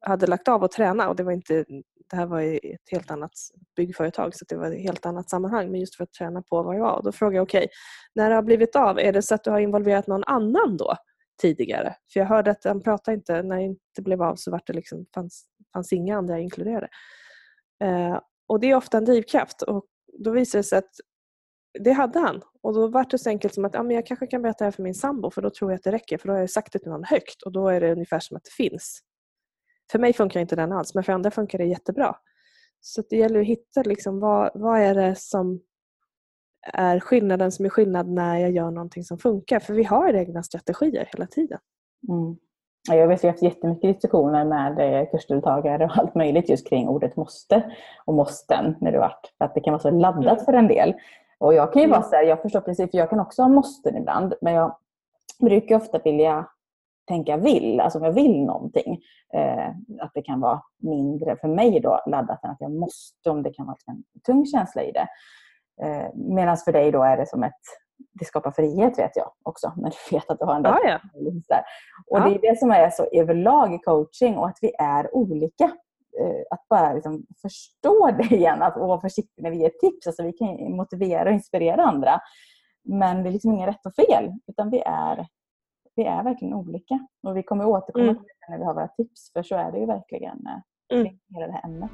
hade 0.01 0.27
lagt 0.27 0.47
av 0.47 0.63
att 0.63 0.71
träna 0.71 1.09
och 1.09 1.15
det 1.15 1.23
var 1.23 1.31
inte 1.31 1.65
det 2.09 2.15
här 2.15 2.25
var 2.25 2.41
i 2.41 2.73
ett 2.73 2.91
helt 2.91 3.11
annat 3.11 3.31
byggföretag 3.75 4.35
så 4.35 4.45
det 4.49 4.55
var 4.55 4.71
ett 4.71 4.81
helt 4.81 5.05
annat 5.05 5.29
sammanhang 5.29 5.71
men 5.71 5.79
just 5.79 5.95
för 5.95 6.03
att 6.03 6.13
träna 6.13 6.41
på 6.41 6.63
vad 6.63 6.75
jag 6.75 6.81
var. 6.81 6.97
Och 6.97 7.03
då 7.03 7.11
frågade 7.11 7.35
jag 7.35 7.43
okej, 7.43 7.59
okay, 7.59 7.69
när 8.15 8.29
det 8.29 8.35
har 8.35 8.41
blivit 8.41 8.75
av, 8.75 8.99
är 8.99 9.13
det 9.13 9.21
så 9.21 9.35
att 9.35 9.43
du 9.43 9.51
har 9.51 9.59
involverat 9.59 10.07
någon 10.07 10.23
annan 10.23 10.77
då 10.77 10.95
tidigare? 11.41 11.95
För 12.13 12.19
jag 12.19 12.27
hörde 12.27 12.51
att 12.51 12.63
han 12.63 12.81
pratade 12.81 13.15
inte, 13.15 13.43
när 13.43 13.55
det 13.55 13.63
inte 13.63 14.01
blev 14.01 14.21
av 14.21 14.35
så 14.35 14.51
var 14.51 14.61
det 14.65 14.73
liksom, 14.73 15.05
fanns, 15.13 15.45
fanns 15.73 15.93
inga 15.93 16.17
andra 16.17 16.39
inkluderade. 16.39 16.87
Eh, 17.83 18.19
och 18.47 18.59
det 18.59 18.71
är 18.71 18.75
ofta 18.75 18.97
en 18.97 19.05
drivkraft 19.05 19.61
och 19.61 19.85
då 20.19 20.31
visar 20.31 20.59
det 20.59 20.63
sig 20.63 20.77
att 20.77 20.91
det 21.79 21.91
hade 21.91 22.19
han. 22.19 22.41
Och 22.61 22.73
då 22.73 22.87
var 22.87 23.05
det 23.09 23.17
så 23.17 23.29
enkelt 23.29 23.53
som 23.53 23.65
att 23.65 23.73
ja, 23.73 23.83
men 23.83 23.95
jag 23.95 24.05
kanske 24.05 24.27
kan 24.27 24.41
berätta 24.41 24.57
det 24.57 24.65
här 24.65 24.71
för 24.71 24.83
min 24.83 24.93
sambo 24.93 25.31
för 25.31 25.41
då 25.41 25.49
tror 25.49 25.71
jag 25.71 25.77
att 25.77 25.83
det 25.83 25.91
räcker 25.91 26.17
för 26.17 26.27
då 26.27 26.33
har 26.33 26.39
jag 26.39 26.49
sagt 26.49 26.73
det 26.73 26.79
till 26.79 26.91
någon 26.91 27.03
högt 27.03 27.41
och 27.41 27.51
då 27.51 27.67
är 27.67 27.81
det 27.81 27.91
ungefär 27.91 28.19
som 28.19 28.37
att 28.37 28.43
det 28.43 28.51
finns. 28.51 28.99
För 29.91 29.99
mig 29.99 30.13
funkar 30.13 30.39
inte 30.39 30.55
den 30.55 30.71
alls 30.71 30.95
men 30.95 31.03
för 31.03 31.13
andra 31.13 31.31
funkar 31.31 31.57
det 31.57 31.65
jättebra. 31.65 32.15
Så 32.81 33.03
det 33.09 33.17
gäller 33.17 33.39
att 33.39 33.45
hitta 33.45 33.83
liksom, 33.83 34.19
vad, 34.19 34.51
vad 34.53 34.79
är 34.79 34.95
det 34.95 35.15
som 35.15 35.61
är 36.73 36.99
skillnaden 36.99 37.51
som 37.51 37.65
är 37.65 37.69
skillnad 37.69 38.09
när 38.09 38.37
jag 38.37 38.51
gör 38.51 38.71
någonting 38.71 39.03
som 39.03 39.17
funkar. 39.17 39.59
För 39.59 39.73
vi 39.73 39.83
har 39.83 40.13
egna 40.13 40.43
strategier 40.43 41.09
hela 41.11 41.27
tiden. 41.27 41.59
Mm. 42.09 42.37
Jag 42.89 43.07
vet, 43.07 43.23
vi 43.23 43.27
har 43.27 43.33
haft 43.33 43.43
jättemycket 43.43 43.93
diskussioner 43.93 44.45
med 44.45 44.79
eh, 44.79 45.09
kursdeltagare 45.11 45.85
och 45.85 45.97
allt 45.97 46.15
möjligt 46.15 46.49
just 46.49 46.69
kring 46.69 46.87
ordet 46.87 47.15
måste 47.15 47.75
och 48.05 48.13
måsten 48.13 48.75
när 48.81 48.91
du 48.91 48.97
varit. 48.97 49.33
För 49.37 49.45
att 49.45 49.55
det 49.55 49.61
kan 49.61 49.73
vara 49.73 49.81
så 49.81 49.91
laddat 49.91 50.25
mm. 50.25 50.45
för 50.45 50.53
en 50.53 50.67
del. 50.67 50.93
Och 51.39 51.53
jag 51.53 51.73
kan 51.73 51.81
ju 51.81 51.87
vara 51.87 51.97
mm. 51.97 52.09
så 52.09 52.15
här, 52.15 52.23
jag 52.23 52.41
förstår 52.41 52.61
precis, 52.61 52.91
för 52.91 52.97
jag 52.97 53.09
kan 53.09 53.19
också 53.19 53.41
ha 53.41 53.49
måsten 53.49 53.97
ibland. 53.97 54.33
Men 54.41 54.53
jag 54.53 54.75
brukar 55.39 55.75
ofta 55.75 55.99
vilja 55.99 56.47
tänka 57.07 57.37
vill, 57.37 57.79
alltså 57.79 57.99
om 57.99 58.05
jag 58.05 58.11
vill 58.11 58.45
någonting. 58.45 58.99
Eh, 59.33 59.67
att 60.01 60.11
det 60.13 60.21
kan 60.21 60.39
vara 60.39 60.61
mindre 60.77 61.37
för 61.41 61.47
mig 61.47 61.79
då 61.79 62.01
laddat 62.05 62.43
än 62.43 62.49
att 62.49 62.61
jag 62.61 62.71
måste, 62.71 63.29
om 63.29 63.43
det 63.43 63.53
kan 63.53 63.65
vara 63.65 63.77
en 63.87 64.03
tung 64.25 64.45
känsla 64.45 64.83
i 64.83 64.91
det. 64.91 65.07
Eh, 65.81 66.09
Medan 66.13 66.57
för 66.57 66.71
dig 66.71 66.91
då 66.91 67.03
är 67.03 67.17
det 67.17 67.29
som 67.29 67.43
ett 67.43 67.53
det 68.19 68.25
skapar 68.25 68.51
frihet 68.51 68.99
vet 68.99 69.15
jag 69.15 69.31
också, 69.43 69.73
när 69.77 69.89
du 69.89 70.15
vet 70.15 70.29
att 70.29 70.39
du 70.39 70.45
har 70.45 70.55
en 70.55 70.63
ja, 70.63 70.79
ja. 70.83 70.99
där. 71.47 71.63
Och 72.07 72.19
ja. 72.19 72.23
det 72.23 72.35
är 72.35 72.51
det 72.51 72.59
som 72.59 72.71
är 72.71 72.89
så 72.89 73.07
överlag 73.11 73.73
i 73.73 73.77
coaching 73.77 74.37
och 74.37 74.47
att 74.47 74.57
vi 74.61 74.71
är 74.79 75.15
olika. 75.15 75.71
Eh, 76.19 76.43
att 76.51 76.67
bara 76.69 76.93
liksom 76.93 77.25
förstå 77.41 78.11
det 78.17 78.35
igen, 78.35 78.61
att 78.61 78.77
vara 78.77 79.01
försiktig 79.01 79.43
när 79.43 79.51
vi 79.51 79.57
ger 79.57 79.69
tips. 79.69 80.07
Alltså 80.07 80.23
vi 80.23 80.33
kan 80.33 80.75
motivera 80.75 81.29
och 81.29 81.33
inspirera 81.33 81.83
andra. 81.83 82.19
Men 82.83 83.23
det 83.23 83.29
är 83.29 83.33
liksom 83.33 83.53
inget 83.53 83.67
rätt 83.67 83.85
och 83.85 83.95
fel, 83.95 84.33
utan 84.47 84.69
vi 84.69 84.79
är, 84.85 85.27
vi 85.95 86.03
är 86.03 86.23
verkligen 86.23 86.53
olika. 86.53 87.07
Och 87.23 87.37
vi 87.37 87.43
kommer 87.43 87.65
återkomma 87.65 88.03
mm. 88.03 88.15
till 88.15 88.25
det 88.25 88.51
när 88.51 88.57
vi 88.57 88.65
har 88.65 88.73
våra 88.73 88.87
tips, 88.87 89.31
för 89.33 89.43
så 89.43 89.55
är 89.55 89.71
det 89.71 89.79
ju 89.79 89.85
verkligen 89.85 90.47
eh, 90.47 90.99
mm. 90.99 91.17
hela 91.33 91.47
det 91.47 91.53
här 91.53 91.65
ämnet. 91.65 91.91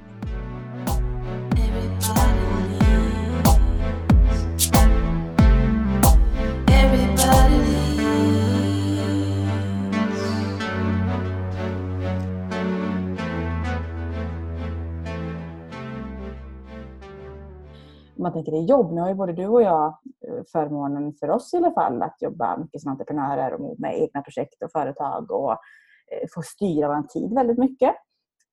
Man 18.15 18.33
tänker 18.33 18.53
i 18.53 18.65
jobb, 18.65 18.93
nu 18.93 19.01
har 19.01 19.09
ju 19.09 19.15
både 19.15 19.33
du 19.33 19.47
och 19.47 19.61
jag 19.61 19.85
eh, 20.27 20.43
förmånen, 20.51 21.13
för 21.13 21.29
oss 21.29 21.53
i 21.53 21.57
alla 21.57 21.71
fall, 21.71 22.01
att 22.01 22.21
jobba 22.21 22.57
mycket 22.57 22.81
som 22.81 22.91
entreprenörer 22.91 23.53
och 23.53 23.79
med 23.79 24.01
egna 24.01 24.21
projekt 24.21 24.63
och 24.63 24.71
företag 24.71 25.31
och 25.31 25.51
eh, 25.51 26.27
få 26.35 26.41
styra 26.41 26.87
vår 26.87 27.07
tid 27.07 27.33
väldigt 27.33 27.57
mycket. 27.57 27.95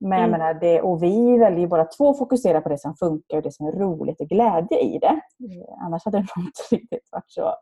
Men 0.01 0.19
mm. 0.19 0.31
menar, 0.31 0.55
det, 0.55 0.83
och 0.83 1.03
vi 1.03 1.39
väljer 1.39 1.67
båda 1.67 1.85
två 1.85 2.11
att 2.11 2.19
fokusera 2.19 2.61
på 2.61 2.69
det 2.69 2.79
som 2.79 2.95
funkar 2.95 3.37
och 3.37 3.43
det 3.43 3.53
som 3.53 3.67
är 3.67 3.73
roligt 3.73 4.21
och 4.21 4.29
glädje 4.29 4.81
i 4.81 4.99
det. 4.99 5.21
Eh, 5.45 5.85
annars 5.87 6.05
hade 6.05 6.19
det 6.19 6.27
nog 6.37 6.47
inte 6.47 6.63
riktigt 6.71 7.09
varit 7.13 7.31
så 7.33 7.55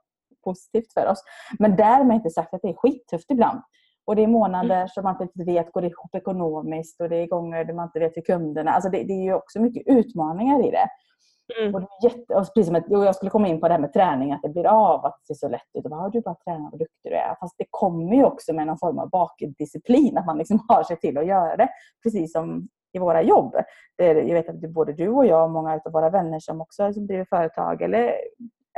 positivt 0.45 0.93
för 0.93 1.07
oss. 1.07 1.23
Men 1.59 1.77
därmed 1.77 2.15
inte 2.15 2.31
sagt 2.31 2.55
att 2.55 2.63
det 2.63 2.69
är 2.69 2.75
skittufft 2.75 3.31
ibland. 3.31 3.61
Och 4.07 4.17
det 4.17 4.23
är 4.23 4.27
månader 4.27 4.77
mm. 4.77 4.89
som 4.89 5.05
man 5.05 5.23
inte 5.23 5.45
vet 5.45 5.73
går 5.73 5.85
ihop 5.85 6.15
ekonomiskt 6.15 7.01
och 7.01 7.09
det 7.09 7.17
är 7.17 7.27
gånger 7.27 7.65
där 7.65 7.75
man 7.75 7.87
inte 7.87 7.99
vet 7.99 8.17
hur 8.17 8.23
kunderna... 8.23 8.71
Alltså 8.71 8.91
det, 8.91 9.03
det 9.03 9.13
är 9.13 9.23
ju 9.23 9.35
också 9.35 9.61
mycket 9.61 9.83
utmaningar 9.87 10.69
i 10.69 10.71
det. 10.71 10.89
Mm. 11.61 11.75
Och, 11.75 11.81
det 11.81 11.89
jätte, 12.09 12.35
och 12.35 12.55
precis 12.55 12.67
som 12.67 12.77
att, 12.77 12.85
jag 12.89 13.17
skulle 13.17 13.31
komma 13.31 13.49
in 13.49 13.61
på 13.61 13.69
det 13.69 13.75
här 13.75 13.81
med 13.81 13.93
träning, 13.93 14.33
att 14.33 14.43
det 14.43 14.49
blir 14.49 14.67
av, 14.67 15.07
att 15.07 15.19
det 15.21 15.35
ser 15.35 15.47
så 15.47 15.49
lätt 15.49 15.63
ut. 15.79 15.85
Och 15.85 15.91
bara, 15.91 16.09
du 16.09 16.21
bara 16.21 16.35
tränar, 16.35 16.71
vad 16.71 16.81
duktig 16.81 17.13
du 17.13 17.17
är. 17.17 17.37
Fast 17.41 17.55
det 17.59 17.67
kommer 17.71 18.17
ju 18.17 18.25
också 18.25 18.53
med 18.53 18.67
någon 18.67 18.79
form 18.79 18.99
av 18.99 19.11
bakdisciplin, 19.11 20.19
att 20.19 20.27
man 20.27 20.39
liksom 20.39 20.65
har 20.69 20.83
sig 20.83 20.97
till 20.97 21.19
att 21.19 21.27
göra 21.27 21.57
det. 21.57 21.69
Precis 22.03 22.33
som 22.33 22.69
i 22.93 22.99
våra 22.99 23.23
jobb. 23.23 23.55
jag 23.97 24.35
vet 24.35 24.49
att 24.49 24.61
både 24.61 24.93
du 24.93 25.09
och 25.09 25.27
jag 25.27 25.45
och 25.45 25.51
många 25.51 25.81
av 25.85 25.93
våra 25.93 26.11
vänner 26.11 26.41
som 26.41 26.61
också 26.61 26.93
som 26.93 27.07
driver 27.07 27.25
företag 27.25 27.83
eller 27.83 28.15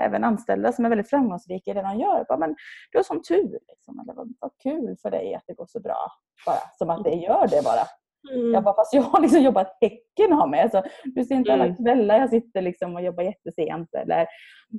även 0.01 0.25
anställda 0.25 0.73
som 0.73 0.85
är 0.85 0.89
väldigt 0.89 1.11
framgångsrika 1.11 1.71
i 1.71 1.75
det 1.75 1.83
de 1.83 1.97
gör. 1.99 2.25
Bara, 2.29 2.39
men 2.39 2.57
du 2.91 2.99
har 2.99 3.03
sån 3.03 3.23
tur. 3.23 3.59
Liksom. 3.69 4.01
Eller 4.01 4.15
vad, 4.15 4.35
vad 4.41 4.51
kul 4.63 4.97
för 5.03 5.11
dig 5.11 5.35
att 5.35 5.43
det 5.47 5.55
går 5.55 5.67
så 5.67 5.81
bra. 5.81 6.13
Bara, 6.47 6.59
som 6.79 6.91
att 6.91 7.05
det 7.05 7.15
gör 7.15 7.47
det 7.49 7.65
bara. 7.65 8.00
Mm. 8.33 8.53
Jag 8.53 8.65
bara, 8.65 8.75
fast 8.75 8.95
jag 8.95 9.03
har 9.03 9.21
liksom 9.21 9.43
jobbat 9.43 9.79
häcken 9.81 10.33
av 10.33 10.51
mig. 10.51 10.61
Alltså, 10.61 10.83
du 11.05 11.25
ser 11.25 11.35
inte 11.35 11.53
alla 11.53 11.65
mm. 11.65 11.77
kvällar 11.77 12.19
jag 12.19 12.31
sitter 12.31 12.63
liksom 12.63 12.95
och 12.95 13.03
jobbar 13.03 13.23
jättesent. 13.23 13.95
Eller 13.95 14.27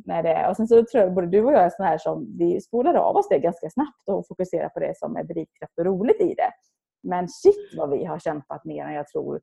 när 0.05 0.23
det, 0.23 0.47
och 0.49 0.55
sen 0.55 0.67
så 0.67 0.75
tror 0.75 1.03
jag 1.03 1.13
både 1.13 1.27
du 1.27 1.43
och 1.43 1.53
jag 1.53 1.63
är 1.63 1.69
såna 1.69 1.89
här 1.89 1.97
som 1.97 2.37
vi 2.37 2.61
spolar 2.61 2.93
av 2.93 3.15
oss 3.15 3.29
det 3.29 3.39
ganska 3.39 3.69
snabbt 3.69 4.09
och 4.09 4.27
fokuserar 4.27 4.69
på 4.69 4.79
det 4.79 4.97
som 4.97 5.15
är 5.15 5.23
drivkraft 5.23 5.77
och 5.77 5.85
roligt 5.85 6.21
i 6.21 6.33
det. 6.33 6.51
Men 7.03 7.27
shit 7.27 7.73
vad 7.77 7.89
vi 7.89 8.05
har 8.05 8.19
kämpat 8.19 8.65
mer 8.65 8.85
än 8.85 8.93
jag 8.93 9.07
tror 9.07 9.41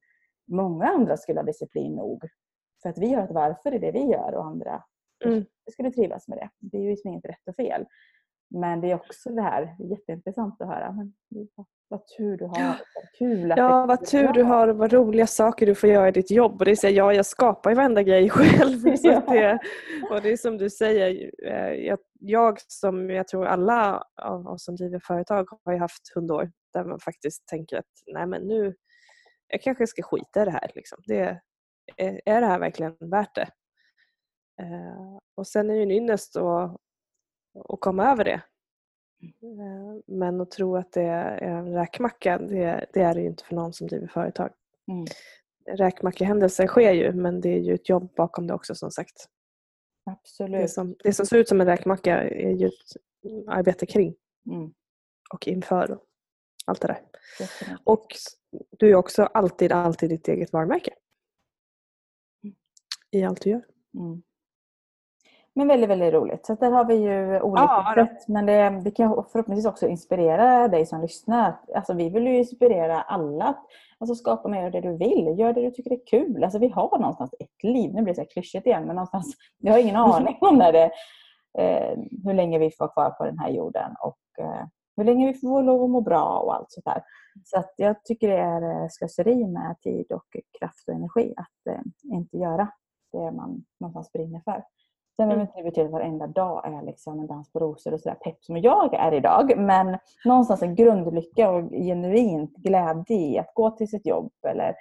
många 0.49 0.87
andra 0.87 1.17
skulle 1.17 1.39
ha 1.39 1.45
disciplin 1.45 1.95
nog. 1.95 2.23
För 2.83 2.89
att 2.89 2.99
vi 2.99 3.15
har 3.15 3.23
ett 3.23 3.31
varför 3.31 3.75
i 3.75 3.79
det 3.79 3.91
vi 3.91 4.03
gör 4.03 4.35
och 4.35 4.45
andra 4.45 4.83
mm. 5.25 5.45
skulle 5.71 5.91
trivas 5.91 6.29
med 6.29 6.39
det. 6.39 6.51
Det 6.59 6.79
är 6.79 6.83
ju 6.83 6.91
liksom 6.91 7.11
inget 7.11 7.25
rätt 7.25 7.49
och 7.49 7.57
fel. 7.57 7.87
Men 8.51 8.81
det 8.81 8.91
är 8.91 8.95
också 8.95 9.31
det 9.31 9.43
här, 9.43 9.77
jätteintressant 9.79 10.61
att 10.61 10.69
höra. 10.69 10.93
Men 10.93 11.13
vad 11.89 12.07
tur 12.07 12.37
du 12.37 12.45
har. 12.45 12.81
Kul 13.19 13.53
att 13.53 13.59
ja, 13.59 13.87
vad 13.87 14.07
tur 14.07 14.33
du 14.33 14.43
har 14.43 14.69
och 14.69 14.77
vad 14.77 14.93
roliga 14.93 15.27
saker 15.27 15.67
du 15.67 15.75
får 15.75 15.89
göra 15.89 16.09
i 16.09 16.13
ditt 16.13 16.31
jobb. 16.31 16.61
Och 16.61 16.65
det 16.65 16.85
är 16.85 16.91
ja, 16.91 17.13
jag 17.13 17.27
skapar 17.27 17.71
ju 17.71 17.77
varenda 17.77 18.03
grej 18.03 18.31
själv. 18.31 18.97
Så 18.97 19.09
det, 19.09 19.59
och 20.11 20.23
det 20.23 20.33
är 20.33 20.37
som 20.37 20.59
du 20.59 20.71
säger, 20.71 21.31
eh, 21.47 21.75
jag, 21.75 21.99
jag 22.21 22.59
som 22.67 23.11
jag 23.11 23.29
tror 23.29 23.47
alla 23.47 24.05
av 24.23 24.47
oss 24.47 24.65
som 24.65 24.77
driver 24.77 25.01
företag 25.07 25.49
har 25.65 25.73
ju 25.73 25.79
haft 25.79 26.15
hundår 26.15 26.51
där 26.73 26.85
man 26.85 27.01
faktiskt 27.01 27.47
tänker 27.47 27.77
att 27.77 27.85
nej 28.07 28.27
men 28.27 28.43
nu, 28.43 28.75
jag 29.49 29.63
kanske 29.63 29.87
ska 29.87 30.03
skita 30.03 30.43
i 30.43 30.45
det 30.45 30.51
här. 30.51 30.71
Liksom. 30.75 30.99
Det, 31.07 31.41
är, 31.97 32.21
är 32.25 32.41
det 32.41 32.47
här 32.47 32.59
verkligen 32.59 32.97
värt 33.01 33.35
det? 33.35 33.49
Uh, 34.63 35.19
och 35.37 35.47
sen 35.47 35.71
är 35.71 35.75
ju 35.75 35.83
en 35.83 35.91
ynnest 35.91 36.37
att, 36.37 36.77
att 37.55 37.81
komma 37.81 38.11
över 38.11 38.25
det 38.25 38.43
Eh, 39.23 40.01
men 40.07 40.41
att 40.41 40.51
tro 40.51 40.77
att 40.77 40.93
det 40.93 41.03
är 41.03 41.43
en 41.43 41.73
räkmacka, 41.73 42.39
det, 42.39 42.87
det 42.93 43.01
är 43.01 43.15
det 43.15 43.21
ju 43.21 43.27
inte 43.27 43.45
för 43.45 43.55
någon 43.55 43.73
som 43.73 43.87
driver 43.87 44.07
företag. 44.07 44.51
Mm. 44.89 45.07
Räkmackehändelser 45.67 46.67
sker 46.67 46.93
ju 46.93 47.13
men 47.13 47.41
det 47.41 47.49
är 47.49 47.59
ju 47.59 47.75
ett 47.75 47.89
jobb 47.89 48.15
bakom 48.17 48.47
det 48.47 48.55
också 48.55 48.75
som 48.75 48.91
sagt. 48.91 49.29
Absolut. 50.05 50.61
Det 50.61 50.69
som, 50.69 50.97
det 51.05 51.13
som 51.13 51.27
ser 51.27 51.37
ut 51.37 51.49
som 51.49 51.61
en 51.61 51.67
räkmacka 51.67 52.23
är 52.23 52.53
ju 52.53 52.67
ett 52.67 52.97
arbete 53.47 53.87
kring 53.87 54.15
mm. 54.47 54.75
och 55.35 55.49
inför 55.49 55.91
och 55.91 56.05
allt 56.67 56.81
det 56.81 56.89
där. 56.89 57.03
Definitivt. 57.39 57.81
Och 57.85 58.07
du 58.79 58.91
är 58.91 58.95
också 58.95 59.23
alltid, 59.23 59.73
alltid 59.73 60.11
ditt 60.11 60.29
eget 60.29 60.53
varumärke. 60.53 60.95
Mm. 62.45 62.57
I 63.11 63.25
allt 63.25 63.43
du 63.43 63.51
gör. 63.51 63.65
Mm. 63.95 64.23
Men 65.55 65.69
väldigt, 65.69 65.91
väldigt 65.91 66.15
roligt. 66.15 66.47
Så 66.47 66.55
där 66.55 66.71
har 66.71 66.85
vi 66.85 66.95
ju 66.95 67.41
olika 67.41 67.63
ja, 67.63 67.93
sätt. 67.95 68.29
Men 68.29 68.47
det, 68.47 68.81
det 68.85 68.91
kan 68.91 69.25
förhoppningsvis 69.33 69.67
också 69.67 69.89
inspirera 69.89 70.69
dig 70.69 70.87
som 70.87 71.01
lyssnar. 71.01 71.61
Alltså, 71.75 71.95
vi 71.95 72.09
vill 72.09 72.27
ju 72.27 72.39
inspirera 72.39 73.03
alla. 73.03 73.57
Alltså, 73.99 74.15
skapa 74.15 74.49
mer 74.49 74.65
av 74.65 74.71
det 74.71 74.81
du 74.81 74.97
vill. 74.97 75.39
Gör 75.39 75.53
det 75.53 75.61
du 75.61 75.71
tycker 75.71 75.93
är 75.93 76.07
kul. 76.07 76.45
Alltså, 76.45 76.59
vi 76.59 76.69
har 76.69 76.99
någonstans 76.99 77.35
ett 77.41 77.63
liv. 77.63 77.95
Nu 77.95 78.03
blir 78.03 78.15
det 78.15 78.21
så 78.21 78.29
klyschigt 78.33 78.67
igen. 78.67 78.87
Men 78.87 78.97
någonstans, 78.97 79.35
vi 79.59 79.71
har 79.71 79.79
ingen 79.79 79.97
aning 79.97 80.39
om 80.41 80.59
när 80.59 80.73
det, 80.73 80.91
eh, 81.59 81.99
hur 82.25 82.35
länge 82.35 82.59
vi 82.59 82.71
får 82.71 82.89
kvar 82.89 83.11
på 83.11 83.25
den 83.25 83.39
här 83.39 83.51
jorden. 83.51 83.95
Och 84.01 84.45
eh, 84.45 84.67
hur 84.99 85.05
länge 85.05 85.27
vi 85.27 85.35
får 85.35 85.63
lov 85.63 85.85
att 85.85 85.91
må 85.91 86.01
bra 86.01 86.39
och 86.39 86.55
allt 86.55 86.71
sånt 86.71 86.85
där. 86.85 87.03
Så 87.45 87.59
att 87.59 87.75
jag 87.77 88.05
tycker 88.05 88.29
det 88.29 88.39
är 88.39 88.83
eh, 88.83 88.89
slöseri 88.91 89.47
med 89.47 89.77
tid 89.81 90.13
och 90.13 90.27
kraft 90.59 90.89
och 90.89 90.95
energi 90.95 91.35
att 91.37 91.75
eh, 91.75 91.81
inte 92.13 92.37
göra 92.37 92.69
det 93.13 93.31
man 93.31 93.65
någonstans 93.81 94.13
brinner 94.13 94.41
för. 94.45 94.65
Sen 95.19 95.29
behöver 95.29 95.43
inte 95.43 95.59
det 95.59 95.63
betyda 95.63 95.87
att 95.87 95.93
varenda 95.93 96.27
dag 96.27 96.67
är 96.67 96.83
liksom 96.83 97.21
en 97.21 97.27
dans 97.27 97.53
på 97.53 97.59
rosor 97.59 97.95
och 97.95 98.01
sådär 98.01 98.17
pepp 98.17 98.45
som 98.45 98.57
jag 98.57 98.95
är 98.95 99.15
idag. 99.15 99.59
Men 99.59 99.99
någonstans 100.25 100.63
en 100.63 100.75
grundlycka 100.75 101.51
och 101.51 101.71
genuint 101.71 102.57
glädje 102.57 103.17
i 103.17 103.39
att 103.39 103.55
gå 103.55 103.71
till 103.71 103.89
sitt 103.89 104.07
jobb 104.07 104.33
eller 104.49 104.75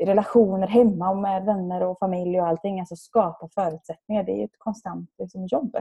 relationer 0.00 0.66
hemma 0.66 1.10
och 1.10 1.16
med 1.16 1.44
vänner 1.44 1.82
och 1.82 1.98
familj 1.98 2.40
och 2.40 2.46
allting. 2.46 2.80
Alltså 2.80 2.96
skapa 2.96 3.48
förutsättningar. 3.48 4.22
Det 4.22 4.32
är 4.32 4.36
ju 4.36 4.44
ett 4.44 4.58
konstant 4.58 5.10
liksom, 5.18 5.46
jobb. 5.46 5.76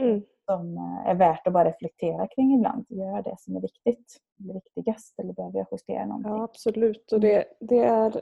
Mm. 0.00 0.22
Som 0.44 0.76
eh, 0.76 1.10
är 1.10 1.14
värt 1.14 1.46
att 1.46 1.52
bara 1.52 1.68
reflektera 1.68 2.26
kring 2.26 2.54
ibland. 2.54 2.86
Gör 2.88 3.22
det 3.22 3.36
som 3.38 3.56
är 3.56 3.60
viktigt. 3.60 4.16
Det 4.36 4.54
viktigast 4.54 5.18
eller 5.18 5.32
behöver 5.32 5.58
jag 5.58 5.66
justera 5.70 6.06
någonting? 6.06 6.32
Ja 6.32 6.42
absolut. 6.42 7.12
Och 7.12 7.20
det, 7.20 7.44
det 7.60 7.78
är 7.78 8.20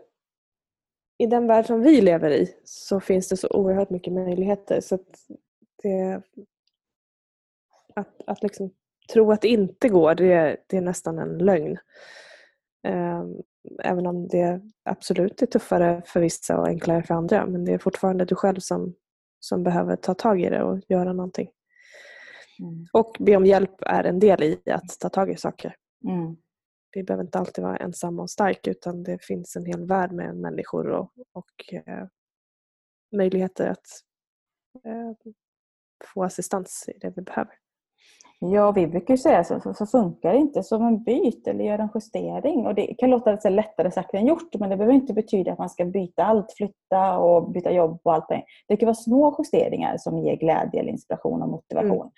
i 1.20 1.26
den 1.26 1.46
värld 1.46 1.66
som 1.66 1.80
vi 1.80 2.00
lever 2.00 2.30
i 2.30 2.54
så 2.64 3.00
finns 3.00 3.28
det 3.28 3.36
så 3.36 3.48
oerhört 3.48 3.90
mycket 3.90 4.12
möjligheter. 4.12 4.80
Så 4.80 4.94
att, 4.94 5.08
det, 5.82 6.22
att, 7.94 8.22
att 8.26 8.42
liksom 8.42 8.70
tro 9.12 9.32
att 9.32 9.40
det 9.40 9.48
inte 9.48 9.88
går, 9.88 10.14
det, 10.14 10.56
det 10.66 10.76
är 10.76 10.80
nästan 10.80 11.18
en 11.18 11.38
lögn. 11.38 11.78
Ehm, 12.82 13.36
även 13.82 14.06
om 14.06 14.28
det 14.28 14.60
absolut 14.84 15.42
är 15.42 15.46
tuffare 15.46 16.02
för 16.06 16.20
vissa 16.20 16.58
och 16.58 16.66
enklare 16.66 17.02
för 17.02 17.14
andra. 17.14 17.46
Men 17.46 17.64
det 17.64 17.72
är 17.72 17.78
fortfarande 17.78 18.24
du 18.24 18.34
själv 18.34 18.60
som 18.60 18.94
som 19.40 19.62
behöver 19.62 19.96
ta 19.96 20.14
tag 20.14 20.40
i 20.40 20.48
det 20.48 20.62
och 20.62 20.80
göra 20.88 21.12
någonting. 21.12 21.50
Mm. 22.60 22.86
Och 22.92 23.16
be 23.20 23.36
om 23.36 23.46
hjälp 23.46 23.82
är 23.82 24.04
en 24.04 24.18
del 24.18 24.42
i 24.42 24.58
att 24.70 24.96
ta 25.00 25.08
tag 25.08 25.30
i 25.30 25.36
saker. 25.36 25.76
Mm. 26.08 26.36
Vi 26.92 27.02
behöver 27.02 27.24
inte 27.24 27.38
alltid 27.38 27.64
vara 27.64 27.76
ensamma 27.76 28.22
och 28.22 28.30
stark 28.30 28.66
utan 28.66 29.02
det 29.02 29.24
finns 29.24 29.56
en 29.56 29.66
hel 29.66 29.86
värld 29.86 30.12
med 30.12 30.36
människor 30.36 30.90
och, 30.90 31.12
och 31.32 31.74
eh, 31.86 32.06
möjligheter 33.16 33.68
att 33.70 33.86
eh, 34.84 35.32
få 36.14 36.24
assistans 36.24 36.84
i 36.88 36.98
det 36.98 37.12
vi 37.16 37.22
behöver. 37.22 37.54
Ja, 38.42 38.72
vi 38.72 38.86
brukar 38.86 39.14
ju 39.14 39.18
säga 39.18 39.44
så, 39.44 39.60
så, 39.60 39.74
så 39.74 39.86
funkar 39.86 40.32
det 40.32 40.38
inte 40.38 40.62
som 40.62 40.86
en 40.86 41.02
byt 41.02 41.46
eller 41.46 41.64
gör 41.64 41.78
en 41.78 41.88
justering. 41.94 42.66
Och 42.66 42.74
det 42.74 42.94
kan 42.98 43.10
låta 43.10 43.32
lite 43.32 43.50
lättare 43.50 43.90
sagt 43.90 44.14
än 44.14 44.26
gjort, 44.26 44.54
men 44.54 44.70
det 44.70 44.76
behöver 44.76 44.94
inte 44.94 45.12
betyda 45.12 45.52
att 45.52 45.58
man 45.58 45.70
ska 45.70 45.84
byta 45.84 46.24
allt, 46.24 46.52
flytta 46.56 47.18
och 47.18 47.50
byta 47.50 47.72
jobb 47.72 48.00
och 48.02 48.14
allt. 48.14 48.28
Det 48.68 48.76
kan 48.76 48.86
vara 48.86 48.94
små 48.94 49.36
justeringar 49.38 49.96
som 49.98 50.18
ger 50.18 50.36
glädje, 50.36 50.80
eller 50.80 50.90
inspiration 50.90 51.42
och 51.42 51.48
motivation. 51.48 52.00
Mm. 52.00 52.10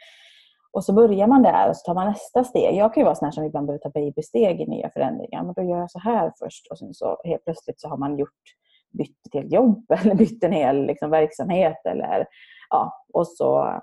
Och 0.72 0.84
så 0.84 0.92
börjar 0.92 1.26
man 1.26 1.42
där 1.42 1.68
och 1.68 1.76
så 1.76 1.84
tar 1.84 1.94
man 1.94 2.06
nästa 2.06 2.44
steg. 2.44 2.76
Jag 2.76 2.94
kan 2.94 3.00
ju 3.00 3.04
vara 3.04 3.14
sån 3.14 3.26
här 3.26 3.32
som 3.32 3.44
ibland 3.44 3.66
behöver 3.66 3.82
ta 3.82 3.90
babysteg 3.90 4.60
i 4.60 4.66
nya 4.66 4.90
förändringar. 4.90 5.42
Men 5.44 5.54
då 5.54 5.62
gör 5.62 5.78
jag 5.78 5.90
så 5.90 5.98
här 5.98 6.32
först 6.38 6.66
och 6.70 6.78
sen 6.78 6.94
så 6.94 7.20
helt 7.24 7.44
plötsligt 7.44 7.80
så 7.80 7.88
har 7.88 7.96
man 7.96 8.18
gjort 8.18 8.42
bytt 8.90 9.22
till 9.32 9.52
jobb 9.52 9.84
eller 10.02 10.14
bytt 10.14 10.44
en 10.44 10.52
hel 10.52 10.86
liksom, 10.86 11.10
verksamhet. 11.10 11.86
Eller, 11.86 12.26
ja, 12.70 13.04
och 13.12 13.28
så, 13.28 13.80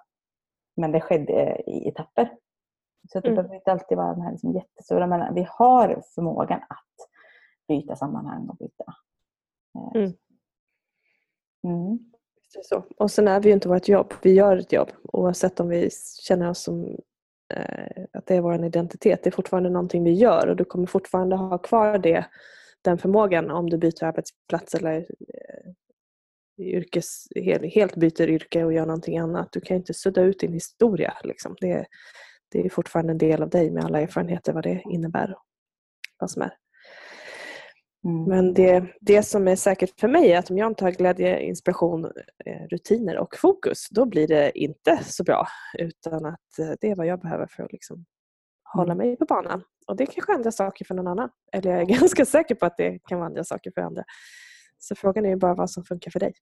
men 0.75 0.91
det 0.91 1.02
skedde 1.02 1.62
i 1.67 1.88
etapper. 1.89 2.32
Så 3.12 3.19
det 3.19 3.28
mm. 3.28 3.36
behöver 3.36 3.56
inte 3.56 3.71
alltid 3.71 3.97
vara 3.97 4.13
den 4.13 4.21
här 4.21 4.32
liksom 4.32 4.54
jättestora. 4.54 5.08
Men 5.08 5.34
vi 5.34 5.47
har 5.49 6.02
förmågan 6.15 6.60
att 6.69 7.10
byta 7.67 7.95
sammanhang 7.95 8.49
och 8.49 8.58
byta. 8.58 8.93
Eh, 9.75 10.02
mm. 10.02 10.13
Mm. 11.63 11.99
Så. 12.49 12.85
Och 12.97 13.12
sen 13.12 13.27
är 13.27 13.39
vi 13.39 13.47
ju 13.47 13.53
inte 13.53 13.69
vårt 13.69 13.88
jobb. 13.88 14.13
Vi 14.21 14.33
gör 14.33 14.57
ett 14.57 14.71
jobb 14.71 14.91
oavsett 15.03 15.59
om 15.59 15.69
vi 15.69 15.89
känner 16.21 16.49
oss 16.49 16.63
som 16.63 16.97
eh, 17.53 18.03
att 18.13 18.25
det 18.25 18.35
är 18.35 18.41
vår 18.41 18.65
identitet. 18.65 19.23
Det 19.23 19.29
är 19.29 19.31
fortfarande 19.31 19.69
någonting 19.69 20.03
vi 20.03 20.12
gör 20.12 20.47
och 20.47 20.55
du 20.55 20.65
kommer 20.65 20.85
fortfarande 20.85 21.35
ha 21.35 21.57
kvar 21.57 21.97
det, 21.97 22.25
den 22.81 22.97
förmågan 22.97 23.51
om 23.51 23.69
du 23.69 23.77
byter 23.77 24.03
arbetsplats 24.03 24.75
eller 24.75 24.97
eh, 24.97 25.71
yrkes, 26.59 27.27
helt, 27.35 27.73
helt 27.73 27.95
byter 27.95 28.29
yrke 28.29 28.63
och 28.63 28.73
gör 28.73 28.85
någonting 28.85 29.17
annat. 29.17 29.51
Du 29.51 29.62
kan 29.62 29.77
inte 29.77 29.93
sudda 29.93 30.21
ut 30.21 30.39
din 30.39 30.53
historia. 30.53 31.13
Liksom. 31.23 31.55
Det, 31.62 31.85
det 32.51 32.65
är 32.65 32.69
fortfarande 32.69 33.12
en 33.12 33.17
del 33.17 33.43
av 33.43 33.49
dig 33.49 33.71
med 33.71 33.85
alla 33.85 34.01
erfarenheter 34.01 34.53
vad 34.53 34.63
det 34.63 34.81
innebär. 34.89 35.35
Vad 36.19 36.31
som 36.31 36.41
är. 36.41 36.53
Mm. 38.05 38.23
Men 38.23 38.53
det, 38.53 38.83
det 39.01 39.23
som 39.23 39.47
är 39.47 39.55
säkert 39.55 39.99
för 39.99 40.07
mig 40.07 40.31
är 40.31 40.39
att 40.39 40.51
om 40.51 40.57
jag 40.57 40.71
inte 40.71 40.83
har 40.83 40.91
glädje, 40.91 41.39
inspiration, 41.41 42.05
eh, 42.45 42.67
rutiner 42.69 43.17
och 43.17 43.35
fokus 43.35 43.88
då 43.91 44.05
blir 44.05 44.27
det 44.27 44.59
inte 44.59 44.99
så 45.03 45.23
bra. 45.23 45.47
Utan 45.77 46.25
att 46.25 46.59
eh, 46.59 46.71
det 46.81 46.91
är 46.91 46.95
vad 46.95 47.05
jag 47.05 47.21
behöver 47.21 47.47
för 47.47 47.63
att 47.63 47.71
liksom 47.71 48.05
hålla 48.73 48.93
mm. 48.93 49.07
mig 49.07 49.17
på 49.17 49.25
banan. 49.25 49.63
Och 49.88 49.95
det 49.95 50.05
kanske 50.05 50.31
är 50.31 50.35
andra 50.35 50.51
saker 50.51 50.85
för 50.85 50.95
någon 50.95 51.07
annan. 51.07 51.29
Eller 51.51 51.71
jag 51.71 51.81
är 51.81 51.85
ganska 51.99 52.25
säker 52.25 52.55
på 52.55 52.65
att 52.65 52.77
det 52.77 52.99
kan 52.99 53.19
vara 53.19 53.27
andra 53.27 53.43
saker 53.43 53.71
för 53.71 53.81
andra. 53.81 54.03
Så 54.77 54.95
frågan 54.95 55.25
är 55.25 55.35
bara 55.35 55.55
vad 55.55 55.69
som 55.69 55.83
funkar 55.83 56.12
för 56.12 56.19
dig. 56.19 56.33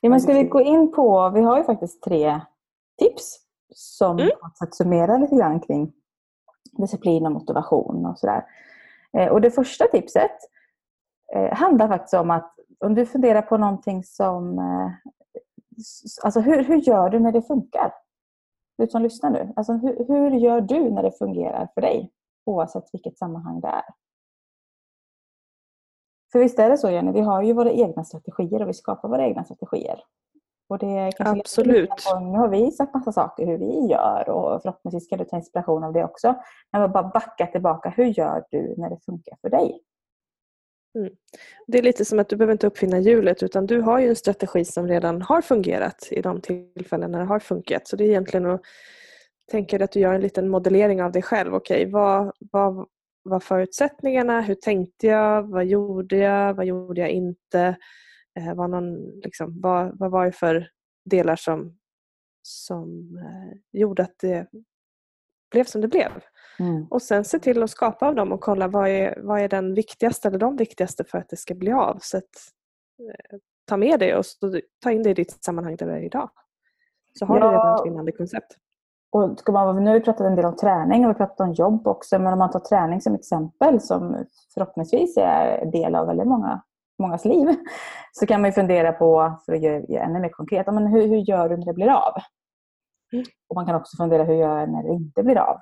Ja, 0.00 0.10
men 0.10 0.20
ska 0.20 0.32
vi 0.32 0.44
gå 0.44 0.60
in 0.60 0.92
på, 0.92 1.30
vi 1.34 1.40
har 1.40 1.58
ju 1.58 1.64
faktiskt 1.64 2.02
tre 2.02 2.40
tips 2.98 3.38
som 3.74 4.18
mm. 4.18 4.30
summerar 4.72 5.18
lite 5.18 5.36
grann 5.36 5.60
kring 5.60 5.92
disciplin 6.78 7.26
och 7.26 7.32
motivation 7.32 8.06
och 8.06 8.18
sådär. 8.18 8.44
Eh, 9.18 9.28
och 9.28 9.40
det 9.40 9.50
första 9.50 9.86
tipset 9.86 10.36
eh, 11.34 11.52
handlar 11.54 11.88
faktiskt 11.88 12.14
om 12.14 12.30
att 12.30 12.54
om 12.78 12.94
du 12.94 13.06
funderar 13.06 13.42
på 13.42 13.56
någonting 13.56 14.04
som... 14.04 14.58
Eh, 14.58 14.90
alltså 16.22 16.40
hur, 16.40 16.64
hur 16.64 16.76
gör 16.76 17.10
du 17.10 17.18
när 17.18 17.32
det 17.32 17.42
funkar? 17.42 17.92
Du 18.78 18.86
som 18.86 19.02
lyssnar 19.02 19.30
nu. 19.30 19.52
Alltså 19.56 19.72
hur, 19.72 20.04
hur 20.08 20.30
gör 20.30 20.60
du 20.60 20.90
när 20.90 21.02
det 21.02 21.12
fungerar 21.18 21.68
för 21.74 21.80
dig? 21.80 22.12
Oavsett 22.44 22.84
vilket 22.92 23.18
sammanhang 23.18 23.60
det 23.60 23.68
är. 23.68 23.84
För 26.32 26.38
visst 26.38 26.58
är 26.58 26.70
det 26.70 26.78
så 26.78 26.90
Jenny, 26.90 27.12
vi 27.12 27.20
har 27.20 27.42
ju 27.42 27.52
våra 27.52 27.72
egna 27.72 28.04
strategier 28.04 28.62
och 28.62 28.68
vi 28.68 28.74
skapar 28.74 29.08
våra 29.08 29.26
egna 29.26 29.44
strategier. 29.44 30.02
Och 30.70 30.78
det 30.78 31.12
Absolut. 31.18 31.90
Nu 32.20 32.38
har 32.38 32.48
vi 32.48 32.70
sagt 32.70 32.94
massa 32.94 33.12
saker 33.12 33.46
hur 33.46 33.58
vi 33.58 33.86
gör 33.90 34.28
och 34.28 34.62
förhoppningsvis 34.62 35.08
kan 35.08 35.18
du 35.18 35.24
ta 35.24 35.36
inspiration 35.36 35.84
av 35.84 35.92
det 35.92 36.04
också. 36.04 36.34
Men 36.72 36.92
bara 36.92 37.02
backa 37.02 37.46
tillbaka. 37.46 37.92
Hur 37.96 38.04
gör 38.04 38.44
du 38.50 38.74
när 38.76 38.90
det 38.90 38.98
funkar 39.04 39.36
för 39.40 39.50
dig? 39.50 39.80
Mm. 40.98 41.12
Det 41.66 41.78
är 41.78 41.82
lite 41.82 42.04
som 42.04 42.18
att 42.18 42.28
du 42.28 42.36
behöver 42.36 42.52
inte 42.52 42.66
uppfinna 42.66 42.98
hjulet 42.98 43.42
utan 43.42 43.66
du 43.66 43.80
har 43.80 43.98
ju 43.98 44.08
en 44.08 44.16
strategi 44.16 44.64
som 44.64 44.88
redan 44.88 45.22
har 45.22 45.42
fungerat 45.42 46.08
i 46.10 46.22
de 46.22 46.40
tillfällen 46.40 47.12
när 47.12 47.18
det 47.18 47.24
har 47.24 47.38
funkat. 47.38 47.88
Så 47.88 47.96
det 47.96 48.04
är 48.04 48.08
egentligen 48.08 48.46
att 48.46 48.60
tänka 49.50 49.84
att 49.84 49.92
du 49.92 50.00
gör 50.00 50.14
en 50.14 50.20
liten 50.20 50.48
modellering 50.48 51.02
av 51.02 51.12
dig 51.12 51.22
själv. 51.22 51.54
Okej, 51.54 51.76
okay, 51.76 51.92
vad, 51.92 52.32
vad 52.52 52.86
var 53.22 53.40
förutsättningarna? 53.40 54.40
Hur 54.40 54.54
tänkte 54.54 55.06
jag? 55.06 55.42
Vad 55.42 55.66
gjorde 55.66 56.16
jag? 56.16 56.54
Vad 56.54 56.66
gjorde 56.66 57.00
jag 57.00 57.10
inte? 57.10 57.76
Eh, 58.38 58.54
var 58.54 58.68
någon, 58.68 59.20
liksom, 59.20 59.60
vad, 59.60 59.98
vad 59.98 60.10
var 60.10 60.24
det 60.26 60.32
för 60.32 60.68
delar 61.04 61.36
som, 61.36 61.78
som 62.42 63.18
eh, 63.18 63.80
gjorde 63.80 64.02
att 64.02 64.18
det 64.20 64.46
blev 65.50 65.64
som 65.64 65.80
det 65.80 65.88
blev? 65.88 66.10
Mm. 66.58 66.86
Och 66.90 67.02
sen 67.02 67.24
se 67.24 67.38
till 67.38 67.62
att 67.62 67.70
skapa 67.70 68.08
av 68.08 68.14
dem 68.14 68.32
och 68.32 68.40
kolla 68.40 68.68
vad 68.68 68.88
är, 68.88 69.20
vad 69.22 69.40
är 69.40 69.48
den 69.48 69.74
viktigaste 69.74 70.28
eller 70.28 70.38
de 70.38 70.56
viktigaste 70.56 71.04
för 71.04 71.18
att 71.18 71.28
det 71.28 71.36
ska 71.36 71.54
bli 71.54 71.72
av. 71.72 71.98
Så 72.00 72.16
att, 72.16 72.24
eh, 73.00 73.38
ta 73.66 73.76
med 73.76 74.00
det 74.00 74.16
och 74.16 74.26
så, 74.26 74.60
ta 74.82 74.90
in 74.90 75.02
det 75.02 75.10
i 75.10 75.14
ditt 75.14 75.44
sammanhang 75.44 75.76
där 75.76 75.86
du 75.86 75.92
är 75.92 76.02
idag. 76.02 76.30
Så 77.18 77.26
har 77.26 77.38
ja. 77.38 77.44
du 77.44 77.50
redan 77.50 77.74
ett 77.74 77.86
vinnande 77.86 78.12
koncept. 78.12 78.56
Och 79.12 79.38
ska 79.38 79.52
man, 79.52 79.84
nu 79.84 79.90
har 79.90 79.98
vi 79.98 80.04
pratat 80.04 80.26
en 80.26 80.36
del 80.36 80.44
om 80.44 80.56
träning 80.56 81.04
och 81.04 81.10
vi 81.10 81.14
pratat 81.14 81.40
om 81.40 81.52
jobb 81.52 81.86
också. 81.86 82.18
Men 82.18 82.32
om 82.32 82.38
man 82.38 82.50
tar 82.50 82.60
träning 82.60 83.00
som 83.00 83.14
exempel 83.14 83.80
som 83.80 84.26
förhoppningsvis 84.54 85.16
är 85.16 85.66
del 85.66 85.94
av 85.94 86.06
väldigt 86.06 86.26
många 86.26 86.62
mångas 87.00 87.24
liv, 87.24 87.56
så 88.12 88.26
kan 88.26 88.42
man 88.42 88.52
fundera 88.52 88.92
på, 88.92 89.38
för 89.46 89.52
att 89.52 89.62
göra 89.62 90.04
ännu 90.04 90.20
mer 90.20 90.28
konkret, 90.28 90.66
men 90.66 90.86
hur, 90.86 91.06
hur 91.06 91.16
gör 91.16 91.48
du 91.48 91.56
när 91.56 91.66
det 91.66 91.74
blir 91.74 91.88
av? 91.88 92.12
Mm. 93.12 93.24
Och 93.48 93.54
Man 93.54 93.66
kan 93.66 93.74
också 93.74 93.96
fundera 93.96 94.24
hur 94.24 94.34
gör 94.34 94.58
jag 94.58 94.70
när 94.70 94.82
det 94.82 94.88
inte 94.88 95.22
blir 95.22 95.38
av? 95.38 95.56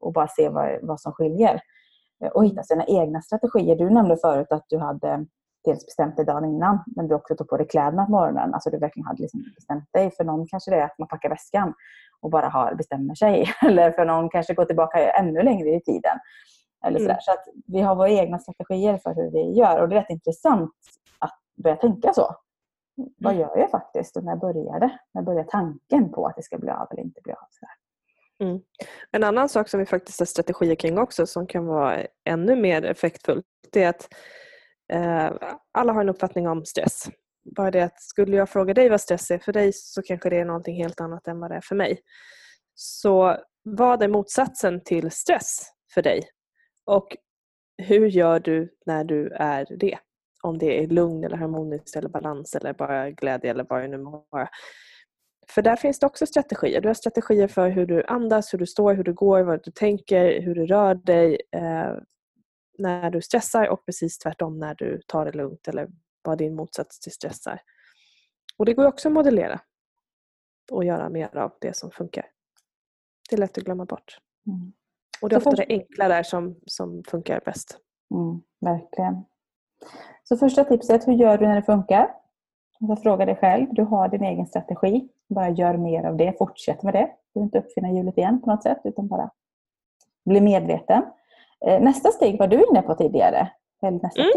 Och 0.00 0.12
bara 0.12 0.28
se 0.28 0.48
vad, 0.48 0.78
vad 0.82 1.00
som 1.00 1.12
skiljer. 1.12 1.60
Och 2.34 2.44
hitta 2.44 2.62
sina 2.62 2.84
egna 2.84 3.22
strategier. 3.22 3.76
Du 3.76 3.90
nämnde 3.90 4.16
förut 4.16 4.52
att 4.52 4.64
du 4.68 4.78
hade 4.78 5.26
dels 5.64 5.86
bestämt 5.86 6.16
dig 6.16 6.24
dagen 6.24 6.44
innan, 6.44 6.84
men 6.96 7.08
du 7.08 7.14
också 7.14 7.36
tog 7.36 7.48
på 7.48 7.56
dig 7.56 7.68
kläderna 7.68 8.04
på 8.04 8.10
morgonen. 8.10 8.54
Alltså 8.54 8.70
du 8.70 8.78
verkligen 8.78 9.06
hade 9.06 9.22
liksom 9.22 9.44
bestämt 9.54 9.88
dig. 9.92 10.10
För 10.10 10.24
någon 10.24 10.46
kanske 10.46 10.70
det 10.70 10.76
är 10.76 10.84
att 10.84 10.98
man 10.98 11.08
packar 11.08 11.28
väskan 11.28 11.74
och 12.20 12.30
bara 12.30 12.48
har, 12.48 12.74
bestämmer 12.74 13.14
sig. 13.14 13.46
Eller 13.66 13.90
för 13.90 14.04
någon 14.04 14.28
kanske 14.30 14.54
går 14.54 14.64
tillbaka 14.64 15.10
ännu 15.10 15.42
längre 15.42 15.68
i 15.68 15.80
tiden. 15.80 16.18
Eller 16.86 17.00
mm. 17.00 17.16
Så 17.20 17.32
att 17.32 17.44
vi 17.66 17.80
har 17.80 17.94
våra 17.94 18.10
egna 18.10 18.38
strategier 18.38 18.98
för 18.98 19.14
hur 19.14 19.30
vi 19.30 19.58
gör 19.58 19.80
och 19.80 19.88
det 19.88 19.96
är 19.96 20.00
rätt 20.00 20.10
intressant 20.10 20.74
att 21.18 21.38
börja 21.62 21.76
tänka 21.76 22.12
så. 22.12 22.36
Vad 23.18 23.32
mm. 23.32 23.40
gör 23.40 23.58
jag 23.58 23.70
faktiskt 23.70 24.16
och 24.16 24.24
när 24.24 24.36
börjar 24.36 24.80
det? 24.80 24.98
När 25.14 25.22
börjar 25.22 25.44
tanken 25.44 26.12
på 26.12 26.26
att 26.26 26.36
det 26.36 26.42
ska 26.42 26.58
bli 26.58 26.70
av 26.70 26.88
eller 26.90 27.02
inte 27.02 27.20
bli 27.24 27.32
av? 27.32 27.46
Så 27.50 27.66
mm. 28.44 28.60
En 29.12 29.24
annan 29.24 29.48
sak 29.48 29.68
som 29.68 29.80
vi 29.80 29.86
faktiskt 29.86 30.18
har 30.18 30.26
strategier 30.26 30.74
kring 30.74 30.98
också 30.98 31.26
som 31.26 31.46
kan 31.46 31.66
vara 31.66 32.06
ännu 32.24 32.56
mer 32.56 32.84
effektfullt 32.84 33.46
det 33.72 33.82
är 33.82 33.88
att 33.88 34.08
eh, 34.92 35.48
alla 35.72 35.92
har 35.92 36.00
en 36.00 36.08
uppfattning 36.08 36.48
om 36.48 36.64
stress. 36.64 37.08
Bara 37.56 37.70
det 37.70 37.82
att 37.82 38.02
skulle 38.02 38.36
jag 38.36 38.48
fråga 38.48 38.74
dig 38.74 38.88
vad 38.88 39.00
stress 39.00 39.30
är 39.30 39.38
för 39.38 39.52
dig 39.52 39.72
så 39.72 40.02
kanske 40.02 40.30
det 40.30 40.36
är 40.36 40.44
någonting 40.44 40.82
helt 40.82 41.00
annat 41.00 41.28
än 41.28 41.40
vad 41.40 41.50
det 41.50 41.56
är 41.56 41.60
för 41.60 41.74
mig. 41.74 42.00
Så 42.74 43.36
vad 43.62 44.02
är 44.02 44.08
motsatsen 44.08 44.84
till 44.84 45.10
stress 45.10 45.62
för 45.94 46.02
dig? 46.02 46.28
Och 46.88 47.16
hur 47.82 48.06
gör 48.06 48.40
du 48.40 48.74
när 48.86 49.04
du 49.04 49.28
är 49.28 49.66
det? 49.78 49.98
Om 50.42 50.58
det 50.58 50.82
är 50.82 50.86
lugn 50.86 51.24
eller 51.24 51.36
harmoniskt 51.36 51.96
eller 51.96 52.08
balans 52.08 52.54
eller 52.54 52.72
bara 52.72 53.10
glädje 53.10 53.50
eller 53.50 53.66
vad 53.68 53.82
det 53.82 53.88
nu 53.88 53.98
må 53.98 54.26
vara. 54.30 54.48
För 55.48 55.62
där 55.62 55.76
finns 55.76 55.98
det 55.98 56.06
också 56.06 56.26
strategier. 56.26 56.80
Du 56.80 56.88
har 56.88 56.94
strategier 56.94 57.48
för 57.48 57.68
hur 57.68 57.86
du 57.86 58.04
andas, 58.04 58.54
hur 58.54 58.58
du 58.58 58.66
står, 58.66 58.94
hur 58.94 59.04
du 59.04 59.12
går, 59.14 59.42
vad 59.42 59.64
du 59.64 59.70
tänker, 59.70 60.40
hur 60.40 60.54
du 60.54 60.66
rör 60.66 60.94
dig 60.94 61.40
eh, 61.52 61.94
när 62.78 63.10
du 63.10 63.22
stressar 63.22 63.68
och 63.68 63.86
precis 63.86 64.18
tvärtom 64.18 64.58
när 64.58 64.74
du 64.74 65.00
tar 65.06 65.24
det 65.24 65.32
lugnt 65.32 65.68
eller 65.68 65.88
vad 66.22 66.38
din 66.38 66.54
motsats 66.54 67.00
till 67.00 67.12
stress 67.12 67.46
är. 67.46 67.60
Och 68.56 68.66
det 68.66 68.74
går 68.74 68.84
också 68.86 69.08
att 69.08 69.14
modellera 69.14 69.60
och 70.70 70.84
göra 70.84 71.08
mer 71.08 71.36
av 71.36 71.52
det 71.60 71.76
som 71.76 71.90
funkar. 71.90 72.26
Det 73.30 73.36
är 73.36 73.40
lätt 73.40 73.58
att 73.58 73.64
glömma 73.64 73.84
bort. 73.84 74.18
Mm. 74.46 74.72
Och 75.22 75.28
det 75.28 75.34
är 75.34 75.38
ofta 75.38 75.50
det 75.50 75.66
enkla 75.68 76.08
där 76.08 76.22
som, 76.22 76.56
som 76.66 77.02
funkar 77.08 77.40
bäst. 77.44 77.78
Mm, 78.14 78.40
verkligen. 78.60 79.24
Så 80.24 80.36
första 80.36 80.64
tipset, 80.64 81.08
hur 81.08 81.12
gör 81.12 81.38
du 81.38 81.46
när 81.46 81.56
det 81.56 81.62
funkar? 81.62 82.10
Alltså 82.80 83.02
fråga 83.02 83.24
dig 83.24 83.36
själv. 83.36 83.66
Du 83.70 83.82
har 83.82 84.08
din 84.08 84.24
egen 84.24 84.46
strategi. 84.46 85.08
Bara 85.28 85.48
gör 85.48 85.76
mer 85.76 86.04
av 86.04 86.16
det. 86.16 86.38
Fortsätt 86.38 86.82
med 86.82 86.94
det. 86.94 86.98
Du 87.04 87.40
behöver 87.40 87.44
inte 87.44 87.58
uppfinna 87.58 87.90
hjulet 87.90 88.18
igen 88.18 88.40
på 88.40 88.50
något 88.50 88.62
sätt 88.62 88.80
utan 88.84 89.08
bara 89.08 89.30
bli 90.24 90.40
medveten. 90.40 91.02
Eh, 91.66 91.80
nästa 91.80 92.08
steg 92.08 92.38
var 92.38 92.46
du 92.46 92.64
inne 92.70 92.82
på 92.82 92.94
tidigare. 92.94 93.50
nästa 93.82 94.22
mm. 94.22 94.32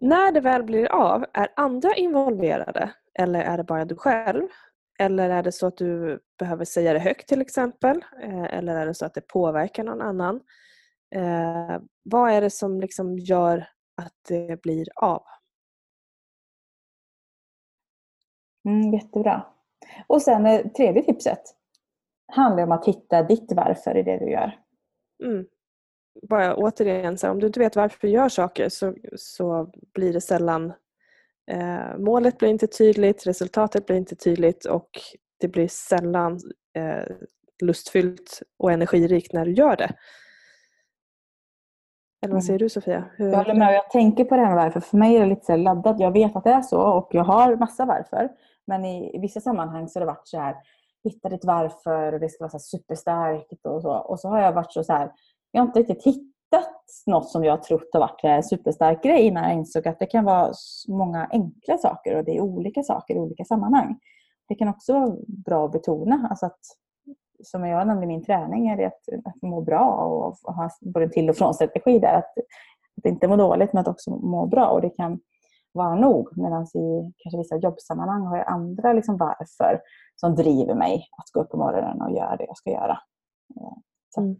När 0.00 0.32
det 0.32 0.40
väl 0.40 0.62
blir 0.62 0.92
av 0.92 1.24
är 1.32 1.48
andra 1.56 1.94
involverade 1.94 2.90
Eller 3.14 3.40
är 3.40 3.56
det 3.56 3.64
bara 3.64 3.84
du 3.84 3.96
själv? 3.96 4.48
Eller 4.98 5.30
är 5.30 5.42
det 5.42 5.52
så 5.52 5.66
att 5.66 5.76
du 5.76 6.20
behöver 6.38 6.64
säga 6.64 6.92
det 6.92 6.98
högt 6.98 7.28
till 7.28 7.40
exempel? 7.40 8.04
Eh, 8.22 8.44
eller 8.44 8.76
är 8.76 8.86
det 8.86 8.94
så 8.94 9.06
att 9.06 9.14
det 9.14 9.28
påverkar 9.28 9.84
någon 9.84 10.00
annan? 10.00 10.40
Eh, 11.14 11.80
vad 12.02 12.30
är 12.30 12.40
det 12.40 12.50
som 12.50 12.80
liksom 12.80 13.18
gör 13.18 13.68
att 14.02 14.14
det 14.28 14.62
blir 14.62 14.86
av? 14.96 15.22
Mm, 18.68 18.94
jättebra. 18.94 19.46
Och 20.06 20.22
sen 20.22 20.46
eh, 20.46 20.66
tredje 20.66 21.02
tipset 21.04 21.42
handlar 22.32 22.62
om 22.62 22.72
att 22.72 22.86
hitta 22.86 23.22
ditt 23.22 23.52
varför 23.52 23.96
i 23.96 24.02
det 24.02 24.18
du 24.18 24.30
gör. 24.30 24.60
Mm. 25.24 25.46
Bara 26.28 26.56
återigen, 26.56 27.18
så 27.18 27.26
här, 27.26 27.32
om 27.34 27.40
du 27.40 27.46
inte 27.46 27.60
vet 27.60 27.76
varför 27.76 27.98
du 28.00 28.08
gör 28.08 28.28
saker 28.28 28.68
så, 28.68 28.94
så 29.16 29.72
blir 29.94 30.12
det 30.12 30.20
sällan 30.20 30.72
eh, 31.50 31.98
Målet 31.98 32.38
blir 32.38 32.48
inte 32.48 32.66
tydligt, 32.66 33.26
resultatet 33.26 33.86
blir 33.86 33.96
inte 33.96 34.16
tydligt 34.16 34.64
och 34.64 34.88
det 35.40 35.48
blir 35.48 35.68
sällan 35.68 36.40
eh, 36.76 37.16
lustfyllt 37.62 38.42
och 38.58 38.72
energirikt 38.72 39.32
när 39.32 39.44
du 39.44 39.52
gör 39.52 39.76
det. 39.76 39.92
Eller 42.24 42.34
vad 42.34 42.44
säger 42.44 42.58
Mm. 42.58 42.64
du 42.64 42.68
Sofia? 42.68 43.04
Hur... 43.16 43.28
Jag 43.28 43.36
håller 43.36 43.54
med. 43.54 43.74
Jag 43.74 43.90
tänker 43.90 44.24
på 44.24 44.36
det 44.36 44.42
här 44.42 44.54
med 44.54 44.64
varför. 44.64 44.80
För 44.80 44.96
mig 44.96 45.16
är 45.16 45.20
det 45.20 45.26
lite 45.26 45.44
så 45.46 45.56
laddat. 45.56 46.00
Jag 46.00 46.12
vet 46.12 46.36
att 46.36 46.44
det 46.44 46.50
är 46.50 46.62
så 46.62 46.80
och 46.80 47.08
jag 47.10 47.24
har 47.24 47.56
massa 47.56 47.84
varför. 47.84 48.28
Men 48.66 48.84
i, 48.84 49.16
i 49.16 49.18
vissa 49.18 49.40
sammanhang 49.40 49.88
så 49.88 49.98
har 49.98 50.06
det 50.06 50.12
varit 50.12 50.28
så 50.28 50.38
här, 50.38 50.56
hitta 51.04 51.28
ditt 51.28 51.44
varför 51.44 52.12
och 52.12 52.20
det 52.20 52.28
ska 52.28 52.44
vara 52.44 52.50
så 52.50 52.58
superstarkt 52.58 53.66
och 53.66 53.82
så. 53.82 53.90
Och 53.92 54.20
så 54.20 54.28
har 54.28 54.40
jag 54.40 54.52
varit 54.52 54.72
så, 54.72 54.84
så 54.84 54.92
här, 54.92 55.12
jag 55.50 55.60
har 55.60 55.66
inte 55.66 55.78
riktigt 55.80 56.04
hittat 56.04 56.33
något 57.06 57.28
som 57.28 57.44
jag 57.44 57.62
trott 57.62 57.88
har 57.92 58.00
varit 58.00 58.20
en 58.24 58.42
superstark 58.42 59.02
grej 59.02 59.26
innan 59.26 59.44
jag 59.44 59.52
insåg 59.52 59.88
att 59.88 59.98
det 59.98 60.06
kan 60.06 60.24
vara 60.24 60.52
många 60.88 61.28
enkla 61.32 61.78
saker 61.78 62.16
och 62.16 62.24
det 62.24 62.36
är 62.36 62.40
olika 62.40 62.82
saker 62.82 63.14
i 63.14 63.18
olika 63.18 63.44
sammanhang. 63.44 63.98
Det 64.48 64.54
kan 64.54 64.68
också 64.68 64.92
vara 64.92 65.16
bra 65.26 65.64
att 65.64 65.72
betona. 65.72 66.26
Alltså 66.30 66.46
att, 66.46 66.60
som 67.42 67.64
jag 67.66 67.86
nämnde 67.86 68.04
i 68.04 68.06
min 68.06 68.24
träning, 68.24 68.68
är 68.68 68.76
det 68.76 68.86
att, 68.86 69.08
att 69.24 69.42
må 69.42 69.60
bra 69.60 69.90
och 69.90 70.54
ha 70.54 70.70
både 70.80 71.08
till 71.08 71.30
och 71.30 71.36
från-strategi 71.36 71.98
där. 71.98 72.14
Att, 72.14 72.32
att 72.98 73.06
inte 73.06 73.28
må 73.28 73.36
dåligt 73.36 73.72
men 73.72 73.80
att 73.80 73.88
också 73.88 74.10
må 74.10 74.46
bra. 74.46 74.66
Och 74.66 74.80
det 74.80 74.90
kan 74.90 75.20
vara 75.72 75.94
nog. 75.94 76.38
Medan 76.38 76.62
i 76.62 77.12
kanske 77.16 77.38
vissa 77.38 77.56
jobbsammanhang 77.56 78.22
har 78.22 78.36
jag 78.36 78.48
andra 78.48 78.92
liksom 78.92 79.16
varför 79.16 79.80
som 80.16 80.34
driver 80.34 80.74
mig 80.74 80.94
att 80.94 81.30
gå 81.32 81.40
upp 81.40 81.50
på 81.50 81.56
morgonen 81.56 82.02
och 82.02 82.12
göra 82.12 82.36
det 82.36 82.44
jag 82.44 82.56
ska 82.56 82.70
göra. 82.70 82.98
Eh, 83.56 83.76
Så 84.14 84.20
Mm. 84.20 84.36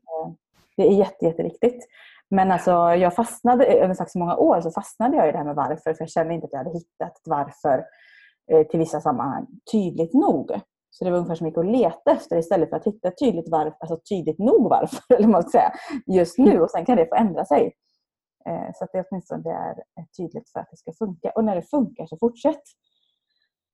Eh, 0.82 0.86
det 0.86 0.92
är 0.92 0.98
jätte, 0.98 1.24
jätteviktigt. 1.24 1.86
Men 2.30 2.52
alltså, 2.52 2.70
jag 2.72 3.14
fastnade, 3.14 3.66
över 3.66 3.94
så 3.94 4.18
många 4.18 4.36
år 4.36 4.60
så 4.60 4.70
fastnade 4.70 5.16
jag 5.16 5.28
i 5.28 5.32
det 5.32 5.38
här 5.38 5.44
med 5.44 5.54
varför. 5.54 5.94
För 5.94 5.96
jag 5.98 6.08
kände 6.10 6.34
inte 6.34 6.44
att 6.46 6.52
jag 6.52 6.58
hade 6.58 6.70
hittat 6.78 7.20
varför 7.24 7.84
eh, 8.52 8.66
till 8.66 8.78
vissa 8.78 9.00
sammanhang 9.00 9.46
tydligt 9.72 10.14
nog. 10.14 10.50
Så 10.90 11.04
det 11.04 11.10
var 11.10 11.18
ungefär 11.18 11.34
som 11.34 11.46
gick 11.46 11.56
och 11.56 11.64
letade 11.64 12.16
efter 12.16 12.36
istället 12.38 12.70
för 12.70 12.76
att 12.76 12.84
hitta 12.86 13.10
tydligt, 13.10 13.48
varför, 13.50 13.76
alltså 13.80 13.98
tydligt 14.08 14.38
nog 14.38 14.68
varför, 14.70 14.98
eller 15.16 15.28
man 15.28 15.42
ska 15.42 15.50
säga, 15.50 15.72
just 16.06 16.38
nu. 16.38 16.60
Och 16.60 16.70
sen 16.70 16.84
kan 16.84 16.96
det 16.96 17.06
få 17.08 17.14
ändra 17.14 17.44
sig. 17.44 17.72
Eh, 18.46 18.70
Så 18.74 18.84
att 18.84 18.90
det 18.92 19.04
åtminstone 19.10 19.42
det 19.42 19.50
är 19.50 19.70
eh, 19.98 20.04
tydligt 20.16 20.50
för 20.50 20.60
att 20.60 20.70
det 20.70 20.76
ska 20.76 20.92
funka. 20.92 21.30
Och 21.30 21.44
när 21.44 21.56
det 21.56 21.62
funkar 21.62 22.06
så 22.06 22.16
fortsätt. 22.18 22.62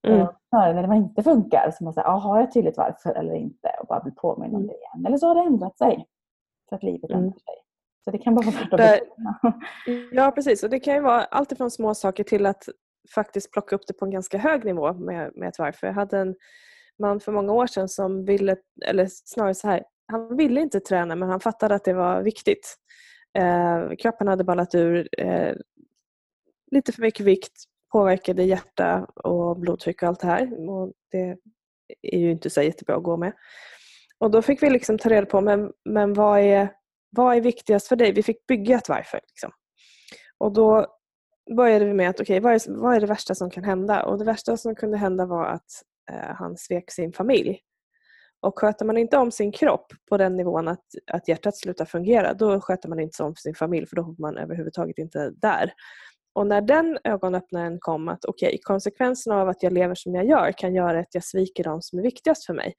Mm. 0.09 0.21
Eh, 0.21 0.31
Snarare 0.49 0.73
när 0.75 0.89
det 0.89 0.97
inte 0.97 1.23
funkar 1.23 1.71
så 1.79 1.85
man 1.85 1.93
säger, 1.95 2.09
ah, 2.09 2.19
har 2.19 2.41
jag 2.41 2.53
tydligt 2.53 2.77
varför 2.77 3.15
eller 3.15 3.35
inte? 3.35 3.69
Och 3.81 3.87
bara 3.87 4.01
bli 4.01 4.13
påmind 4.13 4.55
om 4.55 4.61
Mm. 4.63 4.67
det 4.67 4.75
igen. 4.75 5.07
Eller 5.07 5.17
så 5.17 5.27
har 5.29 5.35
det 5.35 5.41
ändrat 5.41 5.79
sig. 5.79 6.07
För 6.71 6.77
att 6.77 6.83
livet 6.83 7.11
Mm. 7.11 7.23
ändrar 7.23 7.39
sig. 7.39 7.55
Så 8.05 8.11
det 8.11 8.19
kan 8.19 8.35
bara 8.35 8.47
vara 8.47 8.57
värt 8.57 8.73
att 8.73 9.09
betona. 9.09 9.61
Ja 10.13 10.31
precis 10.31 10.63
och 10.63 10.71
det 10.71 10.81
kan 10.81 10.95
ju 10.95 11.01
vara 11.01 11.25
allt 11.25 11.53
ifrån 11.53 11.71
små 11.71 11.95
saker 11.95 12.25
till 12.25 12.47
att 12.47 12.69
faktiskt 13.15 13.53
plocka 13.53 13.77
upp 13.77 13.87
det 13.87 13.93
på 13.93 14.05
en 14.05 14.11
ganska 14.11 14.39
hög 14.39 14.65
nivå 14.65 14.93
med, 14.93 15.33
med 15.37 15.49
ett 15.49 15.59
varför. 15.59 15.87
Jag 15.87 15.95
hade 15.95 16.19
en 16.19 16.35
man 16.99 17.21
för 17.21 17.33
många 17.33 17.53
år 17.53 17.67
sedan 17.67 17.89
som 17.89 18.25
ville, 18.25 18.57
eller 18.87 19.07
snarare 19.11 19.55
så 19.55 19.69
här, 19.69 19.85
han 20.07 20.37
ville 20.37 20.61
inte 20.61 20.81
träna 20.81 21.17
men 21.17 21.29
han 21.29 21.41
fattade 21.41 21.75
att 21.75 21.85
det 21.85 21.93
var 21.93 22.23
viktigt. 22.23 22.77
Eh, 23.39 23.91
kroppen 23.99 24.29
hade 24.29 24.45
ballat 24.45 24.75
ur, 24.75 25.09
eh, 25.19 25.55
lite 26.71 26.93
för 26.93 27.03
mycket 27.03 27.27
vikt 27.27 27.53
påverkade 27.93 28.43
hjärta 28.43 29.05
och 29.05 29.59
blodtryck 29.59 30.03
och 30.03 30.09
allt 30.09 30.21
det 30.21 30.27
här. 30.27 30.71
Och 30.71 30.93
det 31.11 31.37
är 32.03 32.19
ju 32.19 32.31
inte 32.31 32.51
så 32.51 32.63
jättebra 32.63 32.97
att 32.97 33.03
gå 33.03 33.17
med. 33.17 33.33
Och 34.21 34.31
då 34.31 34.43
fick 34.43 34.63
vi 34.63 34.71
liksom 34.71 34.99
ta 34.99 35.09
reda 35.09 35.27
på 35.27 35.41
men, 35.41 35.73
men 35.85 36.15
vad, 36.15 36.41
är, 36.41 36.73
vad 37.11 37.37
är 37.37 37.41
viktigast 37.41 37.89
för 37.89 37.97
dig? 37.97 38.13
Vi 38.13 38.23
fick 38.23 38.47
bygga 38.47 38.77
ett 38.77 38.89
varför. 38.89 39.21
Liksom. 39.29 39.51
Och 40.39 40.53
då 40.53 40.87
började 41.57 41.85
vi 41.85 41.95
med 41.95 42.11
att 42.11 42.21
okej, 42.21 42.41
vad, 42.41 42.53
är, 42.53 42.81
vad 42.81 42.95
är 42.95 43.01
det 43.01 43.07
värsta 43.07 43.35
som 43.35 43.51
kan 43.51 43.65
hända? 43.65 44.03
Och 44.03 44.19
det 44.19 44.25
värsta 44.25 44.57
som 44.57 44.75
kunde 44.75 44.99
hända 44.99 45.27
var 45.27 45.47
att 45.47 45.83
eh, 46.11 46.35
han 46.35 46.57
svek 46.57 46.91
sin 46.91 47.13
familj. 47.13 47.61
Och 48.43 48.59
sköter 48.59 48.85
man 48.85 48.97
inte 48.97 49.17
om 49.17 49.31
sin 49.31 49.53
kropp 49.53 49.87
på 50.09 50.17
den 50.17 50.37
nivån 50.37 50.69
att, 50.69 50.85
att 51.13 51.29
hjärtat 51.29 51.57
slutar 51.57 51.85
fungera, 51.85 52.35
då 52.35 52.61
sköter 52.61 52.89
man 52.89 53.01
inte 53.01 53.23
om 53.23 53.37
sin 53.37 53.55
familj 53.55 53.87
för 53.87 53.97
då 53.97 54.03
är 54.03 54.21
man 54.21 54.37
överhuvudtaget 54.37 54.99
inte 54.99 55.31
där. 55.31 55.73
Och 56.33 56.47
när 56.47 56.61
den 56.61 56.99
ögonöppnaren 57.05 57.79
kom 57.81 58.09
att 58.09 58.25
okej, 58.25 58.59
konsekvenserna 58.63 59.41
av 59.41 59.49
att 59.49 59.63
jag 59.63 59.73
lever 59.73 59.95
som 59.95 60.15
jag 60.15 60.27
gör 60.27 60.53
kan 60.53 60.75
göra 60.75 61.01
att 61.01 61.15
jag 61.15 61.25
sviker 61.25 61.65
de 61.65 61.83
som 61.83 61.99
är 61.99 62.03
viktigast 62.03 62.47
för 62.47 62.55
mig. 62.55 62.75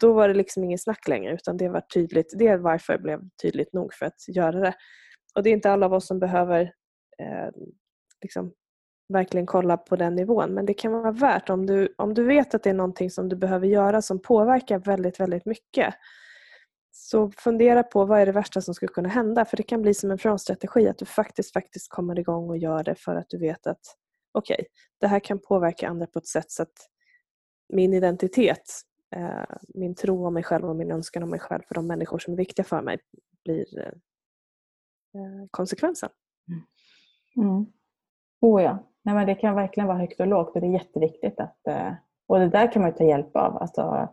Då 0.00 0.12
var 0.12 0.28
det 0.28 0.34
liksom 0.34 0.64
ingen 0.64 0.78
snack 0.78 1.08
längre 1.08 1.34
utan 1.34 1.56
det 1.56 1.68
var 1.68 1.80
tydligt, 1.80 2.34
det 2.38 2.56
varför 2.56 2.98
blev 2.98 3.20
tydligt 3.42 3.72
nog 3.72 3.94
för 3.94 4.06
att 4.06 4.28
göra 4.28 4.60
det. 4.60 4.74
Och 5.34 5.42
det 5.42 5.50
är 5.50 5.54
inte 5.54 5.70
alla 5.70 5.86
av 5.86 5.94
oss 5.94 6.06
som 6.06 6.18
behöver 6.18 6.60
eh, 7.18 7.48
liksom, 8.22 8.52
verkligen 9.08 9.46
kolla 9.46 9.76
på 9.76 9.96
den 9.96 10.14
nivån 10.14 10.54
men 10.54 10.66
det 10.66 10.74
kan 10.74 10.92
vara 10.92 11.12
värt 11.12 11.50
om 11.50 11.66
du, 11.66 11.94
om 11.98 12.14
du 12.14 12.24
vet 12.24 12.54
att 12.54 12.62
det 12.62 12.70
är 12.70 12.74
någonting 12.74 13.10
som 13.10 13.28
du 13.28 13.36
behöver 13.36 13.66
göra 13.66 14.02
som 14.02 14.22
påverkar 14.22 14.78
väldigt, 14.78 15.20
väldigt 15.20 15.46
mycket. 15.46 15.94
Så 16.92 17.30
fundera 17.30 17.82
på 17.82 18.04
vad 18.04 18.20
är 18.20 18.26
det 18.26 18.32
värsta 18.32 18.60
som 18.60 18.74
skulle 18.74 18.92
kunna 18.92 19.08
hända 19.08 19.44
för 19.44 19.56
det 19.56 19.62
kan 19.62 19.82
bli 19.82 19.94
som 19.94 20.10
en 20.10 20.18
frånstrategi 20.18 20.88
att 20.88 20.98
du 20.98 21.04
faktiskt, 21.04 21.52
faktiskt 21.52 21.90
kommer 21.90 22.18
igång 22.18 22.50
och 22.50 22.58
gör 22.58 22.84
det 22.84 22.94
för 22.94 23.16
att 23.16 23.26
du 23.28 23.38
vet 23.38 23.66
att 23.66 23.80
okej, 24.32 24.54
okay, 24.54 24.66
det 25.00 25.06
här 25.06 25.20
kan 25.20 25.38
påverka 25.38 25.88
andra 25.88 26.06
på 26.06 26.18
ett 26.18 26.26
sätt 26.26 26.50
så 26.50 26.62
att 26.62 26.88
min 27.72 27.94
identitet, 27.94 28.80
min 29.74 29.94
tro 29.94 30.26
om 30.26 30.34
mig 30.34 30.42
själv 30.42 30.64
och 30.64 30.76
min 30.76 30.92
önskan 30.92 31.22
om 31.22 31.30
mig 31.30 31.40
själv 31.40 31.62
för 31.68 31.74
de 31.74 31.86
människor 31.86 32.18
som 32.18 32.32
är 32.32 32.36
viktiga 32.36 32.64
för 32.64 32.82
mig 32.82 32.98
blir 33.44 33.78
eh, 35.14 35.46
konsekvensen. 35.50 36.10
Mm. 37.36 37.66
Oh 38.40 38.62
ja. 38.62 38.78
Nej, 39.02 39.14
men 39.14 39.26
det 39.26 39.34
kan 39.34 39.54
verkligen 39.54 39.86
vara 39.86 39.98
högt 39.98 40.20
och 40.20 40.26
lågt 40.26 40.54
och 40.54 40.60
det 40.60 40.66
är 40.66 40.72
jätteviktigt. 40.72 41.40
att 41.40 41.66
eh, 41.68 41.92
Och 42.26 42.38
det 42.38 42.48
där 42.48 42.72
kan 42.72 42.82
man 42.82 42.94
ta 42.94 43.04
hjälp 43.04 43.36
av. 43.36 43.56
Alltså, 43.56 44.08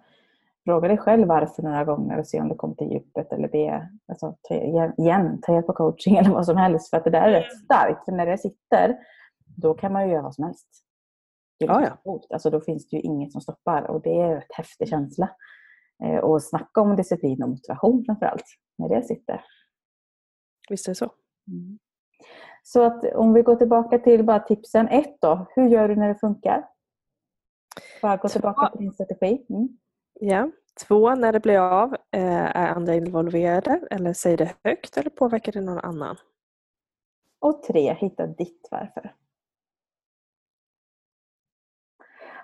fråga 0.66 0.88
dig 0.88 0.98
själv 0.98 1.28
varför 1.28 1.64
några 1.64 1.84
gånger 1.86 2.20
och 2.20 2.28
se 2.28 2.42
om 2.42 2.50
du 2.50 2.56
kommer 2.56 2.76
till 2.76 2.92
djupet 2.92 3.34
eller 3.34 3.48
be, 3.48 3.90
alltså, 4.08 4.36
ta, 4.42 4.56
igen, 4.98 5.42
ta 5.42 5.54
hjälp 5.54 5.70
av 5.70 5.74
coaching 5.74 6.16
eller 6.18 6.30
vad 6.30 6.46
som 6.46 6.58
helst. 6.58 6.90
För 6.90 6.98
att 6.98 7.04
det 7.04 7.10
där 7.10 7.28
är 7.28 7.32
rätt 7.32 7.58
starkt. 7.66 8.06
För 8.06 8.12
när 8.12 8.26
det 8.26 8.38
sitter, 8.38 8.98
då 9.58 9.74
kan 9.74 9.94
man 9.94 10.08
ju 10.08 10.14
göra 10.14 10.24
vad 10.24 10.36
som 10.36 10.44
helst. 10.44 10.68
Ja, 11.66 11.80
liksom 11.80 11.98
coolt. 12.04 12.32
Alltså, 12.32 12.50
då 12.50 12.62
finns 12.62 12.90
det 12.90 12.96
ju 12.96 13.02
inget 13.02 13.32
som 13.32 13.42
stoppar 13.42 13.82
och 13.82 14.02
det 14.02 14.20
är 14.20 14.26
en 14.26 14.36
rätt 14.36 14.52
häftig 14.52 14.88
känsla. 14.88 15.30
Eh, 16.04 16.18
och 16.18 16.44
snacka 16.44 16.82
om 16.82 16.96
disciplin 16.96 17.44
och 17.44 17.50
motivation 17.50 18.06
framförallt, 18.06 18.46
när 18.78 18.90
det 18.90 19.04
sitter. 19.04 19.44
Visst 20.70 20.88
är 20.88 20.92
det 20.92 20.96
så. 20.96 21.12
Mm. 21.48 21.80
Så 22.64 22.84
att 22.84 23.14
om 23.14 23.34
vi 23.34 23.42
går 23.42 23.56
tillbaka 23.56 24.00
till 24.00 24.24
bara 24.24 24.40
tipsen. 24.40 24.88
Ett 24.88 25.22
då, 25.22 25.46
hur 25.56 25.68
gör 25.68 25.88
du 25.88 25.96
när 25.96 26.08
det 26.08 26.20
funkar? 26.20 26.68
Bara 28.02 28.18
gå 28.18 28.28
tillbaka 28.28 28.70
till 28.70 28.80
din 28.80 28.94
strategi. 28.94 29.46
Mm. 29.50 29.70
Ja. 30.20 30.52
Två, 30.88 31.16
när 31.16 31.34
det 31.34 31.40
blir 31.40 31.60
av, 31.60 31.94
eh, 31.94 32.58
är 32.58 32.68
andra 32.68 32.96
involverade 32.96 33.88
eller 33.92 34.14
säger 34.14 34.38
det 34.38 34.56
högt 34.64 34.98
eller 34.98 35.10
påverkar 35.10 35.52
det 35.52 35.62
någon 35.62 35.80
annan? 35.80 36.18
Och 37.40 37.64
tre, 37.64 37.94
hitta 37.94 38.28
ditt 38.28 38.68
varför. 38.72 39.16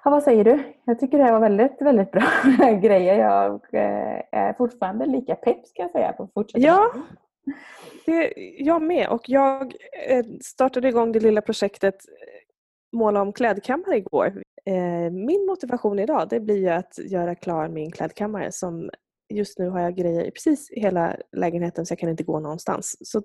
Ja, 0.04 0.12
vad 0.12 0.24
säger 0.24 0.44
du? 0.44 0.64
Jag 0.86 1.00
tycker 1.00 1.18
det 1.18 1.24
här 1.24 1.32
var 1.32 1.40
väldigt, 1.40 1.82
väldigt 1.82 2.12
bra 2.12 2.24
grejer. 2.82 3.20
Jag 3.20 3.54
eh, 3.72 4.22
är 4.32 4.54
fortfarande 4.54 5.06
lika 5.06 5.36
pepp 5.36 5.68
ska 5.68 5.82
jag 5.82 5.92
säga 5.92 6.14
på 6.14 6.30
fortsätta. 6.34 6.66
Ja, 6.66 6.94
det, 8.06 8.34
jag 8.58 8.82
med. 8.82 9.10
Och 9.10 9.30
jag 9.30 9.62
eh, 10.10 10.26
startade 10.42 10.88
igång 10.88 11.12
det 11.12 11.20
lilla 11.20 11.42
projektet 11.42 11.96
eh, 11.96 12.98
Måla 12.98 13.22
om 13.22 13.34
klädkammare 13.34 13.98
igår. 13.98 14.44
Min 15.12 15.46
motivation 15.46 16.00
idag 16.00 16.28
det 16.30 16.40
blir 16.40 16.58
ju 16.58 16.70
att 16.70 16.98
göra 16.98 17.36
klar 17.36 17.68
min 17.68 17.92
klädkammare 17.92 18.52
som 18.52 18.90
just 19.34 19.60
nu 19.60 19.70
har 19.70 19.80
jag 19.80 19.96
grejer 19.96 20.24
i 20.24 20.32
precis 20.32 20.70
hela 20.72 21.16
lägenheten 21.32 21.86
så 21.86 21.92
jag 21.92 22.00
kan 22.00 22.10
inte 22.10 22.24
gå 22.24 22.40
någonstans. 22.40 22.98
Så 23.02 23.22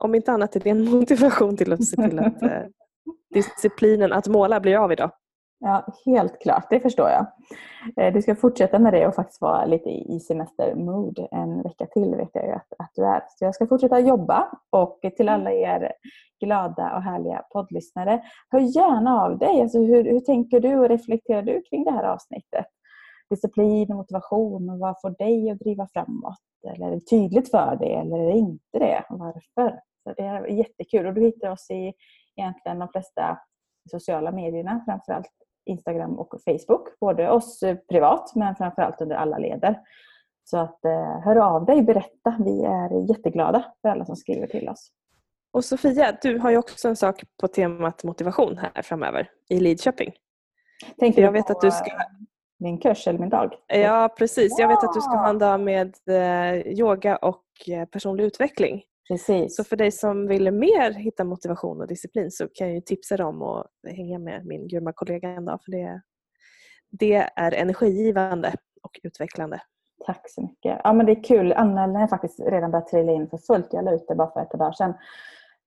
om 0.00 0.14
inte 0.14 0.32
annat 0.32 0.56
är 0.56 0.60
det 0.60 0.70
en 0.70 0.84
motivation 0.90 1.56
till 1.56 1.72
att 1.72 1.84
se 1.84 1.96
till 1.96 2.18
att 2.18 2.42
disciplinen 3.34 4.12
att 4.12 4.28
måla 4.28 4.60
blir 4.60 4.76
av 4.76 4.92
idag. 4.92 5.10
Ja, 5.66 5.86
helt 6.04 6.42
klart. 6.42 6.66
Det 6.70 6.80
förstår 6.80 7.08
jag. 7.10 7.26
Eh, 7.96 8.12
du 8.12 8.22
ska 8.22 8.36
fortsätta 8.36 8.78
med 8.78 8.92
det 8.92 9.06
och 9.06 9.14
faktiskt 9.14 9.40
vara 9.40 9.64
lite 9.64 9.90
i 9.90 10.20
semestermood 10.20 11.28
en 11.30 11.62
vecka 11.62 11.86
till 11.86 12.14
vet 12.14 12.30
jag 12.32 12.44
ju 12.46 12.52
att, 12.52 12.72
att 12.78 12.90
du 12.94 13.04
är. 13.04 13.22
Så 13.28 13.44
jag 13.44 13.54
ska 13.54 13.66
fortsätta 13.66 14.00
jobba 14.00 14.48
och 14.70 15.00
till 15.16 15.28
alla 15.28 15.52
er 15.52 15.92
glada 16.40 16.96
och 16.96 17.02
härliga 17.02 17.42
poddlyssnare, 17.52 18.22
hör 18.50 18.60
gärna 18.60 19.22
av 19.22 19.38
dig. 19.38 19.62
Alltså 19.62 19.78
hur, 19.78 20.04
hur 20.04 20.20
tänker 20.20 20.60
du 20.60 20.76
och 20.76 20.88
reflekterar 20.88 21.42
du 21.42 21.62
kring 21.62 21.84
det 21.84 21.90
här 21.90 22.04
avsnittet? 22.04 22.66
Disciplin 23.30 23.90
och 23.90 23.96
motivation 23.96 24.70
och 24.70 24.78
vad 24.78 25.00
får 25.00 25.10
dig 25.10 25.50
att 25.50 25.58
driva 25.58 25.88
framåt? 25.92 26.38
Eller 26.74 26.86
är 26.86 26.90
det 26.90 27.06
tydligt 27.10 27.50
för 27.50 27.76
dig 27.76 27.94
eller 27.94 28.18
är 28.18 28.26
det 28.26 28.38
inte 28.38 28.78
det? 28.78 29.04
Varför? 29.08 29.80
Så 30.02 30.14
det 30.16 30.22
är 30.22 30.46
jättekul 30.46 31.06
och 31.06 31.14
du 31.14 31.20
hittar 31.20 31.50
oss 31.50 31.70
i 31.70 31.92
egentligen 32.36 32.78
de 32.78 32.88
flesta 32.88 33.38
sociala 33.90 34.32
medierna, 34.32 34.82
framförallt 34.86 35.43
Instagram 35.66 36.18
och 36.18 36.34
Facebook. 36.44 36.98
Både 37.00 37.30
oss 37.30 37.60
privat 37.90 38.32
men 38.34 38.56
framförallt 38.56 39.00
under 39.00 39.16
alla 39.16 39.38
leder. 39.38 39.80
Så 40.44 40.58
att 40.58 40.84
eh, 40.84 41.20
hör 41.20 41.36
av 41.36 41.64
dig, 41.64 41.82
berätta. 41.82 42.36
Vi 42.44 42.64
är 42.64 43.10
jätteglada 43.10 43.64
för 43.82 43.88
alla 43.88 44.04
som 44.04 44.16
skriver 44.16 44.46
till 44.46 44.68
oss. 44.68 44.90
Och 45.52 45.64
Sofia, 45.64 46.18
du 46.22 46.38
har 46.38 46.50
ju 46.50 46.56
också 46.56 46.88
en 46.88 46.96
sak 46.96 47.22
på 47.40 47.48
temat 47.48 48.04
motivation 48.04 48.58
här 48.58 48.82
framöver 48.82 49.30
i 49.48 49.60
Lidköping. 49.60 50.12
Tänker 50.98 51.22
jag 51.22 51.32
vet 51.32 51.50
att 51.50 51.60
du 51.60 51.70
ska... 51.70 51.90
min 52.58 52.78
kurs 52.78 53.08
eller 53.08 53.18
min 53.18 53.28
dag? 53.28 53.54
Ja, 53.66 54.14
precis. 54.18 54.58
Jag 54.58 54.68
vet 54.68 54.84
att 54.84 54.94
du 54.94 55.00
ska 55.00 55.10
ha 55.10 55.28
en 55.28 55.38
dag 55.38 55.60
med 55.60 55.94
eh, 56.08 56.72
yoga 56.72 57.16
och 57.16 57.44
eh, 57.68 57.84
personlig 57.84 58.24
utveckling. 58.24 58.82
Precis. 59.08 59.56
Så 59.56 59.64
för 59.64 59.76
dig 59.76 59.92
som 59.92 60.26
vill 60.26 60.52
mer 60.52 60.90
hitta 60.92 61.24
motivation 61.24 61.80
och 61.80 61.86
disciplin 61.86 62.30
så 62.30 62.48
kan 62.54 62.74
jag 62.74 62.86
tipsa 62.86 63.16
dig 63.16 63.26
om 63.26 63.42
att 63.42 63.66
hänga 63.86 64.18
med 64.18 64.46
min 64.46 64.68
grymma 64.68 64.92
kollega 64.92 65.28
en 65.28 65.44
dag. 65.44 65.60
För 65.64 65.72
det, 65.72 66.02
det 66.90 67.30
är 67.36 67.54
energigivande 67.54 68.54
och 68.82 69.00
utvecklande. 69.02 69.60
Tack 70.06 70.30
så 70.30 70.42
mycket. 70.42 70.80
Ja, 70.84 70.92
men 70.92 71.06
det 71.06 71.12
är 71.12 71.22
kul. 71.22 71.52
Anmälningen 71.52 72.00
har 72.00 72.08
faktiskt 72.08 72.40
redan 72.40 72.70
börjat 72.70 72.88
trilla 72.88 73.12
in 73.12 73.28
för 73.30 73.38
fullt. 73.38 73.72
Jag 73.72 73.84
la 73.84 73.92
ut 73.92 74.08
det 74.08 74.14
bara 74.14 74.30
för 74.30 74.40
ett 74.40 74.50
par 74.50 74.58
dagar 74.58 74.72
sedan. 74.72 74.94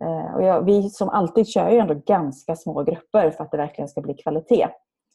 Eh, 0.03 0.35
och 0.35 0.43
jag, 0.43 0.65
vi 0.65 0.89
som 0.89 1.09
alltid 1.09 1.47
kör 1.47 1.69
ju 1.69 1.77
ändå 1.77 1.93
ganska 1.93 2.55
små 2.55 2.83
grupper 2.83 3.31
för 3.31 3.43
att 3.43 3.51
det 3.51 3.57
verkligen 3.57 3.89
ska 3.89 4.01
bli 4.01 4.13
kvalitet. 4.13 4.67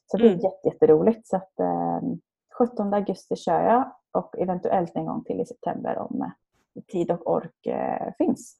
Så 0.06 0.16
det 0.16 0.24
är 0.24 0.30
mm. 0.30 0.40
jätteroligt. 0.64 1.26
Så 1.26 1.36
att, 1.36 1.60
eh, 1.60 2.00
17 2.58 2.94
augusti 2.94 3.36
kör 3.36 3.62
jag 3.62 3.92
och 4.12 4.38
eventuellt 4.38 4.96
en 4.96 5.06
gång 5.06 5.24
till 5.24 5.40
i 5.40 5.46
september 5.46 5.98
om 5.98 6.22
eh, 6.22 6.28
tid 6.92 7.10
och 7.10 7.30
ork 7.30 7.66
eh, 7.66 8.12
finns. 8.18 8.56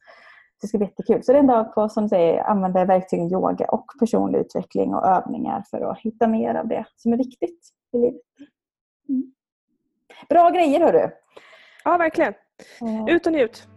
Det 0.60 0.68
ska 0.68 0.78
bli 0.78 0.86
jättekul. 0.86 1.22
Så 1.22 1.32
det 1.32 1.38
är 1.38 1.40
en 1.40 1.46
dag 1.46 1.74
på 1.74 1.88
som 1.88 2.08
säger, 2.08 2.42
använda 2.42 2.84
verktygen 2.84 3.32
yoga 3.32 3.66
och 3.66 3.86
personlig 3.98 4.38
utveckling 4.38 4.94
och 4.94 5.06
övningar 5.06 5.64
för 5.70 5.80
att 5.80 5.98
hitta 5.98 6.26
mer 6.26 6.54
av 6.54 6.68
det 6.68 6.84
som 6.96 7.12
är 7.12 7.16
viktigt 7.16 7.60
i 7.92 7.98
livet. 7.98 8.22
Mm. 9.08 9.32
Bra 10.28 10.50
grejer 10.50 10.80
hörru! 10.80 11.10
Ja, 11.84 11.96
verkligen. 11.96 12.34
Eh. 12.80 13.14
Ut 13.14 13.26
och 13.26 13.32
njut! 13.32 13.68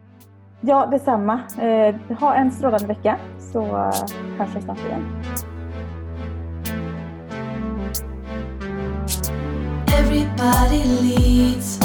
Ja, 0.61 0.85
detsamma. 0.85 1.41
Eh, 1.61 1.95
ha 2.19 2.35
en 2.35 2.51
strålande 2.51 2.87
vecka 2.87 3.19
så 3.39 3.61
hörs 4.37 4.55
vi 4.55 4.61
snart 4.61 4.79
igen. 4.79 5.23
Everybody 9.99 10.83
leads 11.01 11.84